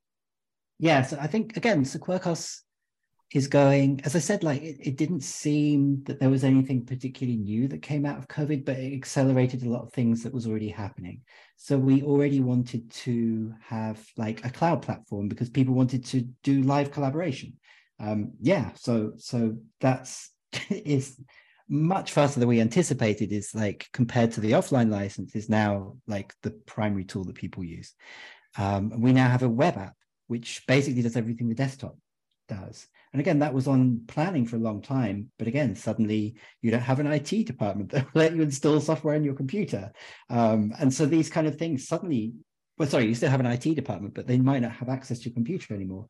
yeah, 0.81 1.03
so 1.03 1.19
I 1.21 1.29
think 1.29 1.57
again, 1.57 1.85
so 1.85 1.99
Quirkos 1.99 2.63
is 3.33 3.47
going, 3.47 4.01
as 4.05 4.17
I 4.17 4.21
said, 4.21 4.43
like 4.43 4.63
it, 4.63 4.79
it 4.81 4.97
didn't 4.97 5.23
seem 5.23 6.03
that 6.05 6.19
there 6.19 6.31
was 6.31 6.45
anything 6.45 6.87
particularly 6.87 7.37
new 7.37 7.69
that 7.69 7.83
came 7.83 8.07
out 8.07 8.19
of 8.19 8.29
COVID, 8.29 8.65
but 8.65 8.79
it 8.79 8.95
accelerated 8.95 9.63
a 9.63 9.69
lot 9.69 9.83
of 9.83 9.93
things 9.93 10.23
that 10.23 10.33
was 10.33 10.47
already 10.47 10.71
happening. 10.71 11.21
So 11.57 11.77
we 11.77 12.03
already 12.03 12.41
wanted 12.41 12.91
to 12.91 13.53
have 13.61 14.03
like 14.17 14.45
a 14.47 14.51
cloud 14.51 14.83
platform 14.83 15.29
because 15.29 15.51
people 15.51 15.75
wanted 15.75 16.07
to 16.07 16.23
do 16.43 16.63
live 16.63 16.91
collaboration. 16.91 17.55
Um, 18.01 18.33
yeah, 18.41 18.71
so 18.75 19.13
so 19.17 19.59
that's 19.81 20.31
is 20.71 21.21
much 21.69 22.13
faster 22.13 22.41
than 22.41 22.49
we 22.49 22.61
anticipated 22.61 23.31
is 23.31 23.55
like 23.55 23.87
compared 23.93 24.33
to 24.33 24.41
the 24.41 24.53
offline 24.53 24.91
license 24.91 25.37
is 25.37 25.51
now 25.51 25.97
like 26.07 26.35
the 26.43 26.51
primary 26.51 27.05
tool 27.05 27.25
that 27.25 27.35
people 27.35 27.63
use 27.63 27.93
um, 28.57 29.01
we 29.03 29.13
now 29.13 29.29
have 29.29 29.43
a 29.43 29.49
web 29.49 29.77
app 29.77 29.95
which 30.29 30.63
basically 30.67 31.03
does 31.03 31.17
everything 31.17 31.47
the 31.47 31.55
desktop 31.55 31.95
does 32.49 32.89
and 33.13 33.21
again 33.21 33.39
that 33.39 33.55
was 33.55 33.67
on 33.67 34.03
planning 34.07 34.47
for 34.47 34.57
a 34.57 34.61
long 34.61 34.83
time 34.83 35.31
but 35.39 35.49
again 35.49 35.75
suddenly 35.75 36.35
you 36.63 36.71
don't 36.71 36.81
have 36.81 37.01
an 37.01 37.07
it 37.07 37.47
department 37.47 37.91
that 37.93 38.05
will 38.05 38.23
let 38.23 38.35
you 38.35 38.43
install 38.43 38.81
software 38.81 39.15
on 39.15 39.25
your 39.25 39.35
computer. 39.35 39.93
Um, 40.31 40.73
and 40.79 40.93
so 40.93 41.07
these 41.07 41.31
kind 41.31 41.47
of 41.47 41.57
things 41.57 41.89
suddenly 41.89 42.35
well 42.79 42.89
sorry 42.89 43.07
you 43.07 43.15
still 43.15 43.31
have 43.31 43.41
an 43.41 43.47
it 43.47 43.63
department 43.63 44.15
but 44.15 44.27
they 44.27 44.39
might 44.39 44.63
not 44.63 44.73
have 44.73 44.89
access 44.89 45.19
to 45.21 45.29
your 45.29 45.35
computer 45.35 45.75
anymore. 45.75 46.09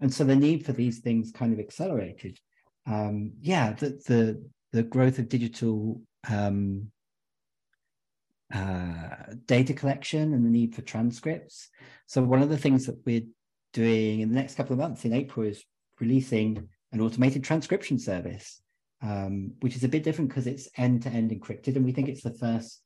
And 0.00 0.12
so 0.12 0.24
the 0.24 0.36
need 0.36 0.64
for 0.64 0.72
these 0.72 1.00
things 1.00 1.32
kind 1.32 1.52
of 1.52 1.58
accelerated. 1.58 2.38
Um, 2.86 3.32
yeah 3.40 3.72
the, 3.72 3.90
the 4.06 4.48
the 4.72 4.82
growth 4.82 5.18
of 5.18 5.28
digital 5.28 6.02
um, 6.28 6.90
uh, 8.52 9.34
data 9.46 9.74
collection 9.74 10.32
and 10.32 10.44
the 10.44 10.50
need 10.50 10.74
for 10.74 10.82
transcripts. 10.82 11.68
So 12.06 12.22
one 12.22 12.42
of 12.42 12.48
the 12.48 12.58
things 12.58 12.86
that 12.86 13.04
we're 13.04 13.26
doing 13.72 14.20
in 14.20 14.30
the 14.30 14.34
next 14.34 14.54
couple 14.54 14.72
of 14.72 14.78
months 14.78 15.04
in 15.04 15.12
April 15.12 15.46
is 15.46 15.62
releasing 16.00 16.68
an 16.92 17.00
automated 17.00 17.44
transcription 17.44 17.98
service, 17.98 18.60
um, 19.02 19.52
which 19.60 19.76
is 19.76 19.84
a 19.84 19.88
bit 19.88 20.02
different 20.02 20.30
because 20.30 20.46
it's 20.46 20.68
end-to-end 20.76 21.30
encrypted, 21.30 21.76
and 21.76 21.84
we 21.84 21.92
think 21.92 22.08
it's 22.08 22.22
the 22.22 22.34
first 22.34 22.80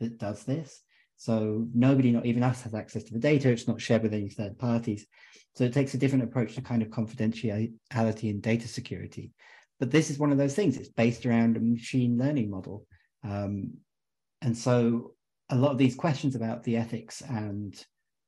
that 0.00 0.18
does 0.18 0.44
this. 0.44 0.82
So 1.16 1.68
nobody, 1.72 2.10
not 2.10 2.26
even 2.26 2.42
us, 2.42 2.62
has 2.62 2.74
access 2.74 3.04
to 3.04 3.12
the 3.12 3.20
data. 3.20 3.50
It's 3.50 3.68
not 3.68 3.80
shared 3.80 4.02
with 4.02 4.14
any 4.14 4.28
third 4.28 4.58
parties. 4.58 5.06
So 5.54 5.64
it 5.64 5.72
takes 5.72 5.94
a 5.94 5.98
different 5.98 6.24
approach 6.24 6.54
to 6.54 6.62
kind 6.62 6.82
of 6.82 6.88
confidentiality 6.88 8.30
and 8.30 8.42
data 8.42 8.66
security. 8.66 9.30
But 9.78 9.90
this 9.90 10.10
is 10.10 10.18
one 10.18 10.32
of 10.32 10.38
those 10.38 10.54
things. 10.54 10.76
It's 10.76 10.88
based 10.88 11.26
around 11.26 11.56
a 11.56 11.60
machine 11.60 12.18
learning 12.18 12.50
model. 12.50 12.86
Um, 13.22 13.74
and 14.40 14.56
so 14.56 15.14
a 15.50 15.56
lot 15.56 15.70
of 15.70 15.78
these 15.78 15.94
questions 15.94 16.34
about 16.34 16.64
the 16.64 16.76
ethics 16.76 17.20
and 17.20 17.74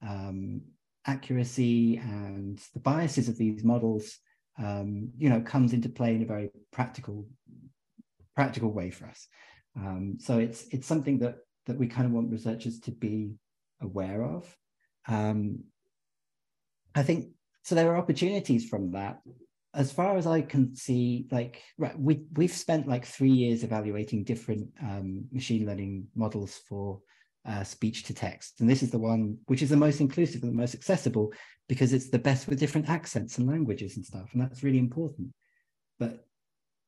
um, 0.06 0.60
accuracy 1.06 1.96
and 1.96 2.60
the 2.72 2.80
biases 2.80 3.28
of 3.28 3.36
these 3.36 3.64
models, 3.64 4.18
um, 4.58 5.10
you 5.18 5.28
know, 5.28 5.40
comes 5.40 5.72
into 5.72 5.88
play 5.88 6.14
in 6.14 6.22
a 6.22 6.26
very 6.26 6.50
practical, 6.72 7.26
practical 8.34 8.72
way 8.72 8.90
for 8.90 9.06
us. 9.06 9.26
Um, 9.76 10.18
so 10.20 10.38
it's 10.38 10.66
it's 10.70 10.86
something 10.86 11.18
that 11.18 11.36
that 11.66 11.78
we 11.78 11.86
kind 11.86 12.06
of 12.06 12.12
want 12.12 12.30
researchers 12.30 12.78
to 12.80 12.90
be 12.90 13.34
aware 13.80 14.22
of. 14.22 14.56
Um, 15.08 15.64
I 16.94 17.02
think 17.02 17.30
so. 17.62 17.74
There 17.74 17.92
are 17.92 17.96
opportunities 17.96 18.68
from 18.68 18.92
that. 18.92 19.20
As 19.74 19.90
far 19.90 20.16
as 20.16 20.26
I 20.26 20.42
can 20.42 20.76
see, 20.76 21.26
like 21.32 21.60
right, 21.76 21.98
we 21.98 22.26
we've 22.34 22.52
spent 22.52 22.86
like 22.86 23.04
three 23.04 23.32
years 23.32 23.64
evaluating 23.64 24.22
different 24.22 24.68
um, 24.80 25.24
machine 25.32 25.66
learning 25.66 26.06
models 26.14 26.60
for 26.68 27.00
uh, 27.46 27.62
speech 27.64 28.04
to 28.04 28.14
text, 28.14 28.60
and 28.60 28.68
this 28.68 28.82
is 28.82 28.90
the 28.90 28.98
one 28.98 29.38
which 29.46 29.62
is 29.62 29.70
the 29.70 29.76
most 29.76 30.00
inclusive 30.00 30.42
and 30.42 30.52
the 30.52 30.56
most 30.56 30.74
accessible 30.74 31.32
because 31.68 31.92
it's 31.92 32.10
the 32.10 32.18
best 32.18 32.46
with 32.46 32.60
different 32.60 32.88
accents 32.88 33.38
and 33.38 33.46
languages 33.46 33.96
and 33.96 34.04
stuff, 34.04 34.28
and 34.32 34.42
that's 34.42 34.62
really 34.62 34.78
important. 34.78 35.28
But 35.98 36.26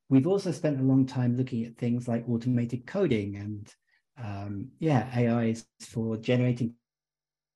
we've 0.09 0.27
also 0.27 0.53
spent 0.53 0.81
a 0.81 0.85
long 0.85 1.07
time 1.07 1.37
looking 1.37 1.65
at 1.65 1.77
things 1.77 2.09
like 2.09 2.29
automated 2.29 2.87
coding 2.87 3.37
and 3.37 3.75
um, 4.23 4.69
yeah, 4.79 5.09
AIs 5.15 5.67
for 5.81 6.17
generating 6.17 6.75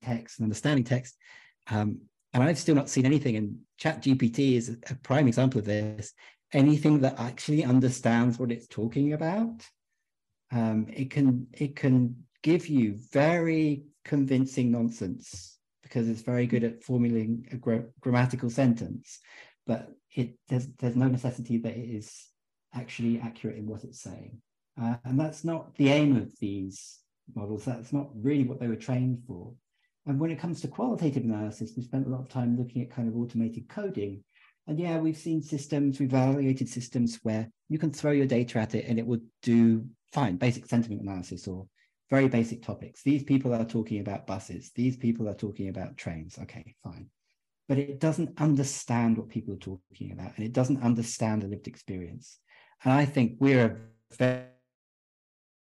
text 0.03 0.39
and 0.39 0.45
understanding 0.45 0.83
text. 0.83 1.15
Um, 1.69 2.01
and 2.33 2.43
I've 2.43 2.57
still 2.57 2.75
not 2.75 2.89
seen 2.89 3.05
anything, 3.05 3.35
and 3.35 3.57
Chat 3.77 4.03
GPT 4.03 4.55
is 4.55 4.77
a 4.89 4.95
prime 4.95 5.27
example 5.27 5.59
of 5.59 5.65
this. 5.65 6.13
Anything 6.53 6.99
that 6.99 7.19
actually 7.19 7.63
understands 7.63 8.39
what 8.39 8.51
it's 8.51 8.67
talking 8.67 9.13
about, 9.13 9.65
um, 10.51 10.87
it 10.89 11.11
can 11.11 11.47
it 11.53 11.75
can 11.75 12.23
give 12.43 12.67
you 12.67 12.97
very 13.11 13.85
convincing 14.05 14.71
nonsense 14.71 15.57
because 15.83 16.07
it's 16.07 16.21
very 16.21 16.47
good 16.47 16.63
at 16.63 16.83
formulating 16.83 17.47
a 17.51 17.57
gra- 17.57 17.85
grammatical 17.99 18.49
sentence, 18.49 19.19
but 19.67 19.89
it 20.15 20.37
there's 20.47 20.67
there's 20.79 20.95
no 20.95 21.07
necessity 21.07 21.57
that 21.57 21.75
it 21.75 21.89
is 21.89 22.27
actually 22.73 23.19
accurate 23.19 23.57
in 23.57 23.67
what 23.67 23.83
it's 23.83 24.01
saying. 24.01 24.41
Uh, 24.81 24.95
and 25.03 25.19
that's 25.19 25.43
not 25.43 25.75
the 25.75 25.89
aim 25.89 26.15
of 26.15 26.31
these 26.39 26.99
models. 27.35 27.65
That's 27.65 27.91
not 27.91 28.09
really 28.15 28.43
what 28.43 28.59
they 28.59 28.67
were 28.67 28.75
trained 28.75 29.23
for. 29.27 29.53
And 30.05 30.19
when 30.19 30.31
it 30.31 30.39
comes 30.39 30.61
to 30.61 30.67
qualitative 30.67 31.23
analysis, 31.23 31.73
we 31.75 31.83
spent 31.83 32.07
a 32.07 32.09
lot 32.09 32.21
of 32.21 32.29
time 32.29 32.57
looking 32.57 32.81
at 32.81 32.91
kind 32.91 33.07
of 33.07 33.15
automated 33.15 33.69
coding. 33.69 34.23
And 34.67 34.79
yeah, 34.79 34.97
we've 34.97 35.17
seen 35.17 35.41
systems, 35.41 35.99
we've 35.99 36.09
evaluated 36.13 36.69
systems 36.69 37.19
where 37.23 37.49
you 37.69 37.77
can 37.77 37.91
throw 37.91 38.11
your 38.11 38.25
data 38.25 38.59
at 38.59 38.75
it 38.75 38.85
and 38.87 38.97
it 38.97 39.05
would 39.05 39.21
do 39.43 39.85
fine, 40.11 40.37
basic 40.37 40.65
sentiment 40.65 41.01
analysis 41.01 41.47
or 41.47 41.67
very 42.11 42.27
basic 42.27 42.61
topics. 42.61 43.01
These 43.01 43.23
people 43.23 43.53
are 43.55 43.65
talking 43.65 44.01
about 44.01 44.27
buses. 44.27 44.71
These 44.75 44.97
people 44.97 45.27
are 45.29 45.33
talking 45.33 45.69
about 45.69 45.97
trains. 45.97 46.37
Okay, 46.39 46.75
fine. 46.83 47.07
But 47.69 47.79
it 47.79 48.01
doesn't 48.01 48.39
understand 48.39 49.17
what 49.17 49.29
people 49.29 49.53
are 49.53 49.57
talking 49.57 50.11
about 50.11 50.33
and 50.35 50.45
it 50.45 50.51
doesn't 50.51 50.83
understand 50.83 51.41
the 51.41 51.47
lived 51.47 51.67
experience. 51.67 52.37
And 52.83 52.93
I 52.93 53.05
think 53.05 53.37
we're 53.39 53.65
a 53.65 53.77
very 54.17 54.45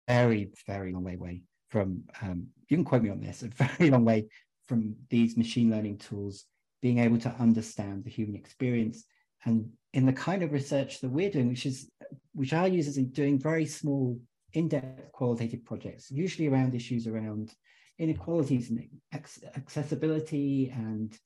very, 0.07 0.93
long 0.93 1.03
way 1.03 1.15
away 1.15 1.41
from, 1.69 2.03
um, 2.21 2.47
you 2.69 2.77
can 2.77 2.85
quote 2.85 3.01
me 3.01 3.09
on 3.09 3.21
this, 3.21 3.41
a 3.41 3.47
very 3.77 3.89
long 3.89 4.05
way 4.05 4.27
from 4.67 4.95
these 5.09 5.35
machine 5.35 5.71
learning 5.71 5.97
tools 5.97 6.45
being 6.81 6.99
able 6.99 7.17
to 7.17 7.35
understand 7.39 8.03
the 8.03 8.11
human 8.11 8.35
experience. 8.35 9.05
And 9.45 9.71
in 9.93 10.05
the 10.05 10.13
kind 10.13 10.43
of 10.43 10.51
research 10.51 11.01
that 11.01 11.09
we're 11.09 11.31
doing, 11.31 11.49
which 11.49 11.65
is, 11.65 11.89
which 12.33 12.53
our 12.53 12.67
users 12.67 12.99
are 12.99 13.01
doing 13.01 13.39
very 13.39 13.65
small, 13.65 14.19
in-depth 14.55 15.11
qualitative 15.11 15.63
projects, 15.63 16.11
usually 16.11 16.47
around 16.47 16.75
issues 16.75 17.07
around 17.07 17.53
inequalities 17.97 18.69
and 18.69 18.87
accessibility 19.55 20.71
and 20.75 21.17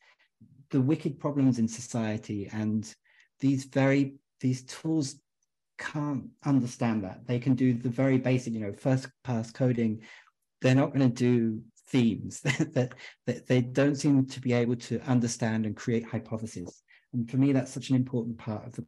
the 0.70 0.82
wicked 0.82 1.20
problems 1.20 1.58
in 1.58 1.68
society 1.68 2.48
and 2.54 2.94
these 3.40 3.66
very 3.66 4.16
these 4.40 4.64
tools 4.64 5.16
can't 5.78 6.26
understand 6.46 7.04
that. 7.04 7.26
They 7.26 7.40
can 7.40 7.56
do 7.56 7.74
the 7.74 7.90
very 7.90 8.18
basic, 8.18 8.54
you 8.54 8.60
know, 8.60 8.74
first 8.74 9.08
pass 9.24 9.52
coding. 9.52 10.02
They're 10.62 10.76
not 10.76 10.94
going 10.94 11.10
to 11.10 11.16
do 11.16 11.62
themes 11.88 12.42
that, 12.42 12.94
that 13.26 13.48
they 13.48 13.62
don't 13.62 13.96
seem 13.96 14.26
to 14.28 14.42
be 14.42 14.54
able 14.54 14.76
to 14.76 15.00
understand 15.02 15.66
and 15.66 15.76
create 15.76 16.06
hypotheses. 16.06 16.84
And 17.14 17.30
for 17.30 17.38
me, 17.38 17.54
that's 17.54 17.74
such 17.74 17.90
an 17.90 17.96
important 17.96 18.38
part 18.38 18.66
of 18.68 18.74
the 18.74 18.86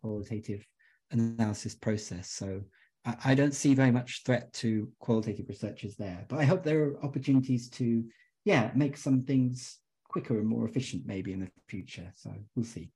qualitative 0.00 0.66
analysis 1.10 1.74
process. 1.74 2.28
So 2.28 2.62
I, 3.04 3.34
don't 3.34 3.54
see 3.54 3.74
very 3.74 3.90
much 3.90 4.22
threat 4.24 4.52
to 4.54 4.88
qualitative 5.00 5.48
researchers 5.48 5.96
there, 5.96 6.24
but 6.28 6.38
I 6.38 6.44
hope 6.44 6.62
there 6.62 6.84
are 6.84 7.04
opportunities 7.04 7.68
to, 7.70 8.04
yeah, 8.44 8.70
make 8.74 8.96
some 8.96 9.22
things 9.24 9.78
quicker 10.08 10.38
and 10.38 10.46
more 10.46 10.66
efficient 10.68 11.04
maybe 11.06 11.32
in 11.32 11.40
the 11.40 11.50
future. 11.66 12.12
So 12.14 12.32
we'll 12.54 12.64
see. 12.64 12.90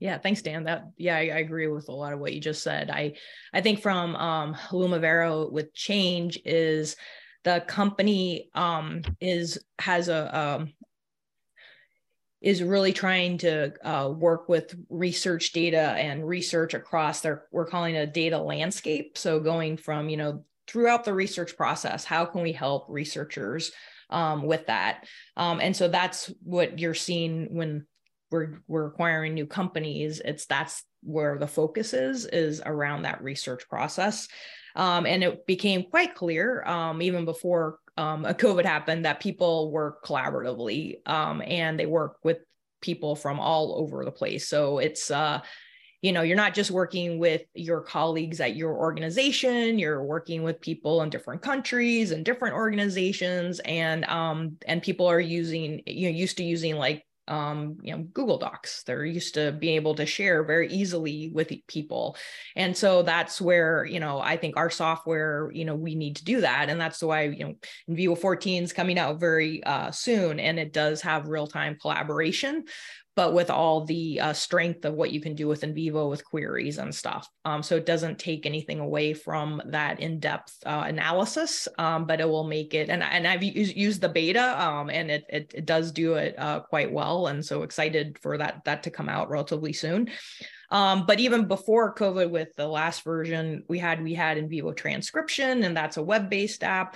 Yeah, 0.00 0.18
thanks, 0.18 0.42
Dan. 0.42 0.64
That 0.64 0.84
yeah, 0.96 1.16
I, 1.16 1.20
I, 1.20 1.38
agree 1.38 1.66
with 1.66 1.88
a 1.88 1.92
lot 1.92 2.12
of 2.12 2.20
what 2.20 2.32
you 2.32 2.40
just 2.40 2.62
said. 2.62 2.88
I 2.88 3.14
I 3.52 3.60
think 3.62 3.80
from 3.80 4.14
um 4.14 4.54
Lumivero 4.70 5.50
with 5.50 5.74
change 5.74 6.38
is 6.44 6.94
the 7.42 7.64
company 7.66 8.48
um 8.54 9.02
is 9.20 9.58
has 9.80 10.08
a 10.08 10.38
um 10.38 10.72
is 12.40 12.62
really 12.62 12.92
trying 12.92 13.38
to 13.38 13.72
uh, 13.86 14.08
work 14.10 14.48
with 14.48 14.74
research 14.88 15.52
data 15.52 15.78
and 15.78 16.26
research 16.26 16.74
across 16.74 17.20
their 17.20 17.44
we're 17.50 17.66
calling 17.66 17.96
a 17.96 18.06
data 18.06 18.38
landscape. 18.38 19.18
So 19.18 19.40
going 19.40 19.76
from 19.76 20.08
you 20.08 20.16
know 20.16 20.44
throughout 20.66 21.04
the 21.04 21.14
research 21.14 21.56
process 21.56 22.04
how 22.04 22.24
can 22.24 22.42
we 22.42 22.52
help 22.52 22.86
researchers 22.88 23.72
um, 24.10 24.42
with 24.44 24.66
that? 24.66 25.06
Um, 25.36 25.60
and 25.60 25.76
so 25.76 25.88
that's 25.88 26.32
what 26.42 26.78
you're 26.78 26.94
seeing 26.94 27.54
when 27.54 27.86
we're 28.30 28.60
we're 28.68 28.86
acquiring 28.86 29.34
new 29.34 29.46
companies. 29.46 30.20
It's 30.24 30.46
that's 30.46 30.84
where 31.02 31.38
the 31.38 31.46
focus 31.46 31.94
is 31.94 32.26
is 32.26 32.60
around 32.64 33.02
that 33.02 33.22
research 33.22 33.68
process. 33.68 34.28
Um, 34.76 35.06
and 35.06 35.24
it 35.24 35.46
became 35.46 35.84
quite 35.90 36.14
clear 36.14 36.62
um, 36.64 37.02
even 37.02 37.24
before 37.24 37.78
um, 37.98 38.24
a 38.24 38.32
covid 38.32 38.64
happened 38.64 39.04
that 39.04 39.20
people 39.20 39.70
work 39.70 40.04
collaboratively 40.04 41.06
um, 41.06 41.42
and 41.44 41.78
they 41.78 41.86
work 41.86 42.16
with 42.22 42.38
people 42.80 43.16
from 43.16 43.40
all 43.40 43.78
over 43.78 44.04
the 44.04 44.10
place. 44.10 44.48
So 44.48 44.78
it's 44.78 45.10
uh, 45.10 45.40
you 46.02 46.12
know 46.12 46.22
you're 46.22 46.36
not 46.36 46.54
just 46.54 46.70
working 46.70 47.18
with 47.18 47.42
your 47.54 47.80
colleagues 47.80 48.40
at 48.40 48.54
your 48.54 48.72
organization 48.76 49.80
you're 49.80 50.04
working 50.04 50.44
with 50.44 50.60
people 50.60 51.02
in 51.02 51.10
different 51.10 51.42
countries 51.42 52.12
and 52.12 52.24
different 52.24 52.54
organizations 52.54 53.58
and 53.64 54.04
um 54.04 54.56
and 54.66 54.80
people 54.80 55.06
are 55.06 55.18
using 55.18 55.82
you 55.86 56.08
know 56.08 56.16
used 56.16 56.36
to 56.36 56.44
using 56.44 56.76
like 56.76 57.04
um, 57.28 57.78
you 57.82 57.94
know, 57.94 58.02
Google 58.12 58.38
Docs. 58.38 58.82
They're 58.82 59.04
used 59.04 59.34
to 59.34 59.52
being 59.52 59.76
able 59.76 59.94
to 59.96 60.06
share 60.06 60.42
very 60.42 60.68
easily 60.68 61.30
with 61.32 61.52
people. 61.66 62.16
And 62.56 62.76
so 62.76 63.02
that's 63.02 63.40
where, 63.40 63.84
you 63.84 64.00
know, 64.00 64.18
I 64.20 64.36
think 64.36 64.56
our 64.56 64.70
software, 64.70 65.50
you 65.52 65.64
know, 65.64 65.74
we 65.74 65.94
need 65.94 66.16
to 66.16 66.24
do 66.24 66.40
that. 66.40 66.68
And 66.68 66.80
that's 66.80 67.02
why, 67.02 67.22
you 67.24 67.44
know, 67.44 67.54
NVivo 67.88 68.18
14 68.18 68.64
is 68.64 68.72
coming 68.72 68.98
out 68.98 69.20
very 69.20 69.62
uh, 69.64 69.90
soon 69.90 70.40
and 70.40 70.58
it 70.58 70.72
does 70.72 71.02
have 71.02 71.28
real-time 71.28 71.76
collaboration 71.80 72.64
but 73.18 73.34
with 73.34 73.50
all 73.50 73.84
the 73.84 74.20
uh, 74.20 74.32
strength 74.32 74.84
of 74.84 74.94
what 74.94 75.10
you 75.10 75.20
can 75.20 75.34
do 75.34 75.48
with 75.48 75.62
NVivo 75.62 76.08
with 76.08 76.24
queries 76.24 76.78
and 76.78 76.94
stuff. 76.94 77.28
Um, 77.44 77.64
so 77.64 77.74
it 77.74 77.84
doesn't 77.84 78.20
take 78.20 78.46
anything 78.46 78.78
away 78.78 79.12
from 79.12 79.60
that 79.66 79.98
in-depth 79.98 80.54
uh, 80.64 80.84
analysis, 80.86 81.66
um, 81.78 82.06
but 82.06 82.20
it 82.20 82.28
will 82.28 82.44
make 82.44 82.74
it, 82.74 82.88
and, 82.88 83.02
and 83.02 83.26
I've 83.26 83.42
used, 83.42 84.00
the 84.00 84.08
beta 84.08 84.64
um, 84.64 84.88
and 84.88 85.10
it, 85.10 85.24
it, 85.28 85.52
it, 85.52 85.66
does 85.66 85.90
do 85.90 86.14
it 86.14 86.38
uh, 86.38 86.60
quite 86.60 86.92
well. 86.92 87.26
And 87.26 87.44
so 87.44 87.64
excited 87.64 88.20
for 88.22 88.38
that, 88.38 88.62
that 88.66 88.84
to 88.84 88.90
come 88.90 89.08
out 89.08 89.30
relatively 89.30 89.72
soon. 89.72 90.10
Um, 90.70 91.04
but 91.04 91.18
even 91.18 91.48
before 91.48 91.96
COVID, 91.96 92.30
with 92.30 92.54
the 92.54 92.68
last 92.68 93.02
version, 93.02 93.64
we 93.68 93.80
had 93.80 94.00
we 94.00 94.14
had 94.14 94.36
NVivo 94.36 94.76
transcription, 94.76 95.64
and 95.64 95.76
that's 95.76 95.96
a 95.96 96.02
web-based 96.04 96.62
app. 96.62 96.94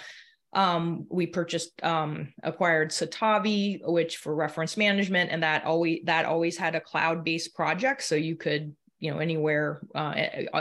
Um, 0.52 1.06
we 1.08 1.26
purchased 1.26 1.82
um, 1.82 2.32
acquired 2.42 2.90
Citavi, 2.90 3.80
which 3.84 4.18
for 4.18 4.34
reference 4.34 4.76
management, 4.76 5.30
and 5.30 5.42
that 5.42 5.64
always 5.64 6.00
that 6.04 6.26
always 6.26 6.56
had 6.56 6.74
a 6.74 6.80
cloud-based 6.80 7.54
project, 7.54 8.02
so 8.02 8.14
you 8.14 8.36
could 8.36 8.74
you 9.02 9.10
know 9.10 9.18
anywhere 9.18 9.80
uh, 9.96 10.14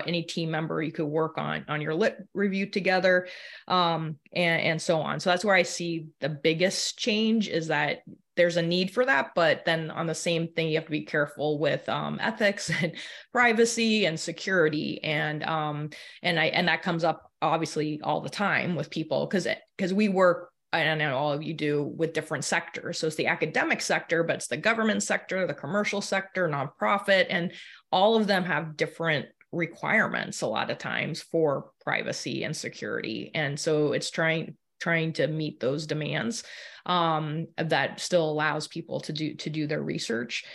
any 0.08 0.24
team 0.24 0.50
member 0.50 0.82
you 0.82 0.92
could 0.92 1.06
work 1.06 1.38
on 1.38 1.64
on 1.70 1.80
your 1.80 1.94
lit 1.94 2.18
review 2.34 2.66
together 2.66 3.28
um, 3.68 4.18
and 4.34 4.62
and 4.62 4.82
so 4.82 5.00
on. 5.00 5.20
So 5.20 5.30
that's 5.30 5.46
where 5.46 5.56
i 5.56 5.62
see 5.62 6.08
the 6.20 6.30
biggest 6.30 6.98
change 6.98 7.48
is 7.48 7.68
that 7.68 8.00
there's 8.36 8.58
a 8.58 8.62
need 8.62 8.92
for 8.92 9.06
that 9.06 9.32
but 9.36 9.64
then 9.66 9.92
on 9.92 10.08
the 10.08 10.16
same 10.16 10.48
thing 10.48 10.70
you 10.70 10.76
have 10.76 10.86
to 10.86 10.92
be 10.92 11.06
careful 11.06 11.60
with 11.60 11.88
um, 11.88 12.18
ethics 12.20 12.72
and 12.82 12.94
privacy 13.32 14.06
and 14.06 14.20
security. 14.20 15.02
And 15.04 15.44
um 15.44 15.92
and 16.24 16.39
i 16.39 16.46
and 16.46 16.68
that 16.68 16.82
comes 16.82 17.04
up 17.04 17.31
obviously 17.42 18.00
all 18.04 18.22
the 18.22 18.30
time 18.30 18.76
with 18.76 18.89
people 18.89 19.26
because 19.26 19.48
because 19.78 19.94
we 19.94 20.10
work 20.10 20.52
I 20.74 20.96
know 20.96 21.18
all 21.18 21.34
of 21.34 21.44
you 21.44 21.54
do 21.54 21.84
with 21.84 22.14
different 22.14 22.46
sectors. 22.46 22.98
So 22.98 23.08
it's 23.08 23.18
the 23.18 23.28
academic 23.28 23.82
sector, 23.82 24.24
but 24.24 24.38
it's 24.38 24.48
the 24.48 24.56
government 24.56 25.04
sector, 25.04 25.46
the 25.46 25.54
commercial 25.54 26.02
sector, 26.02 26.48
nonprofit, 26.48 27.26
and 27.30 27.52
all 27.92 28.16
of 28.16 28.26
them 28.26 28.46
have 28.46 28.78
different 28.78 29.26
requirements 29.52 30.42
a 30.42 30.48
lot 30.48 30.72
of 30.72 30.78
times 30.78 31.22
for 31.22 31.72
privacy 31.84 32.44
and 32.46 32.56
security. 32.56 33.32
And 33.34 33.60
so 33.60 33.92
it's 33.92 34.12
trying 34.12 34.56
trying 34.80 35.14
to 35.14 35.28
meet 35.28 35.60
those 35.60 35.86
demands 35.86 36.44
um, 36.86 37.48
that 37.58 38.00
still 38.00 38.30
allows 38.30 38.68
people 38.68 39.02
to 39.02 39.14
do 39.14 39.36
to 39.36 39.50
do 39.50 39.68
their 39.68 39.82
research 39.82 40.46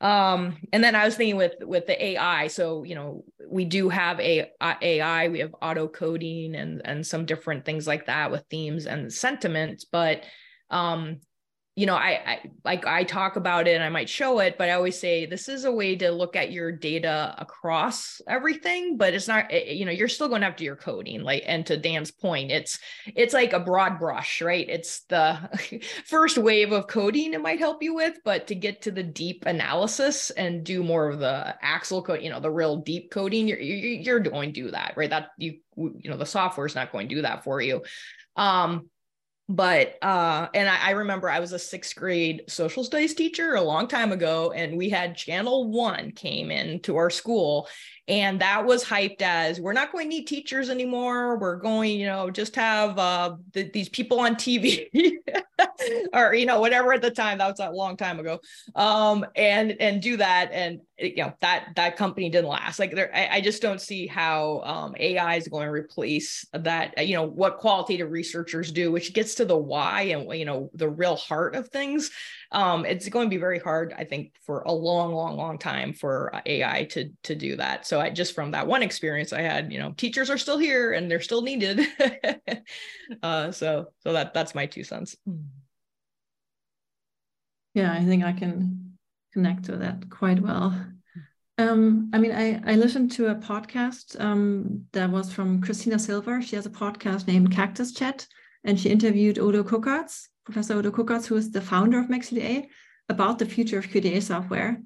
um 0.00 0.56
and 0.72 0.84
then 0.84 0.94
i 0.94 1.04
was 1.04 1.16
thinking 1.16 1.36
with 1.36 1.54
with 1.62 1.86
the 1.86 2.04
ai 2.04 2.48
so 2.48 2.84
you 2.84 2.94
know 2.94 3.24
we 3.48 3.64
do 3.64 3.88
have 3.88 4.20
a 4.20 4.50
ai 4.82 5.28
we 5.28 5.38
have 5.38 5.54
auto 5.62 5.88
coding 5.88 6.54
and 6.54 6.82
and 6.84 7.06
some 7.06 7.24
different 7.24 7.64
things 7.64 7.86
like 7.86 8.06
that 8.06 8.30
with 8.30 8.44
themes 8.50 8.86
and 8.86 9.10
sentiments 9.10 9.84
but 9.84 10.22
um 10.70 11.18
you 11.76 11.84
know, 11.84 11.94
I, 11.94 12.22
I 12.26 12.40
like 12.64 12.86
I 12.86 13.04
talk 13.04 13.36
about 13.36 13.68
it 13.68 13.74
and 13.74 13.84
I 13.84 13.90
might 13.90 14.08
show 14.08 14.38
it, 14.38 14.56
but 14.56 14.70
I 14.70 14.72
always 14.72 14.98
say 14.98 15.26
this 15.26 15.46
is 15.46 15.66
a 15.66 15.70
way 15.72 15.94
to 15.96 16.10
look 16.10 16.34
at 16.34 16.50
your 16.50 16.72
data 16.72 17.34
across 17.36 18.22
everything, 18.26 18.96
but 18.96 19.12
it's 19.12 19.28
not, 19.28 19.52
it, 19.52 19.76
you 19.76 19.84
know, 19.84 19.92
you're 19.92 20.08
still 20.08 20.28
going 20.28 20.40
do 20.56 20.64
your 20.64 20.74
coding. 20.74 21.22
Like, 21.22 21.42
and 21.44 21.66
to 21.66 21.76
Dan's 21.76 22.10
point, 22.10 22.50
it's 22.50 22.78
it's 23.14 23.34
like 23.34 23.52
a 23.52 23.60
broad 23.60 23.98
brush, 23.98 24.40
right? 24.40 24.66
It's 24.66 25.00
the 25.02 25.38
first 26.06 26.38
wave 26.38 26.72
of 26.72 26.86
coding 26.86 27.34
it 27.34 27.42
might 27.42 27.58
help 27.58 27.82
you 27.82 27.94
with, 27.94 28.20
but 28.24 28.46
to 28.46 28.54
get 28.54 28.80
to 28.82 28.90
the 28.90 29.02
deep 29.02 29.44
analysis 29.44 30.30
and 30.30 30.64
do 30.64 30.82
more 30.82 31.10
of 31.10 31.18
the 31.18 31.54
axial 31.60 32.02
code, 32.02 32.22
you 32.22 32.30
know, 32.30 32.40
the 32.40 32.50
real 32.50 32.78
deep 32.78 33.10
coding, 33.10 33.46
you're 33.46 33.60
you're 33.60 34.20
going 34.20 34.54
to 34.54 34.62
do 34.62 34.70
that, 34.70 34.94
right? 34.96 35.10
That 35.10 35.28
you 35.36 35.58
you 35.76 36.08
know 36.08 36.16
the 36.16 36.24
software 36.24 36.66
is 36.66 36.74
not 36.74 36.90
going 36.90 37.10
to 37.10 37.14
do 37.16 37.22
that 37.22 37.44
for 37.44 37.60
you. 37.60 37.82
Um, 38.34 38.88
but 39.48 39.96
uh 40.02 40.48
and 40.54 40.68
I, 40.68 40.88
I, 40.88 40.90
remember 40.90 41.30
i 41.30 41.38
was 41.38 41.52
a 41.52 41.58
sixth 41.58 41.94
grade 41.94 42.42
social 42.48 42.82
studies 42.82 43.14
teacher 43.14 43.54
a 43.54 43.62
long 43.62 43.86
time 43.86 44.10
ago 44.10 44.50
and 44.50 44.76
we 44.76 44.88
had 44.88 45.16
channel 45.16 45.70
one 45.70 46.10
came 46.10 46.50
in 46.50 46.80
to 46.80 46.96
our 46.96 47.10
school 47.10 47.68
and 48.08 48.40
that 48.40 48.64
was 48.64 48.84
hyped 48.84 49.20
as 49.20 49.60
we're 49.60 49.72
not 49.72 49.90
going 49.90 50.08
to 50.08 50.16
need 50.16 50.26
teachers 50.26 50.70
anymore. 50.70 51.38
We're 51.38 51.56
going 51.56 51.98
you 51.98 52.06
know 52.06 52.30
just 52.30 52.54
have 52.56 52.98
uh 52.98 53.36
the, 53.52 53.70
these 53.70 53.88
people 53.88 54.20
on 54.20 54.36
tv 54.36 54.86
or 56.12 56.34
you 56.34 56.46
know 56.46 56.60
whatever 56.60 56.92
at 56.92 57.02
the 57.02 57.10
time. 57.10 57.38
That 57.38 57.48
was 57.48 57.60
a 57.60 57.70
long 57.70 57.96
time 57.96 58.20
ago. 58.20 58.40
Um 58.74 59.26
and 59.34 59.72
and 59.80 60.00
do 60.00 60.16
that. 60.18 60.50
And 60.52 60.80
you 60.98 61.16
know 61.16 61.32
that 61.40 61.68
that 61.74 61.96
company 61.96 62.30
didn't 62.30 62.48
last. 62.48 62.78
Like 62.78 62.94
there 62.94 63.10
I, 63.14 63.36
I 63.36 63.40
just 63.40 63.60
don't 63.60 63.80
see 63.80 64.06
how 64.06 64.60
um 64.64 64.94
ai 64.98 65.36
is 65.36 65.48
going 65.48 65.66
to 65.66 65.72
replace 65.72 66.46
that 66.52 67.06
you 67.06 67.14
know 67.14 67.26
what 67.26 67.58
qualitative 67.58 68.10
researchers 68.10 68.70
do 68.70 68.92
which 68.92 69.12
gets 69.12 69.34
to 69.36 69.44
the 69.44 69.56
why 69.56 70.02
and 70.02 70.32
you 70.38 70.44
know 70.44 70.70
the 70.74 70.88
real 70.88 71.16
heart 71.16 71.54
of 71.54 71.68
things 71.68 72.10
um, 72.52 72.84
it's 72.84 73.08
going 73.08 73.26
to 73.26 73.34
be 73.34 73.40
very 73.40 73.58
hard, 73.58 73.94
I 73.96 74.04
think, 74.04 74.32
for 74.42 74.60
a 74.62 74.72
long, 74.72 75.12
long, 75.12 75.36
long 75.36 75.58
time 75.58 75.92
for 75.92 76.34
uh, 76.34 76.40
AI 76.46 76.84
to 76.90 77.10
to 77.24 77.34
do 77.34 77.56
that. 77.56 77.86
So 77.86 78.00
I 78.00 78.10
just 78.10 78.34
from 78.34 78.52
that 78.52 78.66
one 78.66 78.82
experience 78.82 79.32
I 79.32 79.42
had, 79.42 79.72
you 79.72 79.78
know, 79.78 79.92
teachers 79.96 80.30
are 80.30 80.38
still 80.38 80.58
here 80.58 80.92
and 80.92 81.10
they're 81.10 81.20
still 81.20 81.42
needed. 81.42 81.80
uh, 83.22 83.52
so 83.52 83.86
so 84.02 84.12
that 84.12 84.34
that's 84.34 84.54
my 84.54 84.66
two 84.66 84.84
cents. 84.84 85.16
Yeah, 87.74 87.92
I 87.92 88.04
think 88.04 88.24
I 88.24 88.32
can 88.32 88.96
connect 89.32 89.64
to 89.64 89.76
that 89.76 90.08
quite 90.08 90.40
well. 90.40 90.74
Um, 91.58 92.10
I 92.12 92.18
mean, 92.18 92.32
I, 92.32 92.60
I 92.66 92.76
listened 92.76 93.12
to 93.12 93.28
a 93.28 93.34
podcast 93.34 94.20
um, 94.20 94.84
that 94.92 95.10
was 95.10 95.32
from 95.32 95.62
Christina 95.62 95.98
Silver. 95.98 96.42
She 96.42 96.56
has 96.56 96.66
a 96.66 96.70
podcast 96.70 97.26
named 97.26 97.50
CAQDAS 97.50 97.96
Chat, 97.96 98.26
and 98.64 98.78
she 98.78 98.90
interviewed 98.90 99.38
Udo 99.38 99.62
Kuckartz, 99.62 100.28
Professor 100.46 100.78
Udo 100.78 100.90
Kuckartz, 100.90 101.26
who 101.26 101.36
is 101.36 101.50
the 101.50 101.60
founder 101.60 101.98
of 101.98 102.06
MaxQDA, 102.06 102.68
about 103.08 103.38
the 103.38 103.46
future 103.46 103.78
of 103.78 103.88
QDA 103.88 104.22
software. 104.22 104.80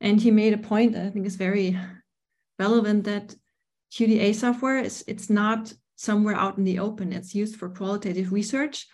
And 0.00 0.20
he 0.20 0.30
made 0.30 0.52
a 0.52 0.58
point 0.58 0.92
that 0.92 1.06
I 1.06 1.10
think 1.10 1.24
is 1.26 1.36
very 1.36 1.78
relevant 2.58 3.04
that 3.04 3.34
QDA 3.92 4.34
software 4.34 4.78
is 4.78 5.04
it's 5.06 5.30
not 5.30 5.72
somewhere 5.96 6.34
out 6.34 6.58
in 6.58 6.64
the 6.64 6.80
open. 6.80 7.12
It's 7.12 7.34
used 7.34 7.56
for 7.56 7.68
qualitative 7.68 8.32
research. 8.32 8.86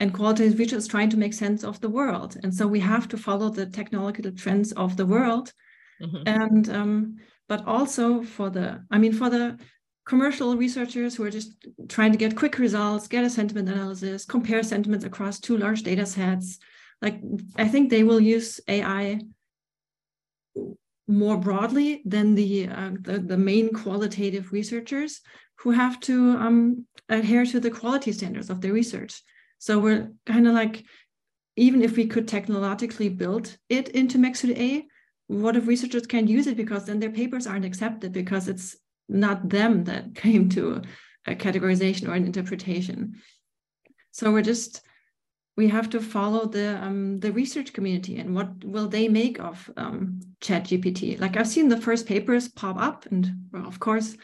And 0.00 0.14
qualitative 0.14 0.58
research 0.58 0.78
is 0.78 0.88
trying 0.88 1.10
to 1.10 1.16
make 1.16 1.34
sense 1.34 1.64
of 1.64 1.80
the 1.80 1.88
world. 1.88 2.36
And 2.42 2.54
so 2.54 2.66
we 2.66 2.80
have 2.80 3.08
to 3.08 3.16
follow 3.16 3.50
the 3.50 3.66
technological 3.66 4.32
trends 4.32 4.72
of 4.72 4.96
the 4.96 5.06
world. 5.06 5.52
Mm-hmm. 6.00 6.22
And 6.26 6.68
um, 6.70 7.16
but 7.48 7.66
also 7.66 8.22
for 8.22 8.50
the, 8.50 8.84
I 8.90 8.98
mean, 8.98 9.12
for 9.12 9.30
the 9.30 9.58
commercial 10.08 10.56
researchers 10.56 11.14
who 11.14 11.22
are 11.22 11.30
just 11.30 11.52
trying 11.86 12.12
to 12.12 12.18
get 12.18 12.34
quick 12.34 12.58
results, 12.58 13.06
get 13.06 13.24
a 13.24 13.30
sentiment 13.30 13.68
analysis, 13.68 14.24
compare 14.24 14.62
sentiments 14.62 15.04
across 15.04 15.38
two 15.38 15.58
large 15.58 15.82
data 15.82 16.06
sets. 16.06 16.58
Like 17.02 17.20
I 17.56 17.68
think 17.68 17.90
they 17.90 18.02
will 18.02 18.18
use 18.18 18.58
AI 18.66 19.20
more 21.06 21.36
broadly 21.36 22.02
than 22.06 22.34
the, 22.34 22.68
uh, 22.68 22.92
the, 23.02 23.18
the, 23.18 23.36
main 23.36 23.72
qualitative 23.72 24.50
researchers 24.50 25.20
who 25.58 25.70
have 25.72 26.00
to 26.00 26.32
um, 26.36 26.86
adhere 27.08 27.44
to 27.44 27.60
the 27.60 27.70
quality 27.70 28.12
standards 28.12 28.48
of 28.50 28.60
their 28.62 28.72
research. 28.72 29.22
So 29.58 29.78
we're 29.78 30.10
kind 30.24 30.48
of 30.48 30.54
like, 30.54 30.84
even 31.56 31.82
if 31.82 31.96
we 31.96 32.06
could 32.06 32.28
technologically 32.28 33.10
build 33.10 33.56
it 33.68 33.90
into 33.90 34.18
MaxQDA, 34.18 34.84
what 35.26 35.56
if 35.56 35.66
researchers 35.66 36.06
can't 36.06 36.28
use 36.28 36.46
it 36.46 36.56
because 36.56 36.86
then 36.86 36.98
their 36.98 37.10
papers 37.10 37.46
aren't 37.46 37.64
accepted 37.66 38.12
because 38.12 38.48
it's 38.48 38.76
not 39.08 39.48
them 39.48 39.84
that 39.84 40.14
came 40.14 40.48
to 40.50 40.82
a 41.26 41.34
categorization 41.34 42.08
or 42.08 42.14
an 42.14 42.26
interpretation. 42.26 43.20
So 44.12 44.32
we're 44.32 44.42
just 44.42 44.82
we 45.56 45.68
have 45.68 45.90
to 45.90 46.00
follow 46.00 46.46
the 46.46 46.80
um, 46.82 47.18
the 47.18 47.32
research 47.32 47.72
community 47.72 48.18
and 48.18 48.34
what 48.34 48.64
will 48.64 48.88
they 48.88 49.08
make 49.08 49.40
of 49.40 49.68
um, 49.76 50.20
Chat 50.40 50.64
GPT. 50.64 51.20
Like 51.20 51.36
I've 51.36 51.48
seen 51.48 51.68
the 51.68 51.80
first 51.80 52.06
papers 52.06 52.48
pop 52.48 52.80
up, 52.80 53.06
and 53.06 53.28
well, 53.52 53.66
of 53.66 53.80
course 53.80 54.16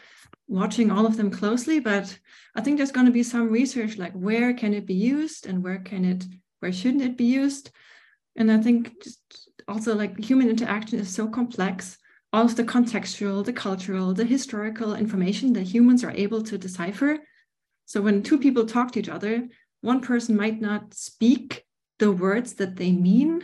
watching 0.47 0.91
all 0.91 1.05
of 1.05 1.17
them 1.17 1.29
closely. 1.29 1.79
But 1.79 2.17
I 2.55 2.61
think 2.61 2.77
there's 2.77 2.93
going 2.93 3.07
to 3.07 3.11
be 3.11 3.23
some 3.23 3.51
research 3.51 3.97
like 3.97 4.13
where 4.13 4.53
can 4.53 4.73
it 4.73 4.85
be 4.85 4.93
used 4.93 5.45
and 5.45 5.61
where 5.61 5.79
can 5.79 6.05
it 6.05 6.25
where 6.59 6.71
shouldn't 6.71 7.03
it 7.03 7.17
be 7.17 7.25
used. 7.25 7.69
And 8.37 8.51
I 8.51 8.61
think 8.61 9.03
just 9.03 9.19
also 9.67 9.93
like 9.93 10.17
human 10.17 10.49
interaction 10.49 10.99
is 10.99 11.13
so 11.13 11.27
complex 11.27 11.97
all 12.35 12.43
of 12.43 12.57
the 12.57 12.65
contextual, 12.65 13.45
the 13.45 13.53
cultural, 13.53 14.13
the 14.13 14.25
historical 14.25 14.93
information 14.93 15.53
that 15.53 15.63
humans 15.63 16.03
are 16.03 16.11
able 16.11 16.43
to 16.43 16.57
decipher. 16.57 17.17
So 17.85 18.01
when 18.01 18.23
two 18.23 18.37
people 18.37 18.65
talk 18.65 18.91
to 18.91 18.99
each 18.99 19.07
other, 19.07 19.47
one 19.79 20.01
person 20.01 20.35
might 20.35 20.59
not 20.59 20.93
speak 20.93 21.63
the 21.97 22.11
words 22.11 22.55
that 22.55 22.75
they 22.75 22.91
mean. 22.91 23.41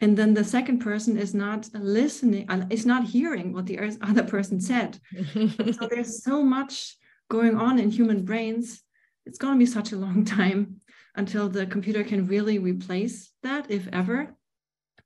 And 0.00 0.16
then 0.16 0.32
the 0.32 0.42
second 0.42 0.78
person 0.78 1.18
is 1.18 1.34
not 1.34 1.68
listening, 1.74 2.48
uh, 2.48 2.66
is 2.70 2.86
not 2.86 3.04
hearing 3.04 3.52
what 3.52 3.66
the 3.66 3.78
other 4.00 4.24
person 4.24 4.58
said. 4.58 4.98
so 5.34 5.86
there's 5.90 6.24
so 6.24 6.42
much 6.42 6.96
going 7.30 7.56
on 7.56 7.78
in 7.78 7.90
human 7.90 8.24
brains. 8.24 8.82
It's 9.26 9.38
going 9.38 9.52
to 9.52 9.58
be 9.58 9.66
such 9.66 9.92
a 9.92 9.98
long 9.98 10.24
time 10.38 10.80
until 11.14 11.50
the 11.50 11.66
computer 11.66 12.04
can 12.04 12.26
really 12.26 12.58
replace 12.58 13.32
that, 13.42 13.70
if 13.70 13.86
ever. 13.92 14.34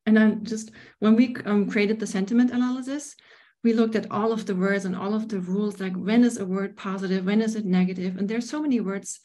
And 0.06 0.16
then 0.16 0.44
just 0.44 0.70
when 0.98 1.16
we 1.16 1.36
um, 1.44 1.70
created 1.70 2.00
the 2.00 2.06
sentiment 2.06 2.50
analysis, 2.50 3.14
we 3.64 3.72
looked 3.72 3.94
at 3.94 4.10
all 4.10 4.32
of 4.32 4.46
the 4.46 4.56
words 4.56 4.84
and 4.84 4.96
all 4.96 5.14
of 5.14 5.28
the 5.28 5.40
rules, 5.40 5.80
like 5.80 5.94
when 5.94 6.24
is 6.24 6.38
a 6.38 6.44
word 6.44 6.76
positive, 6.76 7.24
when 7.24 7.40
is 7.40 7.54
it 7.54 7.64
negative? 7.64 8.16
And 8.16 8.28
there's 8.28 8.50
so 8.50 8.60
many 8.60 8.80
words 8.80 9.20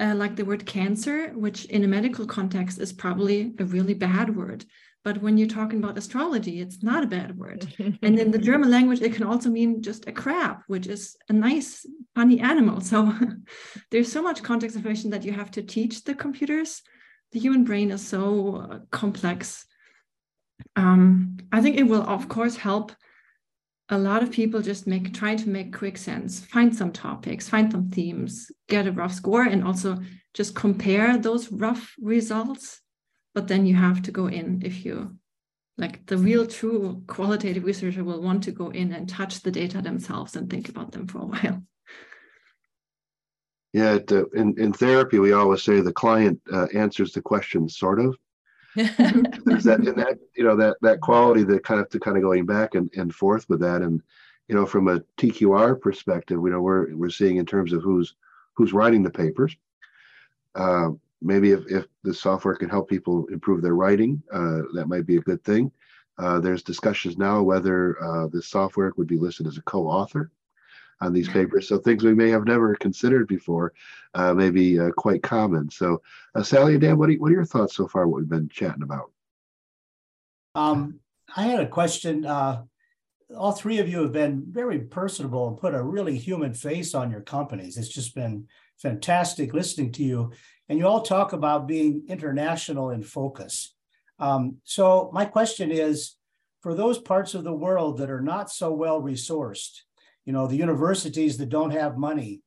uh, 0.00 0.14
like 0.14 0.36
the 0.36 0.44
word 0.44 0.64
cancer, 0.64 1.30
which 1.34 1.64
in 1.66 1.84
a 1.84 1.88
medical 1.88 2.26
context 2.26 2.78
is 2.78 2.92
probably 2.92 3.54
a 3.58 3.64
really 3.64 3.94
bad 3.94 4.34
word. 4.34 4.64
But 5.04 5.22
when 5.22 5.38
you're 5.38 5.48
talking 5.48 5.78
about 5.78 5.98
astrology, 5.98 6.60
it's 6.60 6.82
not 6.82 7.04
a 7.04 7.08
bad 7.08 7.36
word. 7.36 7.66
and 8.02 8.18
in 8.18 8.30
the 8.30 8.38
German 8.38 8.70
language, 8.70 9.00
it 9.00 9.14
can 9.14 9.24
also 9.24 9.48
mean 9.48 9.82
just 9.82 10.08
a 10.08 10.12
crab, 10.12 10.58
which 10.66 10.86
is 10.86 11.16
a 11.28 11.32
nice, 11.32 11.86
funny 12.14 12.40
animal. 12.40 12.80
So 12.80 13.12
there's 13.90 14.10
so 14.10 14.22
much 14.22 14.42
context 14.42 14.76
information 14.76 15.10
that 15.10 15.24
you 15.24 15.32
have 15.32 15.50
to 15.52 15.62
teach 15.62 16.04
the 16.04 16.14
computers. 16.14 16.82
The 17.32 17.40
human 17.40 17.64
brain 17.64 17.90
is 17.90 18.06
so 18.06 18.56
uh, 18.56 18.78
complex 18.90 19.66
um, 20.76 21.36
I 21.52 21.60
think 21.60 21.76
it 21.76 21.84
will, 21.84 22.02
of 22.02 22.28
course, 22.28 22.56
help 22.56 22.92
a 23.90 23.98
lot 23.98 24.22
of 24.22 24.30
people 24.30 24.60
just 24.60 24.86
make 24.86 25.14
try 25.14 25.34
to 25.34 25.48
make 25.48 25.76
quick 25.76 25.96
sense, 25.96 26.40
find 26.40 26.74
some 26.74 26.92
topics, 26.92 27.48
find 27.48 27.72
some 27.72 27.88
themes, 27.88 28.50
get 28.68 28.86
a 28.86 28.92
rough 28.92 29.14
score, 29.14 29.42
and 29.42 29.64
also 29.64 29.98
just 30.34 30.54
compare 30.54 31.16
those 31.16 31.50
rough 31.50 31.94
results. 32.00 32.80
But 33.34 33.48
then 33.48 33.66
you 33.66 33.76
have 33.76 34.02
to 34.02 34.10
go 34.10 34.26
in 34.26 34.62
if 34.64 34.84
you 34.84 35.16
like 35.78 36.04
the 36.06 36.18
real 36.18 36.44
true 36.44 37.02
qualitative 37.06 37.64
researcher 37.64 38.02
will 38.02 38.20
want 38.20 38.42
to 38.44 38.50
go 38.50 38.68
in 38.70 38.92
and 38.92 39.08
touch 39.08 39.42
the 39.42 39.50
data 39.50 39.80
themselves 39.80 40.34
and 40.34 40.50
think 40.50 40.68
about 40.68 40.92
them 40.92 41.06
for 41.06 41.18
a 41.18 41.26
while. 41.26 41.62
Yeah, 43.72 43.98
in, 44.34 44.58
in 44.58 44.72
therapy, 44.72 45.18
we 45.18 45.32
always 45.32 45.62
say 45.62 45.80
the 45.80 45.92
client 45.92 46.40
uh, 46.52 46.66
answers 46.74 47.12
the 47.12 47.22
question, 47.22 47.68
sort 47.68 48.00
of. 48.00 48.16
Is 49.48 49.64
that 49.64 49.80
and 49.80 49.98
that 49.98 50.18
you 50.36 50.44
know 50.44 50.56
that 50.56 50.76
that 50.82 51.00
quality 51.00 51.42
that 51.44 51.64
kind 51.64 51.80
of 51.80 51.88
to 51.90 51.98
kind 51.98 52.16
of 52.16 52.22
going 52.22 52.46
back 52.46 52.74
and, 52.76 52.90
and 52.94 53.12
forth 53.12 53.48
with 53.48 53.60
that 53.60 53.82
and 53.82 54.00
you 54.46 54.54
know 54.54 54.66
from 54.66 54.86
a 54.88 55.00
TQR 55.16 55.80
perspective, 55.80 56.38
you 56.42 56.50
know 56.50 56.60
we're 56.60 56.94
we're 56.94 57.10
seeing 57.10 57.38
in 57.38 57.46
terms 57.46 57.72
of 57.72 57.82
who's 57.82 58.14
who's 58.54 58.72
writing 58.72 59.02
the 59.02 59.10
papers. 59.10 59.56
Uh, 60.54 60.90
maybe 61.20 61.50
if, 61.50 61.66
if 61.70 61.86
the 62.04 62.14
software 62.14 62.54
can 62.54 62.68
help 62.68 62.88
people 62.88 63.26
improve 63.26 63.62
their 63.62 63.74
writing, 63.74 64.22
uh, 64.32 64.60
that 64.74 64.86
might 64.86 65.06
be 65.06 65.16
a 65.16 65.20
good 65.20 65.42
thing. 65.42 65.72
Uh, 66.18 66.38
there's 66.38 66.62
discussions 66.62 67.16
now 67.16 67.42
whether 67.42 68.00
uh, 68.02 68.28
the 68.28 68.42
software 68.42 68.92
would 68.96 69.06
be 69.06 69.18
listed 69.18 69.46
as 69.46 69.56
a 69.56 69.62
co-author 69.62 70.30
on 71.00 71.12
these 71.12 71.28
papers. 71.28 71.68
So 71.68 71.78
things 71.78 72.04
we 72.04 72.14
may 72.14 72.30
have 72.30 72.44
never 72.44 72.74
considered 72.74 73.28
before 73.28 73.72
uh, 74.14 74.34
may 74.34 74.50
be 74.50 74.78
uh, 74.78 74.90
quite 74.90 75.22
common. 75.22 75.70
So 75.70 76.02
uh, 76.34 76.42
Sally 76.42 76.72
and 76.72 76.80
Dan, 76.80 76.98
what 76.98 77.10
are, 77.10 77.14
what 77.14 77.30
are 77.30 77.34
your 77.34 77.44
thoughts 77.44 77.76
so 77.76 77.86
far, 77.86 78.08
what 78.08 78.20
we've 78.20 78.28
been 78.28 78.48
chatting 78.48 78.82
about? 78.82 79.12
Um, 80.54 81.00
I 81.36 81.44
had 81.44 81.60
a 81.60 81.68
question. 81.68 82.24
Uh, 82.24 82.62
all 83.36 83.52
three 83.52 83.78
of 83.78 83.88
you 83.88 84.02
have 84.02 84.12
been 84.12 84.44
very 84.48 84.80
personable 84.80 85.48
and 85.48 85.58
put 85.58 85.74
a 85.74 85.82
really 85.82 86.16
human 86.16 86.54
face 86.54 86.94
on 86.94 87.10
your 87.10 87.20
companies. 87.20 87.76
It's 87.76 87.88
just 87.88 88.14
been 88.14 88.48
fantastic 88.78 89.52
listening 89.52 89.92
to 89.92 90.02
you. 90.02 90.32
And 90.68 90.78
you 90.78 90.86
all 90.86 91.02
talk 91.02 91.32
about 91.32 91.68
being 91.68 92.04
international 92.08 92.90
in 92.90 93.02
focus. 93.02 93.74
Um, 94.18 94.56
so 94.64 95.10
my 95.12 95.24
question 95.24 95.70
is, 95.70 96.16
for 96.60 96.74
those 96.74 96.98
parts 96.98 97.34
of 97.34 97.44
the 97.44 97.52
world 97.52 97.98
that 97.98 98.10
are 98.10 98.20
not 98.20 98.50
so 98.50 98.72
well 98.72 99.00
resourced, 99.00 99.82
you 100.28 100.34
know, 100.34 100.46
the 100.46 100.56
universities 100.56 101.38
that 101.38 101.48
don't 101.48 101.70
have 101.70 101.96
money, 101.96 102.42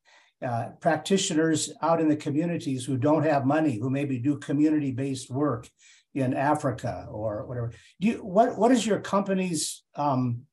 uh, 0.46 0.66
practitioners 0.82 1.74
out 1.82 2.00
in 2.00 2.08
the 2.08 2.16
communities 2.16 2.86
who 2.86 2.96
don't 2.96 3.24
have 3.24 3.44
money, 3.44 3.80
who 3.80 3.90
maybe 3.90 4.20
do 4.20 4.38
community-based 4.38 5.32
work 5.32 5.68
in 6.14 6.36
Africa 6.36 7.08
or 7.10 7.44
whatever. 7.48 7.72
Do 8.00 8.08
you, 8.08 8.18
what 8.18 8.56
what 8.56 8.72
is 8.72 8.86
your 8.86 9.00
company's 9.00 9.82
um, 9.96 10.44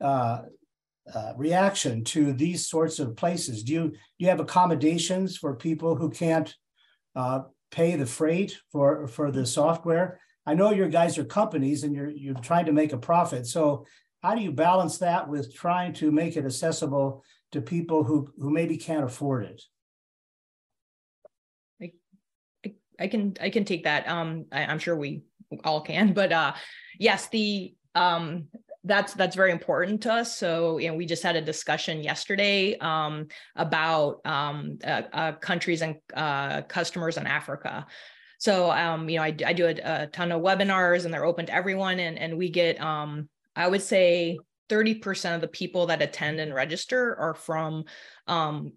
uh, 0.00 0.40
uh, 1.14 1.32
reaction 1.36 2.02
to 2.02 2.32
these 2.32 2.66
sorts 2.68 2.98
of 2.98 3.14
places? 3.14 3.62
Do 3.62 3.72
you 3.72 3.88
do 3.90 4.18
you 4.18 4.26
have 4.26 4.40
accommodations 4.40 5.36
for 5.36 5.54
people 5.54 5.94
who 5.94 6.10
can't 6.10 6.52
uh, 7.14 7.42
pay 7.70 7.94
the 7.94 8.06
freight 8.06 8.58
for 8.72 9.06
for 9.06 9.30
the 9.30 9.46
software? 9.46 10.18
I 10.44 10.54
know 10.54 10.72
your 10.72 10.88
guys 10.88 11.16
are 11.16 11.24
companies 11.24 11.84
and 11.84 11.94
you're 11.94 12.10
you're 12.10 12.34
trying 12.34 12.66
to 12.66 12.72
make 12.72 12.92
a 12.92 12.98
profit. 12.98 13.46
So 13.46 13.86
how 14.22 14.34
do 14.34 14.42
you 14.42 14.52
balance 14.52 14.98
that 14.98 15.28
with 15.28 15.54
trying 15.54 15.92
to 15.94 16.10
make 16.10 16.36
it 16.36 16.44
accessible 16.44 17.24
to 17.50 17.60
people 17.60 18.04
who 18.04 18.32
who 18.38 18.50
maybe 18.50 18.76
can't 18.76 19.04
afford 19.04 19.44
it? 19.44 19.62
I, 21.82 21.92
I, 22.64 22.74
I 23.00 23.08
can 23.08 23.36
I 23.40 23.50
can 23.50 23.64
take 23.64 23.84
that. 23.84 24.08
Um, 24.08 24.46
I, 24.52 24.64
I'm 24.64 24.78
sure 24.78 24.96
we 24.96 25.22
all 25.64 25.80
can, 25.80 26.12
but 26.14 26.32
uh, 26.32 26.54
yes, 26.98 27.28
the 27.28 27.74
um 27.94 28.48
that's 28.84 29.14
that's 29.14 29.36
very 29.36 29.52
important 29.52 30.02
to 30.02 30.12
us. 30.12 30.36
So, 30.36 30.78
you 30.78 30.88
know, 30.88 30.94
we 30.94 31.06
just 31.06 31.22
had 31.22 31.36
a 31.36 31.40
discussion 31.40 32.02
yesterday 32.02 32.76
um, 32.78 33.28
about 33.54 34.20
um, 34.24 34.78
uh, 34.84 35.02
uh, 35.12 35.32
countries 35.32 35.82
and 35.82 35.96
uh, 36.14 36.62
customers 36.62 37.16
in 37.16 37.26
Africa. 37.26 37.86
So, 38.38 38.72
um, 38.72 39.08
you 39.08 39.18
know, 39.18 39.22
I, 39.22 39.36
I 39.46 39.52
do 39.52 39.66
a, 39.66 39.74
a, 39.84 40.06
ton 40.08 40.32
of 40.32 40.42
webinars, 40.42 41.04
and 41.04 41.14
they're 41.14 41.24
open 41.24 41.46
to 41.46 41.54
everyone, 41.54 42.00
and 42.00 42.18
and 42.18 42.36
we 42.36 42.50
get, 42.50 42.80
um, 42.80 43.28
I 43.56 43.68
would 43.68 43.82
say, 43.82 44.38
thirty 44.68 44.94
percent 44.94 45.34
of 45.34 45.40
the 45.40 45.48
people 45.48 45.86
that 45.86 46.02
attend 46.02 46.40
and 46.40 46.54
register 46.54 47.16
are 47.18 47.34
from 47.34 47.84
um, 48.26 48.72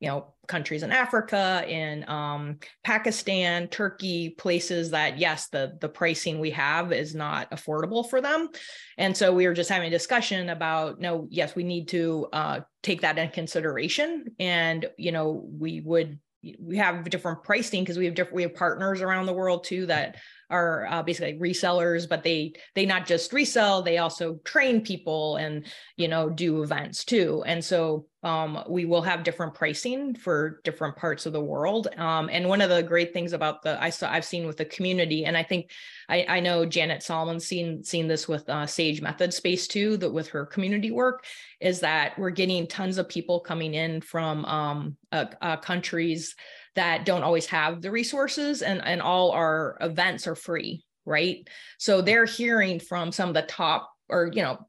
you 0.00 0.08
know 0.08 0.32
countries 0.46 0.82
in 0.82 0.92
africa 0.92 1.64
in 1.68 2.08
um, 2.08 2.58
pakistan 2.84 3.68
turkey 3.68 4.30
places 4.30 4.90
that 4.92 5.18
yes 5.18 5.48
the 5.48 5.76
the 5.80 5.88
pricing 5.88 6.38
we 6.38 6.50
have 6.50 6.92
is 6.92 7.14
not 7.14 7.50
affordable 7.50 8.08
for 8.08 8.20
them. 8.20 8.48
And 8.96 9.16
so 9.16 9.34
we 9.34 9.46
were 9.46 9.54
just 9.54 9.70
having 9.70 9.88
a 9.88 9.90
discussion 9.90 10.48
about 10.50 11.00
no 11.00 11.26
yes 11.30 11.54
we 11.54 11.64
need 11.64 11.88
to 11.88 12.28
uh, 12.32 12.60
take 12.82 13.00
that 13.02 13.18
in 13.18 13.30
consideration. 13.30 14.24
And 14.38 14.86
you 14.96 15.12
know 15.12 15.46
we 15.52 15.80
would 15.80 16.18
we 16.60 16.76
have 16.76 17.10
different 17.10 17.42
pricing 17.42 17.82
because 17.82 17.98
we 17.98 18.04
have 18.04 18.14
different 18.14 18.36
we 18.36 18.42
have 18.42 18.54
partners 18.54 19.02
around 19.02 19.26
the 19.26 19.32
world 19.32 19.64
too 19.64 19.86
that 19.86 20.16
are 20.50 20.86
uh, 20.90 21.02
basically 21.02 21.38
resellers 21.38 22.08
but 22.08 22.22
they 22.22 22.52
they 22.74 22.86
not 22.86 23.06
just 23.06 23.32
resell 23.32 23.82
they 23.82 23.98
also 23.98 24.34
train 24.44 24.80
people 24.80 25.36
and 25.36 25.66
you 25.96 26.08
know 26.08 26.30
do 26.30 26.62
events 26.62 27.04
too. 27.04 27.42
And 27.46 27.64
so 27.64 28.06
um, 28.22 28.64
we 28.68 28.84
will 28.84 29.02
have 29.02 29.22
different 29.22 29.54
pricing 29.54 30.14
for 30.14 30.60
different 30.64 30.96
parts 30.96 31.24
of 31.26 31.32
the 31.32 31.40
world. 31.40 31.88
Um, 31.96 32.28
and 32.32 32.48
one 32.48 32.60
of 32.60 32.68
the 32.68 32.82
great 32.82 33.12
things 33.12 33.32
about 33.32 33.62
the 33.62 33.80
i 33.82 33.90
saw 33.90 34.10
i've 34.10 34.24
seen 34.24 34.46
with 34.46 34.56
the 34.56 34.64
community 34.64 35.24
and 35.24 35.36
i 35.36 35.42
think 35.42 35.70
i, 36.08 36.24
I 36.28 36.40
know 36.40 36.64
Janet 36.66 37.02
Salmons 37.02 37.46
seen 37.46 37.84
seen 37.84 38.08
this 38.08 38.26
with 38.28 38.48
uh, 38.48 38.66
sage 38.66 39.00
Methodspace 39.00 39.66
too 39.68 39.96
that 39.98 40.12
with 40.12 40.28
her 40.28 40.46
community 40.46 40.90
work 40.90 41.24
is 41.60 41.80
that 41.80 42.18
we're 42.18 42.30
getting 42.30 42.66
tons 42.66 42.98
of 42.98 43.08
people 43.08 43.40
coming 43.40 43.74
in 43.74 44.00
from 44.00 44.44
um, 44.44 44.96
uh, 45.12 45.26
uh, 45.40 45.56
countries 45.56 46.34
that 46.78 47.04
don't 47.04 47.24
always 47.24 47.46
have 47.46 47.82
the 47.82 47.90
resources 47.90 48.62
and, 48.62 48.80
and 48.84 49.02
all 49.02 49.32
our 49.32 49.76
events 49.80 50.28
are 50.28 50.36
free, 50.36 50.84
right? 51.04 51.48
So 51.76 52.00
they're 52.00 52.24
hearing 52.24 52.78
from 52.78 53.10
some 53.10 53.28
of 53.28 53.34
the 53.34 53.42
top 53.42 53.90
or, 54.08 54.30
you 54.32 54.42
know, 54.42 54.64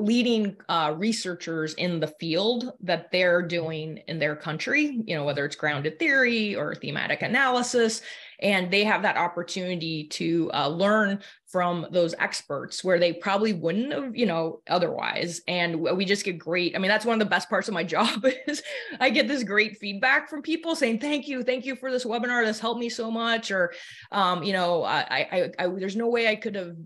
leading 0.00 0.56
uh, 0.68 0.94
researchers 0.96 1.74
in 1.74 2.00
the 2.00 2.06
field 2.06 2.72
that 2.80 3.10
they're 3.12 3.42
doing 3.42 3.98
in 4.08 4.18
their 4.18 4.36
country, 4.36 5.00
you 5.04 5.14
know, 5.14 5.24
whether 5.24 5.44
it's 5.44 5.56
grounded 5.56 5.98
theory 5.98 6.56
or 6.56 6.74
thematic 6.74 7.22
analysis 7.22 8.02
and 8.40 8.70
they 8.70 8.84
have 8.84 9.02
that 9.02 9.16
opportunity 9.16 10.04
to 10.08 10.50
uh, 10.54 10.68
learn 10.68 11.20
from 11.46 11.86
those 11.90 12.14
experts 12.18 12.82
where 12.82 12.98
they 12.98 13.12
probably 13.12 13.52
wouldn't 13.52 13.92
have 13.92 14.16
you 14.16 14.26
know 14.26 14.60
otherwise. 14.68 15.40
And 15.48 15.80
we 15.80 16.04
just 16.04 16.24
get 16.24 16.38
great 16.38 16.74
i 16.74 16.78
mean 16.78 16.88
that's 16.88 17.04
one 17.04 17.14
of 17.14 17.26
the 17.26 17.30
best 17.30 17.48
parts 17.48 17.68
of 17.68 17.74
my 17.74 17.84
job 17.90 18.24
is 18.46 18.62
i 19.00 19.10
get 19.10 19.28
this 19.28 19.42
great 19.42 19.78
feedback 19.78 20.28
from 20.28 20.42
people 20.42 20.74
saying 20.74 20.98
thank 20.98 21.28
you 21.28 21.42
thank 21.42 21.64
you 21.64 21.76
for 21.76 21.90
this 21.90 22.04
webinar. 22.04 22.44
This 22.44 22.60
helped 22.60 22.80
me 22.80 22.88
so 22.88 23.10
much 23.10 23.50
or 23.50 23.72
um, 24.12 24.42
you 24.42 24.52
know 24.52 24.84
I, 24.84 25.00
I, 25.32 25.50
I 25.58 25.66
there's 25.68 25.96
no 25.96 26.08
way 26.08 26.28
i 26.28 26.36
could 26.36 26.54
have 26.54 26.76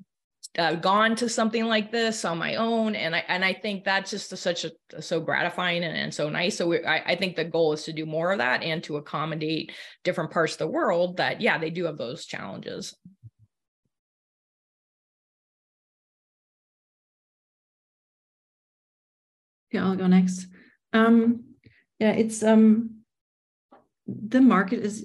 uh, 0.58 0.74
gone 0.74 1.16
to 1.16 1.28
something 1.28 1.64
like 1.64 1.90
this 1.90 2.24
on 2.24 2.38
my 2.38 2.56
own. 2.56 2.94
And 2.94 3.14
i 3.14 3.24
and 3.28 3.44
i 3.44 3.52
think 3.52 3.84
that's 3.84 4.10
just 4.10 4.32
a, 4.32 4.36
such 4.36 4.64
a 4.64 5.02
so 5.02 5.20
gratifying 5.20 5.82
and, 5.84 5.96
and 5.96 6.14
so 6.14 6.28
nice. 6.28 6.56
So 6.56 6.68
we, 6.68 6.84
I, 6.84 7.12
I 7.12 7.16
think 7.16 7.36
the 7.36 7.44
goal 7.44 7.72
is 7.72 7.84
to 7.84 7.92
do 7.92 8.06
more 8.06 8.32
of 8.32 8.38
that 8.38 8.62
and 8.62 8.82
to 8.84 8.96
accommodate 8.96 9.72
different 10.04 10.30
parts 10.30 10.54
of 10.54 10.58
the 10.58 10.68
world 10.68 11.16
that 11.18 11.40
yeah 11.40 11.58
they 11.58 11.70
do 11.70 11.84
have 11.84 11.98
those 11.98 12.24
challenges. 12.26 12.94
Yeah 19.72 19.86
i'll 19.86 19.96
go 19.96 20.06
next. 20.06 20.46
Um 20.92 21.44
yeah 21.98 22.12
it's 22.12 22.42
um 22.42 22.90
the 24.06 24.40
market 24.40 24.80
is 24.80 25.02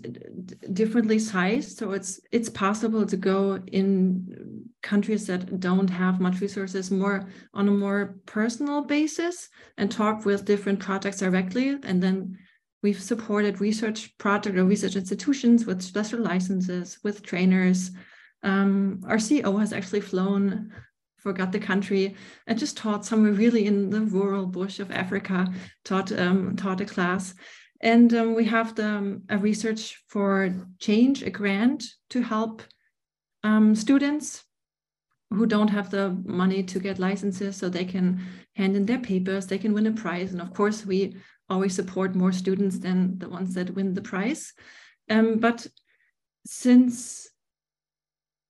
differently 0.74 1.20
sized. 1.20 1.78
So 1.78 1.91
it's 1.91 2.20
it's 2.32 2.50
possible 2.50 3.06
to 3.06 3.18
go 3.18 3.60
in 3.72 4.59
countries 4.82 5.27
that 5.27 5.59
don't 5.59 5.89
have 5.89 6.19
much 6.19 6.39
resources 6.41 6.91
more 6.91 7.27
on 7.53 7.67
a 7.67 7.71
more 7.71 8.15
personal 8.25 8.82
basis 8.82 9.49
and 9.77 9.91
talk 9.91 10.25
with 10.25 10.45
different 10.45 10.80
projects 10.80 11.17
directly. 11.17 11.77
And 11.84 12.01
then 12.01 12.38
we've 12.82 13.01
supported 13.01 13.61
research 13.61 14.17
project 14.17 14.57
or 14.57 14.63
research 14.63 14.95
institutions 14.95 15.65
with 15.65 15.82
special 15.82 16.19
licenses 16.19 16.97
with 17.03 17.23
trainers. 17.23 17.91
Um, 18.43 19.01
our 19.05 19.17
ceo 19.17 19.59
has 19.59 19.73
actually 19.73 20.01
flown 20.01 20.71
forgot 21.17 21.51
the 21.51 21.59
country 21.59 22.15
and 22.47 22.57
just 22.57 22.77
taught 22.77 23.05
somewhere 23.05 23.34
really 23.34 23.65
in 23.65 23.89
the 23.89 23.99
rural 23.99 24.45
bush 24.45 24.80
of 24.80 24.89
africa 24.91 25.45
taught 25.84 26.09
um, 26.13 26.55
taught 26.55 26.80
a 26.80 26.86
class. 26.86 27.34
And 27.82 28.13
um, 28.13 28.36
we 28.36 28.45
have 28.45 28.75
the, 28.75 28.88
um, 28.88 29.23
a 29.30 29.38
research 29.38 30.03
for 30.07 30.53
change, 30.80 31.23
a 31.23 31.30
grant 31.30 31.86
to 32.09 32.21
help 32.21 32.61
um, 33.43 33.75
students 33.75 34.43
who 35.30 35.45
don't 35.45 35.69
have 35.69 35.89
the 35.89 36.17
money 36.25 36.63
to 36.63 36.80
get 36.80 36.99
licenses 36.99 37.55
so 37.55 37.69
they 37.69 37.86
can 37.86 38.21
hand 38.55 38.75
in 38.75 38.86
their 38.86 38.99
papers, 38.99 39.45
they 39.45 39.57
can 39.57 39.73
win 39.73 39.88
a 39.88 39.91
prize. 39.91 40.32
And 40.32 40.41
of 40.41 40.53
course, 40.53 40.86
we 40.86 41.15
always 41.49 41.75
support 41.75 42.15
more 42.15 42.32
students 42.32 42.80
than 42.80 43.17
the 43.19 43.30
ones 43.30 43.53
that 43.53 43.75
win 43.75 43.93
the 43.93 44.01
prize. 44.01 44.53
Um, 45.09 45.38
but 45.39 45.67
since 46.45 47.27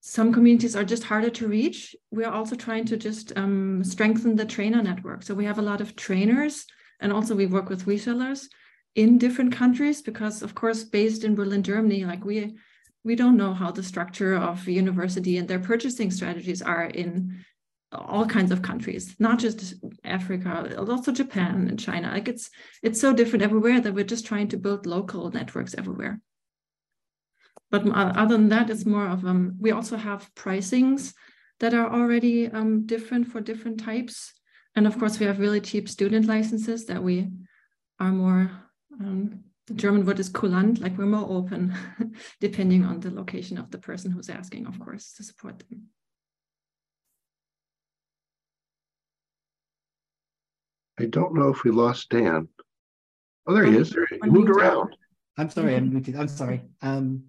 some 0.01 0.33
communities 0.33 0.75
are 0.75 0.83
just 0.83 1.03
harder 1.03 1.29
to 1.29 1.47
reach, 1.47 1.95
we 2.11 2.23
are 2.23 2.33
also 2.33 2.55
trying 2.55 2.85
to 2.85 2.97
just 2.97 3.33
um, 3.37 3.83
strengthen 3.83 4.35
the 4.35 4.45
trainer 4.45 4.81
network. 4.81 5.23
So 5.23 5.33
we 5.33 5.45
have 5.45 5.59
a 5.59 5.63
lot 5.63 5.81
of 5.81 5.95
trainers 5.95 6.65
and 6.99 7.13
also 7.13 7.35
we 7.35 7.45
work 7.45 7.69
with 7.69 7.85
resellers 7.85 8.47
in 8.95 9.17
different 9.17 9.53
countries 9.53 10.01
because 10.01 10.41
of 10.41 10.55
course 10.55 10.83
based 10.83 11.23
in 11.23 11.35
berlin 11.35 11.63
germany 11.63 12.05
like 12.05 12.25
we 12.25 12.57
we 13.03 13.15
don't 13.15 13.37
know 13.37 13.53
how 13.53 13.71
the 13.71 13.83
structure 13.83 14.35
of 14.35 14.67
university 14.67 15.37
and 15.37 15.47
their 15.47 15.59
purchasing 15.59 16.11
strategies 16.11 16.61
are 16.61 16.85
in 16.85 17.43
all 17.91 18.25
kinds 18.25 18.51
of 18.51 18.61
countries, 18.61 19.15
not 19.19 19.39
just 19.39 19.73
Africa, 20.03 20.75
also 20.77 21.11
Japan 21.11 21.67
and 21.69 21.79
China. 21.79 22.11
Like 22.11 22.27
it's 22.27 22.49
it's 22.83 23.01
so 23.01 23.13
different 23.13 23.43
everywhere 23.43 23.79
that 23.81 23.93
we're 23.93 24.03
just 24.03 24.25
trying 24.25 24.47
to 24.49 24.57
build 24.57 24.85
local 24.85 25.31
networks 25.31 25.73
everywhere. 25.75 26.21
But 27.71 27.87
other 27.87 28.37
than 28.37 28.49
that, 28.49 28.69
it's 28.69 28.85
more 28.85 29.07
of 29.07 29.25
um. 29.25 29.55
We 29.59 29.71
also 29.71 29.97
have 29.97 30.29
pricings 30.35 31.13
that 31.59 31.73
are 31.73 31.91
already 31.91 32.47
um, 32.47 32.85
different 32.85 33.27
for 33.27 33.41
different 33.41 33.79
types, 33.79 34.33
and 34.75 34.85
of 34.85 34.97
course 34.99 35.19
we 35.19 35.25
have 35.25 35.39
really 35.39 35.61
cheap 35.61 35.89
student 35.89 36.25
licenses 36.27 36.85
that 36.87 37.01
we 37.01 37.29
are 37.99 38.11
more. 38.11 38.51
Um, 38.99 39.43
the 39.69 39.75
German 39.75 40.03
word 40.03 40.19
is 40.19 40.31
kulant, 40.31 40.81
like 40.81 40.97
we're 40.97 41.05
more 41.05 41.29
open, 41.29 41.75
depending 42.39 42.83
on 42.83 42.99
the 42.99 43.11
location 43.11 43.59
of 43.59 43.69
the 43.69 43.77
person 43.77 44.09
who's 44.09 44.29
asking, 44.29 44.65
of 44.65 44.79
course, 44.79 45.13
to 45.13 45.23
support 45.23 45.59
them. 45.59 45.83
I 50.99 51.05
don't 51.05 51.35
know 51.35 51.49
if 51.49 51.63
we 51.63 51.69
lost 51.69 52.09
Dan. 52.09 52.47
Oh, 53.45 53.53
there 53.53 53.65
he 53.65 53.77
is. 53.77 53.91
There, 53.91 54.07
he 54.07 54.29
moved 54.29 54.49
around. 54.49 54.97
I'm 55.37 55.51
sorry, 55.51 55.75
I'm 55.75 55.91
muted. 55.91 56.15
I'm 56.15 56.27
sorry. 56.27 56.61
Um, 56.81 57.25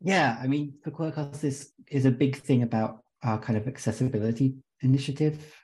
yeah, 0.00 0.38
I 0.40 0.46
mean, 0.46 0.74
the 0.84 0.92
Quirkos 0.92 1.42
is 1.42 1.72
is 1.90 2.06
a 2.06 2.10
big 2.10 2.36
thing 2.36 2.62
about 2.62 3.02
our 3.24 3.38
kind 3.38 3.58
of 3.58 3.66
accessibility 3.66 4.54
initiative. 4.80 5.54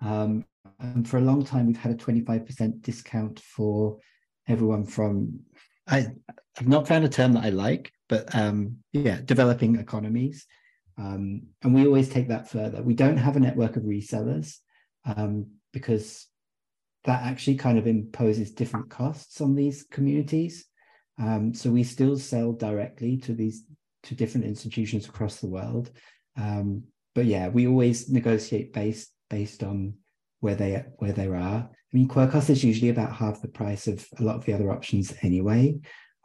Um, 0.00 0.44
and 0.80 1.08
for 1.08 1.18
a 1.18 1.22
long 1.22 1.44
time, 1.44 1.66
we've 1.66 1.76
had 1.76 1.92
a 1.92 1.96
25% 1.96 2.82
discount 2.82 3.38
for 3.38 3.98
everyone 4.48 4.84
from 4.84 5.40
I, 5.86 6.06
I've 6.58 6.68
not 6.68 6.88
found 6.88 7.04
a 7.04 7.08
term 7.08 7.32
that 7.34 7.44
I 7.44 7.50
like, 7.50 7.92
but 8.08 8.34
um, 8.34 8.78
yeah, 8.92 9.20
developing 9.24 9.76
economies. 9.76 10.46
Um, 10.96 11.42
and 11.62 11.74
we 11.74 11.86
always 11.86 12.08
take 12.08 12.28
that 12.28 12.48
further. 12.48 12.82
We 12.82 12.94
don't 12.94 13.16
have 13.16 13.36
a 13.36 13.40
network 13.40 13.76
of 13.76 13.82
resellers 13.82 14.58
um, 15.04 15.46
because 15.72 16.26
that 17.04 17.22
actually 17.24 17.56
kind 17.56 17.78
of 17.78 17.86
imposes 17.86 18.52
different 18.52 18.88
costs 18.90 19.40
on 19.40 19.54
these 19.54 19.84
communities. 19.90 20.66
Um, 21.18 21.52
so 21.52 21.70
we 21.70 21.84
still 21.84 22.18
sell 22.18 22.52
directly 22.52 23.18
to 23.18 23.34
these 23.34 23.64
to 24.04 24.14
different 24.14 24.46
institutions 24.46 25.06
across 25.06 25.40
the 25.40 25.46
world. 25.46 25.90
Um, 26.36 26.84
but 27.14 27.24
yeah, 27.24 27.48
we 27.48 27.66
always 27.66 28.08
negotiate 28.08 28.72
based 28.72 29.10
based 29.30 29.62
on 29.62 29.94
where 30.44 30.54
they 30.54 30.84
where 30.98 31.12
they 31.12 31.26
are. 31.26 31.68
I 31.68 31.96
mean, 31.96 32.08
Quirkos 32.08 32.50
is 32.50 32.62
usually 32.62 32.90
about 32.90 33.16
half 33.16 33.42
the 33.42 33.48
price 33.48 33.86
of 33.86 34.06
a 34.18 34.22
lot 34.22 34.36
of 34.36 34.44
the 34.44 34.52
other 34.52 34.70
options 34.70 35.14
anyway. 35.22 35.78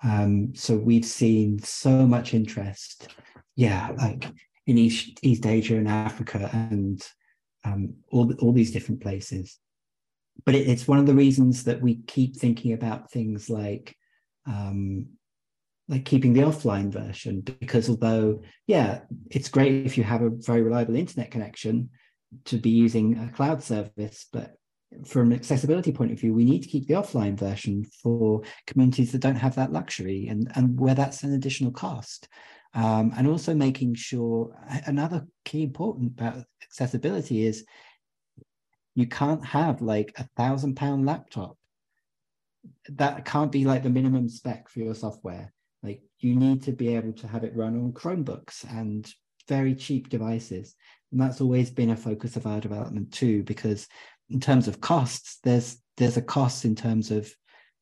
Um, 0.03 0.53
so 0.55 0.75
we've 0.75 1.05
seen 1.05 1.59
so 1.59 2.05
much 2.05 2.33
interest, 2.33 3.07
yeah, 3.55 3.91
like 3.97 4.25
in 4.67 4.77
East 4.77 5.19
East 5.23 5.45
Asia 5.45 5.77
and 5.77 5.87
Africa 5.87 6.49
and 6.53 7.01
um, 7.65 7.95
all 8.11 8.33
all 8.35 8.53
these 8.53 8.71
different 8.71 9.01
places 9.01 9.57
but 10.45 10.55
it, 10.55 10.67
it's 10.67 10.87
one 10.87 10.99
of 10.99 11.05
the 11.05 11.13
reasons 11.13 11.63
that 11.65 11.81
we 11.81 11.95
keep 12.07 12.35
thinking 12.35 12.73
about 12.73 13.11
things 13.11 13.49
like 13.49 13.95
um, 14.45 15.07
like 15.87 16.05
keeping 16.05 16.33
the 16.33 16.41
offline 16.41 16.91
version 16.91 17.41
because 17.41 17.89
although 17.89 18.41
yeah 18.67 19.01
it's 19.31 19.49
great 19.49 19.85
if 19.85 19.97
you 19.97 20.03
have 20.03 20.21
a 20.21 20.29
very 20.29 20.61
reliable 20.61 20.95
internet 20.95 21.31
connection 21.31 21.89
to 22.45 22.57
be 22.57 22.69
using 22.69 23.17
a 23.17 23.31
cloud 23.31 23.63
service 23.63 24.27
but 24.31 24.55
from 25.05 25.31
an 25.31 25.37
accessibility 25.37 25.91
point 25.91 26.11
of 26.11 26.19
view 26.19 26.33
we 26.33 26.45
need 26.45 26.63
to 26.63 26.69
keep 26.69 26.87
the 26.87 26.93
offline 26.95 27.37
version 27.37 27.83
for 28.01 28.41
communities 28.65 29.11
that 29.11 29.21
don't 29.21 29.35
have 29.35 29.55
that 29.55 29.71
luxury 29.71 30.27
and 30.27 30.51
and 30.55 30.79
where 30.79 30.95
that's 30.95 31.23
an 31.23 31.33
additional 31.33 31.71
cost. 31.71 32.27
Um, 32.75 33.11
and 33.17 33.27
also 33.27 33.55
making 33.55 33.95
sure 33.95 34.55
another 34.85 35.25
key 35.43 35.63
important 35.63 36.11
about 36.11 36.43
accessibility 36.61 37.45
is 37.45 37.65
you 38.93 39.07
can't 39.07 39.43
have 39.43 39.81
like 39.81 40.13
a 40.17 40.27
thousand 40.37 40.75
pound 40.75 41.05
laptop. 41.05 41.57
That 42.89 43.25
can't 43.25 43.51
be 43.51 43.65
like 43.65 43.81
the 43.81 43.89
minimum 43.89 44.29
spec 44.29 44.69
for 44.69 44.79
your 44.79 44.93
software. 44.93 45.51
Like 45.81 46.01
you 46.19 46.35
need 46.35 46.63
to 46.63 46.71
be 46.71 46.95
able 46.95 47.13
to 47.13 47.27
have 47.27 47.43
it 47.43 47.55
run 47.55 47.75
on 47.75 47.93
chromebooks 47.93 48.69
and 48.69 49.11
very 49.47 49.73
cheap 49.73 50.09
devices 50.09 50.75
and 51.11 51.19
that's 51.19 51.41
always 51.41 51.69
been 51.69 51.89
a 51.89 51.95
focus 51.95 52.35
of 52.35 52.45
our 52.45 52.59
development 52.59 53.11
too 53.11 53.43
because 53.43 53.87
in 54.29 54.39
terms 54.39 54.67
of 54.67 54.81
costs 54.81 55.39
there's 55.43 55.81
there's 55.97 56.17
a 56.17 56.21
cost 56.21 56.65
in 56.65 56.75
terms 56.75 57.11
of 57.11 57.31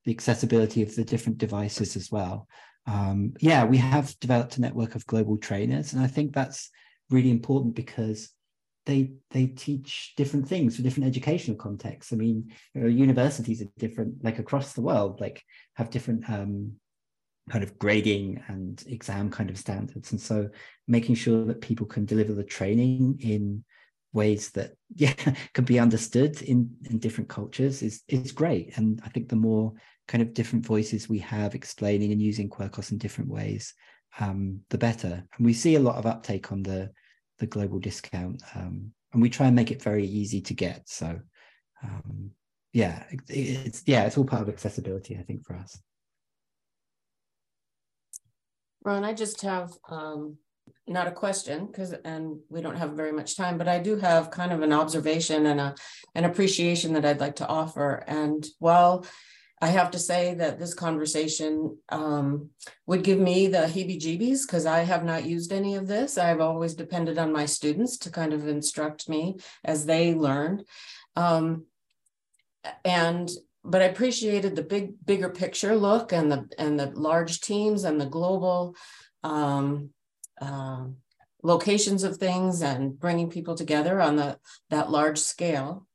the 0.05 0.11
accessibility 0.11 0.81
of 0.81 0.95
the 0.95 1.03
different 1.03 1.37
devices 1.37 1.95
as 1.95 2.11
well 2.11 2.47
um, 2.85 3.33
yeah 3.41 3.65
we 3.65 3.77
have 3.77 4.17
developed 4.19 4.57
a 4.57 4.61
network 4.61 4.95
of 4.95 5.05
global 5.05 5.37
trainers 5.37 5.93
and 5.93 6.01
i 6.01 6.07
think 6.07 6.33
that's 6.33 6.69
really 7.09 7.31
important 7.31 7.75
because 7.75 8.31
they 8.87 9.11
they 9.31 9.45
teach 9.47 10.13
different 10.15 10.47
things 10.47 10.75
for 10.75 10.81
different 10.81 11.07
educational 11.07 11.57
contexts. 11.57 12.13
I 12.13 12.15
mean, 12.15 12.51
you 12.73 12.81
know, 12.81 12.87
universities 12.87 13.61
are 13.61 13.67
different, 13.77 14.23
like 14.23 14.39
across 14.39 14.73
the 14.73 14.81
world, 14.81 15.19
like 15.19 15.43
have 15.75 15.89
different 15.91 16.27
um, 16.29 16.71
kind 17.49 17.63
of 17.63 17.77
grading 17.79 18.43
and 18.47 18.83
exam 18.87 19.29
kind 19.29 19.49
of 19.49 19.57
standards. 19.57 20.11
And 20.11 20.19
so 20.19 20.49
making 20.87 21.15
sure 21.15 21.45
that 21.45 21.61
people 21.61 21.85
can 21.85 22.05
deliver 22.05 22.33
the 22.33 22.43
training 22.43 23.19
in 23.21 23.63
ways 24.13 24.51
that 24.51 24.71
yeah 24.95 25.13
can 25.53 25.65
be 25.65 25.79
understood 25.79 26.41
in 26.41 26.69
in 26.89 26.97
different 26.99 27.29
cultures 27.29 27.81
is 27.81 28.03
is 28.07 28.31
great. 28.31 28.77
And 28.77 29.01
I 29.03 29.09
think 29.09 29.29
the 29.29 29.35
more 29.35 29.73
kind 30.07 30.21
of 30.21 30.33
different 30.33 30.65
voices 30.65 31.09
we 31.09 31.19
have 31.19 31.55
explaining 31.55 32.11
and 32.11 32.21
using 32.21 32.49
Quirkos 32.49 32.91
in 32.91 32.97
different 32.97 33.29
ways, 33.29 33.73
um, 34.19 34.61
the 34.69 34.77
better. 34.77 35.23
And 35.37 35.45
we 35.45 35.53
see 35.53 35.75
a 35.75 35.81
lot 35.81 35.97
of 35.97 36.05
uptake 36.05 36.51
on 36.51 36.63
the 36.63 36.91
the 37.39 37.47
global 37.47 37.79
discount. 37.79 38.41
Um, 38.55 38.91
and 39.13 39.21
we 39.21 39.29
try 39.29 39.47
and 39.47 39.55
make 39.55 39.71
it 39.71 39.81
very 39.81 40.05
easy 40.05 40.41
to 40.41 40.53
get. 40.53 40.89
So 40.89 41.19
um, 41.83 42.31
yeah, 42.73 43.03
it, 43.09 43.21
it's 43.29 43.83
yeah, 43.85 44.03
it's 44.03 44.17
all 44.17 44.25
part 44.25 44.41
of 44.41 44.49
accessibility, 44.49 45.17
I 45.17 45.23
think, 45.23 45.45
for 45.45 45.55
us. 45.55 45.79
Ron, 48.87 49.03
I 49.03 49.11
just 49.11 49.41
have 49.41 49.73
um, 49.89 50.37
not 50.87 51.07
a 51.07 51.11
question 51.11 51.65
because 51.65 51.91
and 51.91 52.39
we 52.47 52.61
don't 52.61 52.77
have 52.77 52.91
very 52.93 53.11
much 53.11 53.35
time, 53.35 53.57
but 53.57 53.67
I 53.67 53.79
do 53.79 53.97
have 53.97 54.31
kind 54.31 54.53
of 54.53 54.61
an 54.61 54.71
observation 54.71 55.45
and 55.47 55.59
a 55.59 55.75
an 56.15 56.23
appreciation 56.23 56.93
that 56.93 57.03
I'd 57.03 57.19
like 57.19 57.35
to 57.37 57.47
offer. 57.47 58.05
And 58.07 58.47
while 58.59 59.05
I 59.61 59.67
have 59.67 59.91
to 59.91 59.99
say 59.99 60.35
that 60.35 60.57
this 60.57 60.73
conversation 60.73 61.77
um, 61.89 62.51
would 62.85 63.03
give 63.03 63.19
me 63.19 63.47
the 63.47 63.65
heebie 63.73 63.99
jeebies 63.99 64.47
because 64.47 64.65
I 64.65 64.79
have 64.85 65.03
not 65.03 65.25
used 65.25 65.51
any 65.51 65.75
of 65.75 65.87
this. 65.87 66.17
I've 66.17 66.39
always 66.39 66.73
depended 66.73 67.17
on 67.17 67.33
my 67.33 67.45
students 67.45 67.97
to 67.97 68.09
kind 68.09 68.31
of 68.31 68.47
instruct 68.47 69.09
me 69.09 69.35
as 69.65 69.85
they 69.85 70.13
learned. 70.15 70.63
Um, 71.17 71.65
and 72.85 73.29
but 73.67 73.81
I 73.81 73.85
appreciated 73.85 74.55
the 74.55 74.63
big, 74.63 74.93
bigger 75.05 75.29
picture 75.29 75.75
look 75.75 76.13
and 76.13 76.31
the 76.31 76.49
and 76.57 76.79
the 76.79 76.87
large 76.87 77.41
teams 77.41 77.83
and 77.83 77.99
the 77.99 78.05
global 78.05 78.75
um, 79.23 79.89
uh, 80.41 80.85
locations 81.43 82.03
of 82.03 82.17
things 82.17 82.61
and 82.61 82.97
bringing 82.97 83.29
people 83.29 83.55
together 83.55 84.01
on 84.01 84.15
the 84.15 84.39
that 84.69 84.89
large 84.89 85.19
scale. 85.19 85.85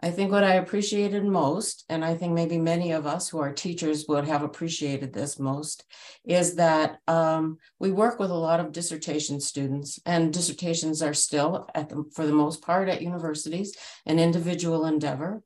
I 0.00 0.10
think 0.10 0.30
what 0.30 0.44
I 0.44 0.54
appreciated 0.54 1.24
most, 1.24 1.84
and 1.88 2.04
I 2.04 2.14
think 2.14 2.34
maybe 2.34 2.58
many 2.58 2.92
of 2.92 3.06
us 3.06 3.30
who 3.30 3.38
are 3.38 3.52
teachers 3.52 4.04
would 4.08 4.26
have 4.26 4.42
appreciated 4.42 5.12
this 5.12 5.38
most, 5.38 5.84
is 6.24 6.56
that 6.56 6.98
um, 7.08 7.56
we 7.80 7.90
work 7.90 8.20
with 8.20 8.30
a 8.30 8.34
lot 8.34 8.60
of 8.60 8.72
dissertation 8.72 9.40
students, 9.40 9.98
and 10.04 10.34
dissertations 10.34 11.02
are 11.02 11.14
still, 11.14 11.66
at 11.74 11.88
the, 11.88 12.04
for 12.14 12.26
the 12.26 12.32
most 12.32 12.60
part, 12.60 12.90
at 12.90 13.00
universities, 13.00 13.74
an 14.04 14.18
individual 14.18 14.84
endeavor. 14.84 15.42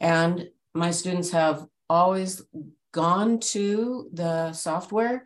And 0.00 0.48
my 0.74 0.90
students 0.90 1.30
have 1.30 1.66
always 1.88 2.42
gone 2.92 3.38
to 3.40 4.08
the 4.12 4.52
software 4.52 5.24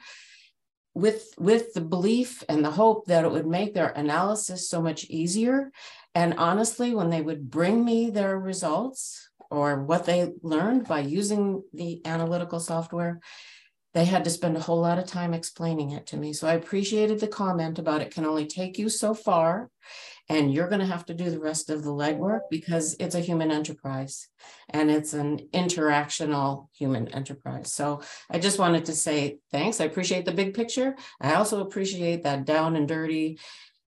with 0.94 1.34
with 1.38 1.74
the 1.74 1.80
belief 1.80 2.42
and 2.48 2.64
the 2.64 2.70
hope 2.70 3.06
that 3.06 3.24
it 3.24 3.30
would 3.30 3.46
make 3.46 3.74
their 3.74 3.88
analysis 3.88 4.68
so 4.68 4.80
much 4.80 5.04
easier. 5.04 5.70
And 6.14 6.34
honestly, 6.38 6.94
when 6.94 7.10
they 7.10 7.20
would 7.20 7.50
bring 7.50 7.84
me 7.84 8.10
their 8.10 8.38
results 8.38 9.28
or 9.50 9.84
what 9.84 10.06
they 10.06 10.32
learned 10.42 10.88
by 10.88 11.00
using 11.00 11.62
the 11.74 12.00
analytical 12.06 12.58
software, 12.58 13.20
they 13.96 14.04
had 14.04 14.24
to 14.24 14.30
spend 14.30 14.54
a 14.58 14.60
whole 14.60 14.82
lot 14.82 14.98
of 14.98 15.06
time 15.06 15.32
explaining 15.32 15.92
it 15.92 16.06
to 16.08 16.18
me. 16.18 16.34
So 16.34 16.46
I 16.46 16.52
appreciated 16.52 17.18
the 17.18 17.26
comment 17.26 17.78
about 17.78 18.02
it 18.02 18.10
can 18.10 18.26
only 18.26 18.44
take 18.44 18.78
you 18.78 18.90
so 18.90 19.14
far 19.14 19.70
and 20.28 20.52
you're 20.52 20.68
going 20.68 20.80
to 20.82 20.86
have 20.86 21.06
to 21.06 21.14
do 21.14 21.30
the 21.30 21.40
rest 21.40 21.70
of 21.70 21.82
the 21.82 21.92
legwork 21.92 22.40
because 22.50 22.94
it's 23.00 23.14
a 23.14 23.20
human 23.20 23.50
enterprise 23.50 24.28
and 24.68 24.90
it's 24.90 25.14
an 25.14 25.48
interactional 25.54 26.68
human 26.76 27.08
enterprise. 27.08 27.72
So 27.72 28.02
I 28.28 28.38
just 28.38 28.58
wanted 28.58 28.84
to 28.84 28.92
say 28.92 29.38
thanks. 29.50 29.80
I 29.80 29.84
appreciate 29.84 30.26
the 30.26 30.32
big 30.32 30.52
picture. 30.52 30.94
I 31.18 31.36
also 31.36 31.62
appreciate 31.62 32.24
that 32.24 32.44
down 32.44 32.76
and 32.76 32.86
dirty 32.86 33.38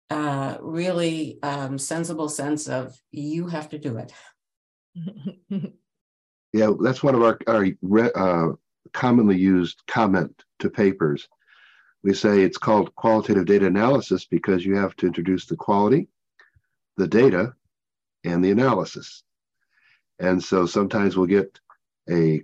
uh, 0.10 0.56
really 0.62 1.38
um, 1.44 1.78
sensible 1.78 2.30
sense 2.30 2.70
of 2.70 2.98
you 3.12 3.48
have 3.48 3.68
to 3.72 3.78
do 3.78 3.98
it. 3.98 4.14
yeah, 6.54 6.72
that's 6.80 7.04
one 7.04 7.14
of 7.14 7.24
our, 7.24 7.38
our 7.46 7.66
uh, 8.16 8.54
commonly 8.94 9.38
used 9.38 9.82
comment 9.88 10.44
to 10.60 10.70
papers. 10.70 11.28
we 12.04 12.14
say 12.14 12.42
it's 12.42 12.58
called 12.58 12.96
qualitative 12.96 13.46
data 13.46 13.66
analysis 13.66 14.26
because 14.26 14.66
you 14.66 14.76
have 14.76 14.96
to 14.96 15.08
introduce 15.08 15.46
the 15.46 15.56
quality, 15.56 16.08
the 16.96 17.08
data, 17.08 17.54
and 18.24 18.44
the 18.44 18.52
analysis. 18.52 19.24
And 20.20 20.44
so 20.44 20.66
sometimes 20.66 21.16
we'll 21.16 21.28
get 21.28 21.60
a 22.10 22.44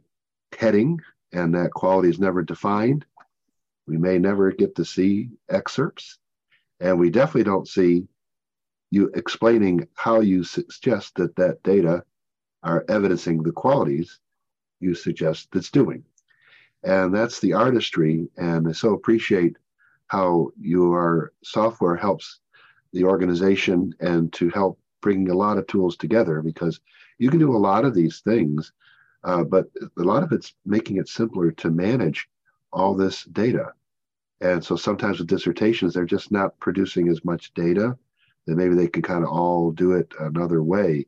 heading 0.57 0.99
and 1.31 1.55
that 1.55 1.71
quality 1.71 2.09
is 2.09 2.19
never 2.19 2.43
defined. 2.43 3.05
We 3.87 3.97
may 3.97 4.19
never 4.19 4.51
get 4.51 4.75
to 4.75 4.85
see 4.85 5.29
excerpts. 5.49 6.17
And 6.79 6.99
we 6.99 7.09
definitely 7.09 7.43
don't 7.43 7.67
see 7.67 8.07
you 8.91 9.11
explaining 9.15 9.87
how 9.95 10.19
you 10.19 10.43
suggest 10.43 11.15
that 11.15 11.35
that 11.37 11.63
data 11.63 12.03
are 12.61 12.85
evidencing 12.87 13.41
the 13.41 13.51
qualities 13.51 14.19
you 14.79 14.93
suggest 14.93 15.47
that's 15.51 15.71
doing. 15.71 16.03
And 16.83 17.13
that's 17.13 17.39
the 17.39 17.53
artistry. 17.53 18.27
And 18.37 18.67
I 18.67 18.71
so 18.73 18.93
appreciate 18.93 19.57
how 20.07 20.51
your 20.59 21.31
software 21.43 21.95
helps 21.95 22.39
the 22.91 23.05
organization 23.05 23.93
and 23.99 24.31
to 24.33 24.49
help 24.49 24.79
bringing 25.01 25.29
a 25.29 25.35
lot 25.35 25.57
of 25.57 25.67
tools 25.67 25.97
together 25.97 26.41
because 26.41 26.79
you 27.17 27.29
can 27.29 27.39
do 27.39 27.55
a 27.55 27.57
lot 27.57 27.85
of 27.85 27.93
these 27.93 28.19
things, 28.19 28.73
uh, 29.23 29.43
but 29.43 29.65
a 29.97 30.03
lot 30.03 30.23
of 30.23 30.31
it's 30.31 30.53
making 30.65 30.97
it 30.97 31.07
simpler 31.07 31.51
to 31.51 31.69
manage 31.71 32.27
all 32.71 32.95
this 32.95 33.23
data. 33.25 33.73
And 34.41 34.63
so 34.63 34.75
sometimes 34.75 35.19
with 35.19 35.27
dissertations, 35.27 35.93
they're 35.93 36.05
just 36.05 36.31
not 36.31 36.59
producing 36.59 37.07
as 37.07 37.23
much 37.23 37.53
data 37.53 37.97
that 38.45 38.57
maybe 38.57 38.75
they 38.75 38.87
can 38.87 39.01
kind 39.01 39.23
of 39.23 39.29
all 39.29 39.71
do 39.71 39.93
it 39.93 40.11
another 40.19 40.61
way. 40.61 41.05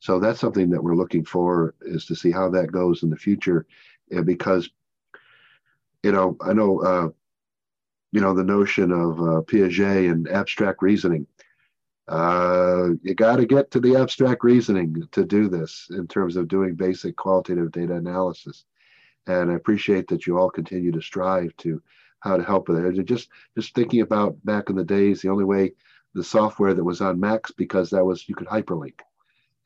So 0.00 0.18
that's 0.18 0.40
something 0.40 0.68
that 0.70 0.82
we're 0.82 0.96
looking 0.96 1.24
for 1.24 1.74
is 1.82 2.06
to 2.06 2.16
see 2.16 2.32
how 2.32 2.50
that 2.50 2.72
goes 2.72 3.04
in 3.04 3.10
the 3.10 3.16
future, 3.16 3.66
because 4.24 4.68
you 6.02 6.12
know 6.12 6.36
I 6.40 6.52
know 6.52 6.80
uh, 6.80 7.08
you 8.12 8.20
know 8.20 8.34
the 8.34 8.44
notion 8.44 8.92
of 8.92 9.18
uh, 9.20 9.42
Piaget 9.42 10.10
and 10.10 10.28
abstract 10.28 10.82
reasoning. 10.82 11.26
Uh, 12.08 12.90
you 13.02 13.14
got 13.14 13.36
to 13.36 13.46
get 13.46 13.70
to 13.70 13.80
the 13.80 13.96
abstract 13.96 14.42
reasoning 14.44 15.08
to 15.12 15.24
do 15.24 15.48
this 15.48 15.86
in 15.90 16.06
terms 16.06 16.36
of 16.36 16.48
doing 16.48 16.74
basic 16.74 17.16
qualitative 17.16 17.70
data 17.70 17.94
analysis. 17.94 18.64
And 19.28 19.52
I 19.52 19.54
appreciate 19.54 20.08
that 20.08 20.26
you 20.26 20.36
all 20.36 20.50
continue 20.50 20.90
to 20.92 21.00
strive 21.00 21.56
to 21.58 21.80
how 22.20 22.36
to 22.36 22.42
help 22.42 22.68
with 22.68 22.84
it. 22.84 23.04
Just 23.04 23.28
just 23.56 23.74
thinking 23.74 24.00
about 24.00 24.44
back 24.44 24.68
in 24.68 24.76
the 24.76 24.84
days, 24.84 25.22
the 25.22 25.28
only 25.28 25.44
way 25.44 25.72
the 26.14 26.24
software 26.24 26.74
that 26.74 26.84
was 26.84 27.00
on 27.00 27.20
Macs 27.20 27.50
because 27.50 27.90
that 27.90 28.04
was 28.04 28.28
you 28.28 28.34
could 28.34 28.48
hyperlink. 28.48 29.00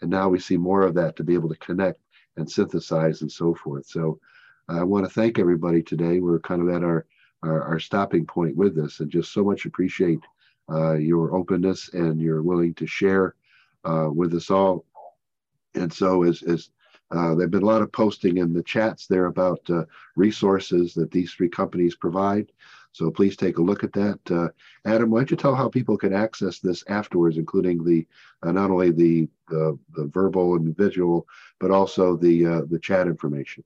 And 0.01 0.11
now 0.11 0.29
we 0.29 0.39
see 0.39 0.57
more 0.57 0.83
of 0.83 0.95
that 0.95 1.17
to 1.17 1.25
be 1.25 1.35
able 1.35 1.49
to 1.49 1.57
connect 1.57 2.01
and 2.37 2.51
synthesize 2.51 3.23
and 3.23 3.33
so 3.33 3.55
forth. 3.55 3.87
So 3.87 4.21
I 4.69 4.83
want 4.83 5.05
to 5.05 5.11
thank 5.11 5.39
everybody 5.39 5.83
today. 5.83 6.19
We're 6.19 6.41
kind 6.41 6.61
of 6.61 6.69
at 6.75 6.83
our, 6.83 7.07
our, 7.43 7.63
our 7.63 7.79
stopping 7.79 8.27
point 8.27 8.57
with 8.57 8.75
this 8.75 8.99
and 9.01 9.11
just 9.11 9.33
so 9.33 9.45
much 9.45 9.65
appreciate 9.65 10.21
uh, 10.71 10.95
your 10.95 11.35
openness 11.37 11.91
and 11.93 12.21
your 12.21 12.43
willing 12.43 12.75
to 12.75 12.87
share 12.87 13.37
uh, 13.85 14.09
with 14.13 14.35
us 14.35 14.51
all. 14.51 14.85
And 15.75 15.93
so 15.93 16.25
as, 16.25 16.43
as 16.43 16.71
uh, 17.13 17.37
there 17.37 17.43
have 17.43 17.53
been 17.53 17.63
a 17.63 17.67
lot 17.67 17.83
of 17.83 17.93
posting 17.93 18.39
in 18.39 18.53
the 18.53 18.63
chats 18.65 19.07
there 19.07 19.27
about 19.27 19.61
uh, 19.71 19.85
resources 20.17 20.95
that 20.95 21.13
these 21.13 21.33
three 21.33 21.49
companies 21.49 21.95
provide. 21.95 22.51
So 22.91 23.11
please 23.11 23.37
take 23.37 23.59
a 23.59 23.63
look 23.63 23.85
at 23.85 23.93
that. 23.93 24.19
Uh, 24.29 24.49
Adam, 24.85 25.11
why 25.11 25.21
don't 25.21 25.31
you 25.31 25.37
tell 25.37 25.55
how 25.55 25.69
people 25.69 25.97
can 25.97 26.13
access 26.13 26.59
this 26.59 26.83
afterwards, 26.89 27.37
including 27.37 27.85
the 27.85 28.05
uh, 28.43 28.51
not 28.51 28.71
only 28.71 28.91
the, 28.91 29.29
the, 29.49 29.79
the 29.95 30.07
verbal 30.07 30.57
and 30.57 30.77
visual, 30.77 31.29
but 31.61 31.71
also 31.71 32.17
the 32.17 32.47
uh, 32.47 32.61
the 32.69 32.79
chat 32.79 33.07
information. 33.07 33.63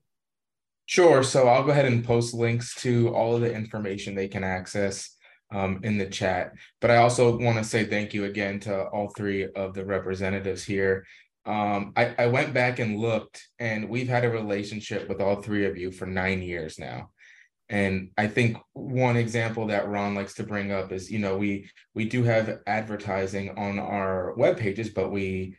Sure. 0.91 1.22
So 1.22 1.47
I'll 1.47 1.62
go 1.62 1.70
ahead 1.70 1.84
and 1.84 2.05
post 2.05 2.34
links 2.34 2.74
to 2.82 3.14
all 3.14 3.36
of 3.36 3.43
the 3.43 3.55
information 3.55 4.16
they 4.16 4.26
can 4.26 4.43
access 4.43 5.16
um, 5.53 5.78
in 5.84 5.99
the 5.99 6.07
chat. 6.07 6.51
But 6.80 6.91
I 6.91 6.97
also 6.97 7.38
want 7.38 7.59
to 7.59 7.62
say 7.62 7.84
thank 7.84 8.12
you 8.12 8.24
again 8.24 8.59
to 8.61 8.86
all 8.88 9.12
three 9.16 9.47
of 9.55 9.72
the 9.72 9.84
representatives 9.84 10.64
here. 10.64 11.07
Um, 11.47 11.93
I, 11.95 12.16
I 12.18 12.26
went 12.26 12.53
back 12.53 12.80
and 12.80 12.99
looked, 12.99 13.41
and 13.61 13.88
we've 13.88 14.09
had 14.09 14.24
a 14.24 14.30
relationship 14.30 15.09
with 15.09 15.20
all 15.20 15.41
three 15.41 15.64
of 15.64 15.76
you 15.76 15.93
for 15.93 16.07
nine 16.07 16.43
years 16.43 16.76
now. 16.76 17.11
And 17.68 18.11
I 18.18 18.26
think 18.26 18.57
one 18.72 19.16
example 19.16 19.68
that 19.68 19.86
Ron 19.86 20.16
likes 20.16 20.34
to 20.34 20.43
bring 20.43 20.72
up 20.72 20.91
is, 20.91 21.09
you 21.09 21.20
know, 21.20 21.38
we 21.38 21.70
we 21.95 22.05
do 22.05 22.24
have 22.24 22.59
advertising 22.66 23.57
on 23.57 23.78
our 23.78 24.34
web 24.34 24.59
pages, 24.59 24.88
but 24.88 25.12
we, 25.12 25.57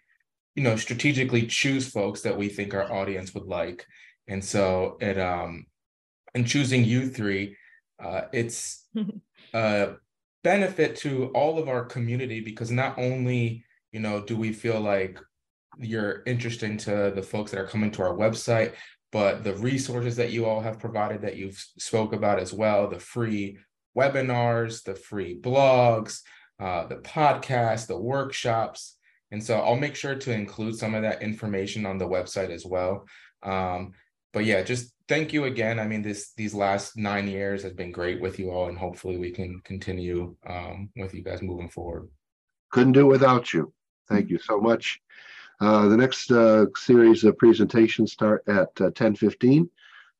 you 0.55 0.63
know, 0.63 0.75
strategically 0.75 1.47
choose 1.47 1.89
folks 1.89 2.19
that 2.23 2.37
we 2.37 2.49
think 2.49 2.73
our 2.73 2.91
audience 2.91 3.33
would 3.33 3.45
like. 3.45 3.85
And 4.31 4.43
so 4.43 4.97
it 5.01 5.19
um 5.19 5.65
in 6.33 6.45
choosing 6.45 6.85
you 6.85 7.09
three, 7.09 7.57
uh, 8.01 8.21
it's 8.31 8.87
a 9.53 9.95
benefit 10.43 10.95
to 10.97 11.27
all 11.35 11.59
of 11.59 11.67
our 11.67 11.83
community 11.83 12.39
because 12.39 12.71
not 12.71 12.97
only, 12.97 13.65
you 13.91 13.99
know, 13.99 14.21
do 14.21 14.37
we 14.37 14.53
feel 14.53 14.79
like 14.79 15.19
you're 15.77 16.23
interesting 16.25 16.77
to 16.77 17.11
the 17.13 17.21
folks 17.21 17.51
that 17.51 17.59
are 17.59 17.67
coming 17.67 17.91
to 17.91 18.01
our 18.03 18.15
website, 18.15 18.73
but 19.11 19.43
the 19.43 19.55
resources 19.55 20.15
that 20.15 20.31
you 20.31 20.45
all 20.45 20.61
have 20.61 20.79
provided 20.79 21.21
that 21.21 21.35
you've 21.35 21.61
spoke 21.77 22.13
about 22.13 22.39
as 22.39 22.53
well, 22.53 22.87
the 22.87 22.99
free 22.99 23.57
webinars, 23.97 24.83
the 24.83 24.95
free 24.95 25.37
blogs, 25.39 26.21
uh, 26.61 26.85
the 26.87 26.95
podcast, 26.95 27.87
the 27.87 27.99
workshops. 27.99 28.97
And 29.31 29.43
so 29.43 29.59
I'll 29.59 29.75
make 29.75 29.95
sure 29.95 30.15
to 30.15 30.31
include 30.31 30.75
some 30.75 30.95
of 30.95 31.01
that 31.01 31.21
information 31.21 31.85
on 31.85 31.97
the 31.97 32.07
website 32.07 32.49
as 32.49 32.65
well. 32.65 33.05
Um, 33.43 33.91
but 34.33 34.45
yeah, 34.45 34.61
just 34.61 34.93
thank 35.07 35.33
you 35.33 35.45
again. 35.45 35.79
I 35.79 35.87
mean, 35.87 36.01
this 36.01 36.31
these 36.37 36.53
last 36.53 36.97
nine 36.97 37.27
years 37.27 37.63
has 37.63 37.73
been 37.73 37.91
great 37.91 38.21
with 38.21 38.39
you 38.39 38.51
all, 38.51 38.69
and 38.69 38.77
hopefully 38.77 39.17
we 39.17 39.31
can 39.31 39.59
continue 39.63 40.35
um, 40.47 40.89
with 40.95 41.13
you 41.13 41.23
guys 41.23 41.41
moving 41.41 41.69
forward. 41.69 42.07
Couldn't 42.71 42.93
do 42.93 43.01
it 43.01 43.11
without 43.11 43.53
you. 43.53 43.73
Thank 44.09 44.29
you 44.29 44.39
so 44.39 44.59
much. 44.59 45.01
Uh, 45.59 45.87
the 45.87 45.97
next 45.97 46.31
uh, 46.31 46.65
series 46.75 47.23
of 47.23 47.37
presentations 47.37 48.11
start 48.11 48.43
at 48.47 48.69
uh, 48.79 48.89
10:15. 48.91 49.69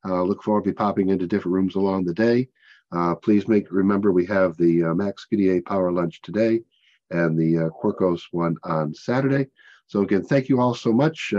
Uh, 0.04 0.24
look 0.24 0.44
forward 0.44 0.66
to 0.66 0.74
popping 0.74 1.10
into 1.10 1.28
different 1.28 1.54
rooms 1.54 1.76
along 1.76 2.06
the 2.06 2.14
day. 2.14 2.48
Uh, 2.92 3.16
please 3.16 3.48
make 3.48 3.72
remember 3.72 4.12
we 4.12 4.26
have 4.26 4.58
the 4.58 4.84
uh, 4.84 4.88
MaxQDA 4.88 5.66
Power 5.66 5.92
Lunch 5.92 6.22
today 6.22 6.62
and 7.12 7.38
the 7.40 7.66
uh, 7.66 7.70
Quirkos 7.70 8.24
one 8.32 8.58
on 8.64 8.94
Saturday. 8.94 9.48
So 9.88 10.02
again, 10.02 10.24
thank 10.24 10.50
you 10.50 10.60
all 10.60 10.74
so 10.74 10.92
much. 10.92 11.34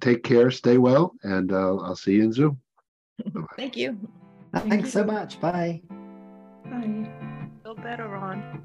Take 0.00 0.22
care, 0.22 0.50
stay 0.50 0.78
well, 0.78 1.14
and 1.22 1.52
uh, 1.52 1.76
I'll 1.76 1.96
see 1.96 2.14
you 2.14 2.24
in 2.24 2.32
Zoom. 2.32 2.60
Thank 3.56 3.76
you. 3.76 3.98
Thanks 4.54 4.92
so 4.92 5.04
much. 5.04 5.40
Bye. 5.40 5.82
Bye. 6.64 7.08
Feel 7.62 7.74
better, 7.74 8.08
Ron. 8.08 8.62